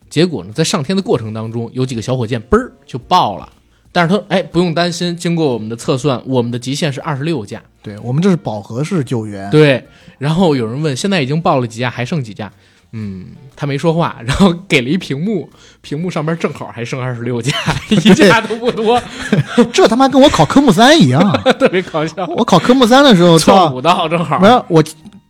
[0.08, 3.48] 结果呢，在上天的过程当中，有几个小火箭嘣儿就爆了。
[3.94, 7.62] 但是他说：“哎，不用担心，经过我们的测算，我们的极限是二十六架。
[7.82, 9.86] 对我们这是饱和式救援，对。
[10.18, 12.50] 然后有人问，现在已经爆了几架，还剩几架？
[12.92, 15.48] 嗯，他没说话， 然后给了一屏幕，
[15.82, 17.54] 屏幕上边正好还剩二十六架，
[17.90, 18.98] 一架都不多，
[19.74, 21.20] 这他妈跟我考科目三一样，
[21.58, 22.26] 特别搞笑。
[22.36, 24.82] 我考科目三的时候错五道正好，没有我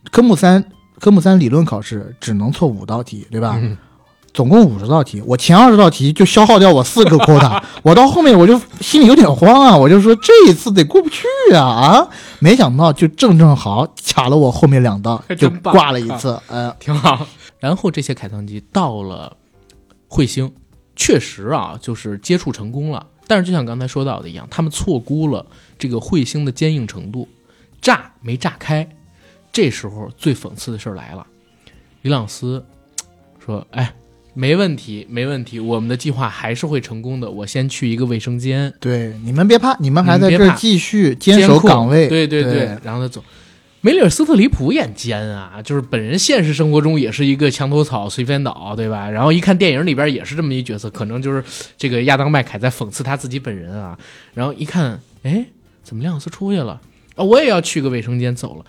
[0.09, 0.63] 科目三
[1.03, 3.59] 科目三理论考试只能错五道题，对吧？
[3.61, 3.77] 嗯
[4.33, 12.09] 总共五十道题，我前二十道题就消耗掉我四个 quota， 我到后面我就心里有点慌啊，我就说这一次得过不去啊啊！
[12.39, 17.27] 没想到就正正好卡了我后面两道，就挂了一次，呃，挺好。
[17.59, 19.35] 然后这些凯桑机到了
[20.09, 20.51] 彗星，
[20.95, 23.05] 确实啊，就是接触成功了。
[23.27, 25.45] 但是就像刚才说到的一样，他们错估了
[25.77, 27.27] 这个彗星的坚硬程度，
[27.81, 28.87] 炸没炸开。
[29.53, 31.25] 这时候最讽刺的事儿来了，
[32.01, 32.65] 李朗斯
[33.45, 33.93] 说：“哎，
[34.33, 37.29] 没问题，没问题，我们的计划还是会成功的。
[37.29, 43.23] 我先去一个卫生间对，你们别怕，你们还在这儿继续坚守岗位，对对对然后他走。
[43.81, 49.09] 梅里尔斯特里普演奸啊，就是本人现实生活中也是一个墙头草随便倒，对吧？
[49.09, 51.43] 然后一看电影里边也是这么一角色，可能就是
[51.77, 53.99] 这个亚当麦凯在讽刺他自己本人啊。
[54.33, 55.45] 然后一看，哎，
[55.83, 56.81] 怎么亮斯出去了？
[57.15, 58.65] 啊、我也要去个卫生间，走了。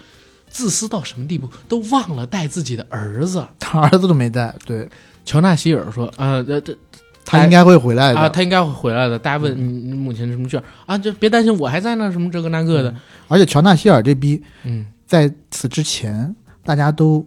[0.55, 3.45] 自私到什么地步，都忘了带自己的儿子。
[3.59, 4.89] 他儿子都没带，对
[5.25, 6.79] 乔纳希尔说：“啊，这这
[7.25, 8.21] 他应该会回来的。
[8.21, 10.97] 啊，他应该会回来的。”大家问你你母亲什么事儿啊？
[10.97, 12.95] 就别担心，我还在呢，什么这个那个的。
[13.27, 16.33] 而且乔纳希尔这逼嗯，在此之前，
[16.63, 17.27] 大家都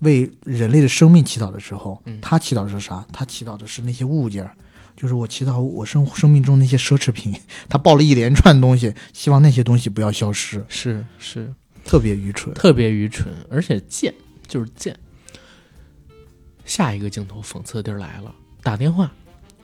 [0.00, 3.06] 为人类的生命祈祷的时候，嗯他祈祷的是啥？
[3.12, 4.44] 他祈祷的是那些物件，
[4.96, 7.32] 就是我祈祷我生生命中那些奢侈品。
[7.70, 11.54] 他抱了一连串东西，希望那些东西不要消失，是是。
[11.86, 12.52] 特别愚蠢。
[12.54, 14.12] 特别愚蠢，而且贱，
[14.46, 14.94] 就是贱。
[16.64, 19.12] 下一个镜头讽刺的地儿来了，打电话，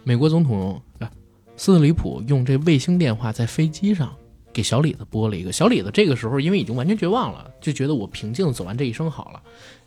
[0.05, 1.11] 美国总统啊，
[1.57, 4.15] 斯特里普用这卫星电话在飞机上
[4.53, 5.51] 给小李子拨了一个。
[5.51, 9.43] 小李子这个时候因为已经完全绝望了，就觉得我平静地走完这一生好了，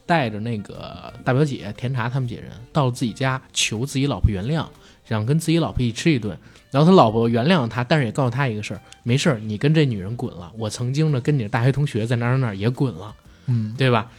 [0.05, 4.67] 带着那个大表姐甜茶他们几人到了自己家，求自己老婆原谅，
[5.07, 6.37] 想跟自己老婆一起吃一顿。
[6.75, 10.51] 然后他老婆原谅了他，但是也告诉他一个事儿：没事儿，你跟这女人滚了。
[10.57, 13.15] 我曾经呢跟你的大学同学在哪儿哪儿哪也滚了。
[13.45, 14.11] 嗯，对吧？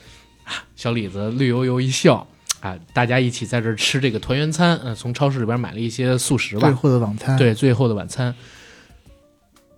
[0.45, 2.27] 啊，小李子绿油油一笑
[2.61, 8.35] 啊，大家一起在这儿吃这个团圆餐，呃，从超市里边买了一些素食吧最，后的晚餐，对，最后的晚餐。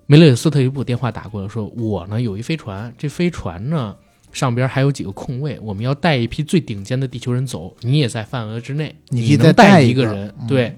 [0.07, 3.97] 梅勒斯特一部电话打过来说，我呢有一飞船，这飞船呢
[4.31, 10.77] 上边还有几个空位，我们要带一批最顶尖的地球人走，你也在范围之内，你能再带一个人，嗯对。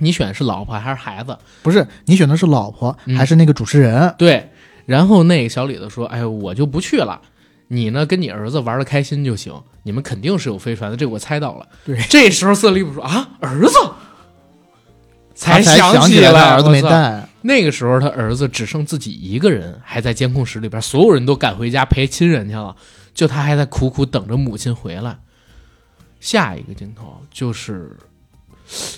[0.00, 1.36] 你选是老婆还是孩子？
[1.62, 4.14] 不是你选的是老婆、嗯还是那个主持人？
[4.18, 4.50] 对，
[4.86, 7.20] 然后那个小李子说：“哎，我就不去了，
[7.68, 9.54] 你呢跟你儿子玩的开心就行。
[9.82, 13.74] 你们肯定是有飞船的，这个我猜到了。”对，这时候瑟利普说：“啊，儿子。”
[15.34, 16.82] 才想起来，儿子没。
[16.82, 17.26] 带。
[17.40, 22.76] 那个时候他儿子只剩自己一个人，还在监控室里边，所有人都赶回家陪亲人去了，
[23.14, 25.16] 就他还在苦苦等着母亲回来。
[26.20, 27.96] 下一个镜头就是，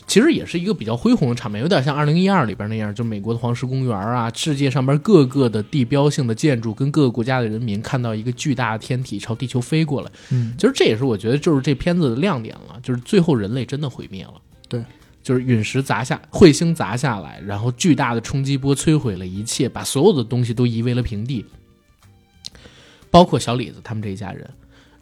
[0.06, 10.10] 其实也是一个比较恢宏的场面，有点像二零一二里边那样，就美国的黄石公园啊，世界上边各个的地标性的建筑跟各个国家的人民看到一个巨大的天体朝地球飞过来。
[10.30, 14.34] 嗯，其实这也是我觉得就是这片子的亮点了，就是最后人类真的毁灭了。
[14.68, 14.84] 对，
[15.22, 21.46] 就是陨石砸下，彗星砸下来，然后巨大的冲击波摧毁了一切，把所有的东西都夷为了平地，
[23.10, 24.50] 包括小李子他们这一家人。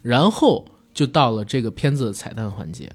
[0.01, 2.89] 然后就到了这个片子的彩蛋环节。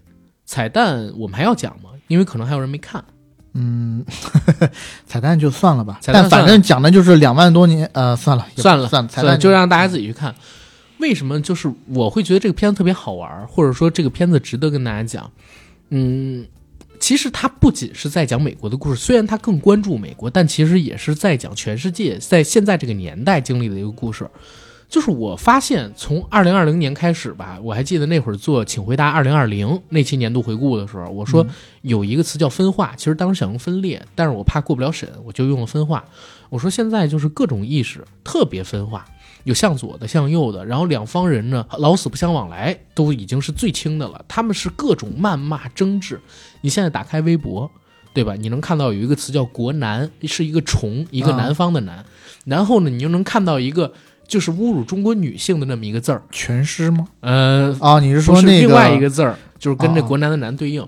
[0.47, 1.91] 彩蛋我们还要讲吗？
[2.09, 3.05] 因为可能还有人没看。
[3.53, 4.05] 嗯，
[5.07, 10.35] 彩蛋就算了吧，彩蛋但反正讲的就是两万多年，呃，算了，算了算了，彩蛋就让大家自己去看。
[10.99, 11.41] 为什么？
[11.41, 15.31] 就是我会觉得这个片子特别好玩，或者说这个片子值得跟大家讲。
[15.89, 16.47] 嗯，
[17.01, 24.29] 其实它不仅是在讲美国的故事，虽然它更关注美国，但其实也是在讲全世界在现在这个年代经历的一个故事。
[24.89, 31.45] 就是我发现，从二零二零年开始吧，我还记得那会儿做《请回答二零二零》那期年度回顾的时候，我说
[31.83, 36.05] 有一个词叫分化，其实当时想用分裂，但是我怕过不了审，我就用了分化。
[36.49, 39.05] 我说现在就是各种意识特别分化，
[39.43, 44.25] 有向左的，向右的，然后两方人呢老死不相往来，都已经是最轻的了。
[44.29, 46.21] 他们是各种谩骂争执。
[46.61, 47.69] 你现在打开微博，
[48.15, 48.37] 对吧？
[48.37, 52.05] 你能看到有一个词叫“国南”，是一个虫，一个啊南方的南。
[52.45, 53.93] 然后呢，你又能看到一个
[54.27, 57.07] 就是侮辱中国女性的那么一个字儿，全诗吗？
[57.21, 60.87] 呃，哦，你是说那另外一个字儿，就是跟这国男的男对应。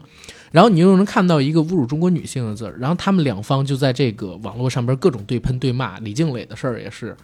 [0.51, 7.15] 然后你又能看到一个侮辱中国女性的字儿，然后他们两方就在这个网络上边各种对喷对骂，李静蕾的事儿也是，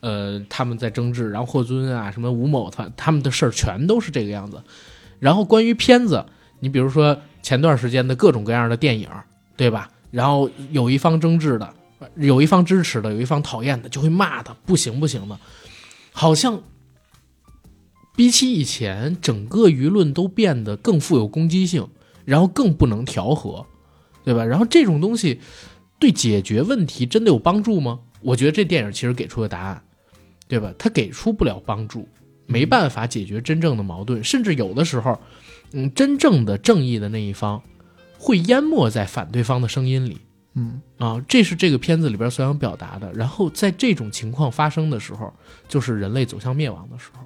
[0.00, 4.62] 呃，他们在争执，然后霍尊啊什么吴某他他们的事儿全都是这个样子。
[5.18, 6.22] 然后关于片子，
[6.60, 9.08] 你比如说前段时间的各种各样的电影，
[9.56, 9.88] 对吧？
[10.10, 11.66] 然后有一方争执的，
[12.16, 15.34] 有一方支持的，有一方讨厌的，就会骂他不行不行的，
[16.16, 16.62] 好像
[18.16, 21.88] 比起以前，整个舆论都变得更富有攻击性，
[22.24, 23.66] 然后更不能调和，
[24.22, 24.44] 对吧？
[24.44, 25.40] 然后这种东西
[25.98, 27.98] 对解决问题真的有帮助吗？
[28.22, 29.82] 我觉得这电影其实给出了答案，
[30.46, 30.72] 对吧？
[30.78, 32.08] 它给出不了帮助，
[32.46, 35.18] 没办法解决真正的矛盾，甚至有的时候，
[35.72, 37.60] 嗯，真正的正义的那一方
[38.16, 40.18] 会淹没在反对方的声音里。
[40.54, 43.12] 嗯啊，这是这个片子里边所想表达的。
[43.12, 45.32] 然后在这种情况发生的时候，
[45.68, 47.24] 就是人类走向灭亡的时候。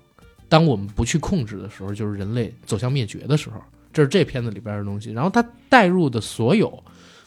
[0.49, 3.63] 当我们不去控制的时候，就是人类走向灭绝的时候。
[3.93, 5.13] 这是这片子里边的东西。
[5.13, 6.83] 然后他带入的所有，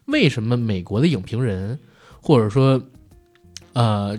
[0.06, 1.78] 为什么美国的影评人，
[2.20, 2.82] 或者说，
[3.74, 4.18] 呃，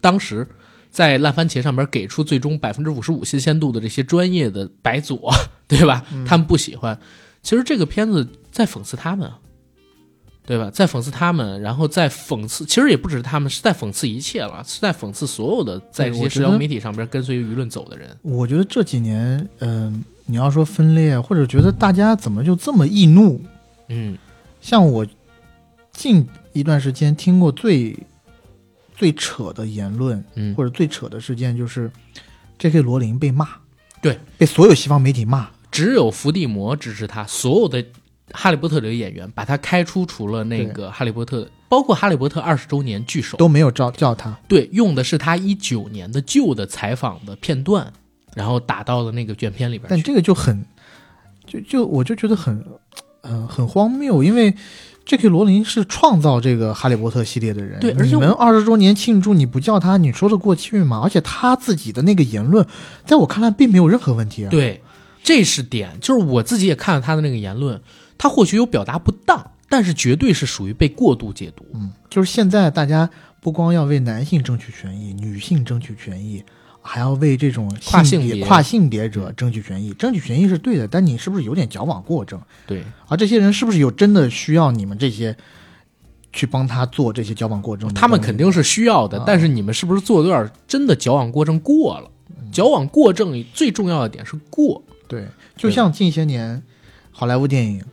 [0.00, 0.46] 当时
[0.90, 5.32] 在烂番茄上边给出最终百分之五十五新鲜度的这些专业的白左，
[5.66, 6.04] 对吧？
[6.24, 6.96] 他们不喜欢。
[7.42, 9.40] 其实这个片子在讽刺他们啊。
[10.46, 10.70] 对吧？
[10.70, 18.14] 在讽刺他们，然后在讽刺，其实也不只是他们，是在讽刺一切了，是在讽刺所有的在这些社交媒体上边跟随舆论走的人。
[18.22, 23.40] 我觉得这几年，嗯、你要说分裂，或者觉得大家怎么就这么易怒？
[23.88, 24.18] 嗯
[24.60, 25.06] 像我
[25.92, 27.96] 近一段时间听过最
[28.94, 31.90] 最扯的言论，嗯，或者最扯的事件，就是
[32.58, 32.80] J.K.
[32.80, 33.48] 罗琳被骂，
[34.00, 37.84] 对，被所有西方媒体骂，只有伏地魔支持他，所有的
[38.34, 44.36] 哈利波特里的演员把他开除，除了那个哈利波特，包括哈利波特二十周年聚首，都没有叫叫他。
[44.48, 47.92] 对，用的是他一九年的旧的采访的片段，
[48.34, 49.86] 然后打到了那个卷片里边。
[49.88, 50.66] 但这个就很，
[51.46, 52.64] 就就我就觉得很，
[53.22, 54.54] 呃，很荒谬，因为
[55.06, 55.28] J.K.
[55.28, 61.00] 罗琳是创造这个哈利波特系列的人，对而且你们二十周年庆祝你不叫他，你说得过去吗？
[61.04, 62.66] 而且他自己的那个言论，
[63.04, 64.50] 在我看来并没有任何问题啊。
[64.50, 64.82] 对，
[65.22, 67.78] 这是点，就是我自己也看了他的那个言论，
[68.16, 71.64] 他或许有表达不当，但是绝对是属于被过度解读。
[71.74, 73.08] 嗯，就是现在大家
[73.40, 76.42] 不光要为男性争取权益，女性争取权益，
[76.80, 79.92] 还要为这种跨性别跨性别者争取权益。
[79.94, 82.40] 争取权益是对的，但你是不是有点矫枉过正？
[82.66, 85.36] 对，而这些人是不是有真的需要你们这些
[86.32, 87.92] 去帮他做这些矫枉过正？
[87.94, 92.10] 他们肯定是需要的，啊但是你们是不是做的有点真的矫枉过正过了？
[92.52, 95.26] 矫枉过正最重要的点是过，对，
[95.56, 96.62] 就像近些年
[97.10, 97.84] 好莱坞电影，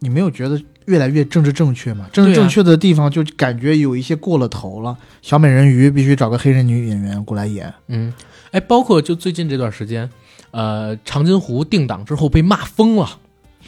[0.00, 2.08] 你没有觉得越来越政治正确吗？
[2.12, 4.96] 政治正确的地方就感觉有一些过了头了。
[5.22, 8.12] 小美人鱼必须找个黑人女演员过来演，嗯，
[8.50, 10.10] 哎，包括就最近这段时间，
[10.50, 13.18] 呃，长津湖定档之后被骂疯了。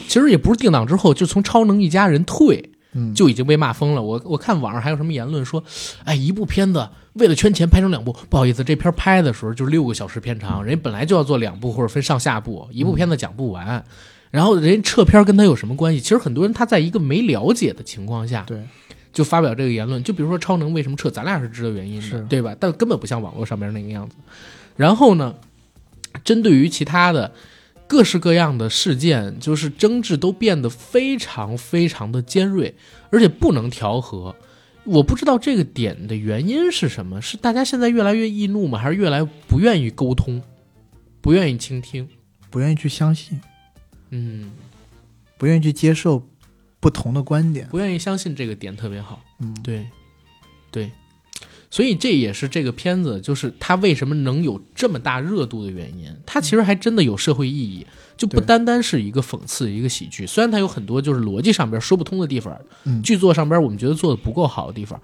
[0.08, 4.02] 其实也不是定档之后，就从超能一家人退嗯，就已经被骂疯了。
[4.02, 5.62] 我我看网上还有什么言论说，
[6.04, 13.84] 哎，一部片子为了圈钱拍成两部，不好意思，这片拍的时候就六个小时片长，人家本来就要做两部或者分上下部，一部片子讲不完。
[14.32, 16.00] 然后人家撤片跟他有什么关系？
[16.00, 18.58] 其实很多人他在一个没了解的情况下，对，
[19.12, 20.02] 就发表这个言论。
[20.02, 22.56] 就比如说超能为什么撤，咱俩是知道原因的，是对吧？
[22.58, 24.16] 但根本不像网络上面那个样子。
[24.74, 25.34] 然后呢，
[26.24, 27.30] 针对于其他的
[27.86, 32.74] 各式各样的事件，就是争执都变得非常非常的尖锐，
[33.10, 34.34] 而且不能调和。
[34.84, 38.78] 我不知道这个点的原因是什么，是大家现在越来越易怒吗？
[38.78, 40.42] 还是越来不愿意沟通，
[41.20, 42.08] 不愿意倾听？
[42.50, 43.38] 不愿意去相信，
[44.12, 44.52] 嗯，
[45.38, 46.22] 不愿意去接受
[46.78, 47.66] 不同的观点。
[47.68, 49.24] 不愿意相信这个点特别好。
[49.40, 49.88] 嗯，对，
[50.70, 50.92] 对，
[51.70, 56.14] 所以这也是这个片子，就是它为什么能有这么大热度的原因。
[56.26, 57.86] 它其实还真的有社会意义，
[58.16, 60.26] 就不单单是一个讽刺、一个喜剧。
[60.26, 65.00] 虽然它有很多就是逻辑上边说不通的地方，嗯剧作上边我们觉得做的不够好的地方，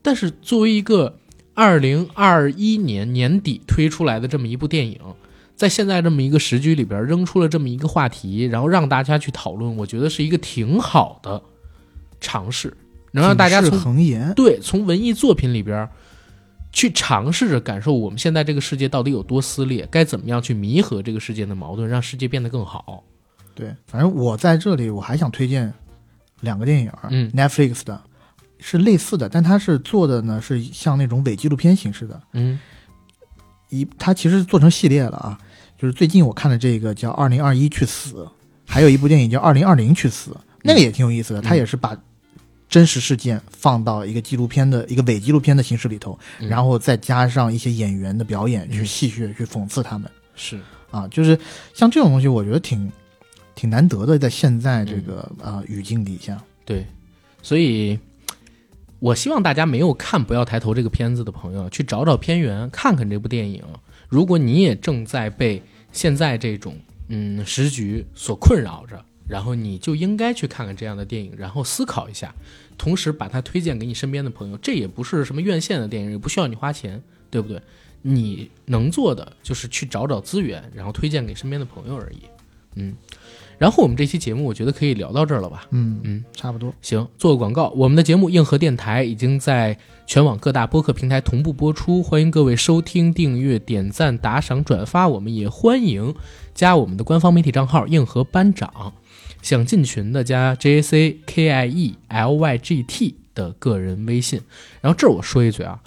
[0.00, 1.18] 但是作为一个
[1.52, 4.98] 二零二一年年底推出来的这么一部电影。
[5.58, 11.42] 在现在这么一个时局里边扔出了这么一个话题，然后让大家去讨论，我觉得是一个挺好的
[12.20, 12.74] 尝试，
[13.10, 13.96] 能让大家从。
[14.36, 15.88] 对，从文艺作品里边
[16.72, 23.02] 去尝试着感受我们现在这个世界到底有多撕裂，该怎么样去弥合这个世界的矛盾，让世界变得更好。
[23.54, 25.74] 对，反正我在这里我还想推荐
[26.42, 28.00] 两个电影，嗯 n e t f l i x 的，
[28.60, 32.60] 是类似的，但它是做的呢是像那种伪纪录片形式的，嗯
[33.70, 35.38] 一它其实做成系列了啊，
[35.78, 38.16] 就是最近我看的这个叫《二零二一去死》，
[38.66, 40.32] 还有一部电影叫《二零二零去死》，
[40.62, 41.96] 那个也挺有意思的，它也是把
[42.68, 46.48] 真实事件放到一个纪录片的一个伪纪录片的形式里头，嗯。
[46.48, 48.86] 然后再加上一些演员的表演去嗯。
[48.86, 50.10] 戏谑、去讽刺他们。
[50.34, 50.60] 是，
[50.90, 51.38] 啊，就是
[51.72, 52.90] 像这种东西，我觉得挺
[53.54, 56.84] 挺难得的，在现在这个嗯啊、语境底下，对，
[57.42, 57.98] 所以。
[59.00, 63.62] 我希望大家没有看《不要抬头》这个片子的朋友，去找找片源，看看这部电影。
[64.08, 65.62] 如果你也正在被
[65.92, 66.76] 现在这种
[67.08, 72.34] 嗯时局所困扰着，然后你就应该去看看这样的电影，然后思考一下，
[72.76, 74.56] 同时把它推荐给你身边的朋友。
[74.58, 77.60] 这也不是什么院线的电影，也不需要你花钱，对不对？
[78.00, 82.18] 你能做的就是去找找资源，然后推荐给身边的朋友而已。
[82.76, 82.96] 嗯，
[83.58, 85.66] 然后我们这期节目我觉得可以聊到这儿了吧？
[85.70, 86.72] 嗯嗯，差不多。
[86.80, 89.76] 行，做个广告，我们的节目硬核电台已经在
[90.06, 95.08] 全网各大播客平台同步播出，欢迎各位收听、订阅、点赞、打赏、转发。
[95.08, 96.14] 我们也欢迎
[96.54, 98.94] 加我们的官方媒体账号“硬核班长”，
[99.42, 104.40] 想进群的加 J A C K I E L Y G T 的个人微信。
[104.80, 105.82] 然后这儿我说一嘴啊，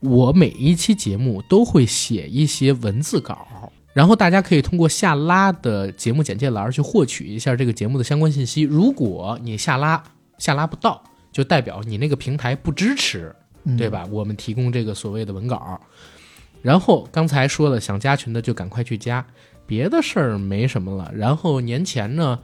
[0.00, 3.72] 我每一期节目都会写一些文字稿。
[3.94, 8.62] 然后大家可以通过下拉的节目简介栏去获取一下这个节目的相关信息。
[8.62, 10.02] 如果你下拉
[10.36, 11.02] 下拉不到，
[11.32, 13.88] 就代表你那个平台不支持，嗯对？
[13.88, 14.06] 吧？
[14.10, 15.80] 我们提供这个所谓的文稿。
[16.60, 19.24] 然后刚才说了，想加群的就赶快去加，
[19.66, 21.12] 别的事儿没什么了。
[21.14, 22.38] 然后年前呢，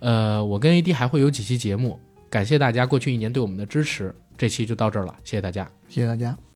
[0.00, 4.14] 呃，我跟 AD 还会有几期节目，感谢大家过去一年对我们的支持。
[4.36, 5.70] 这期就到这儿了，谢谢大家。
[5.88, 6.36] 谢谢大家。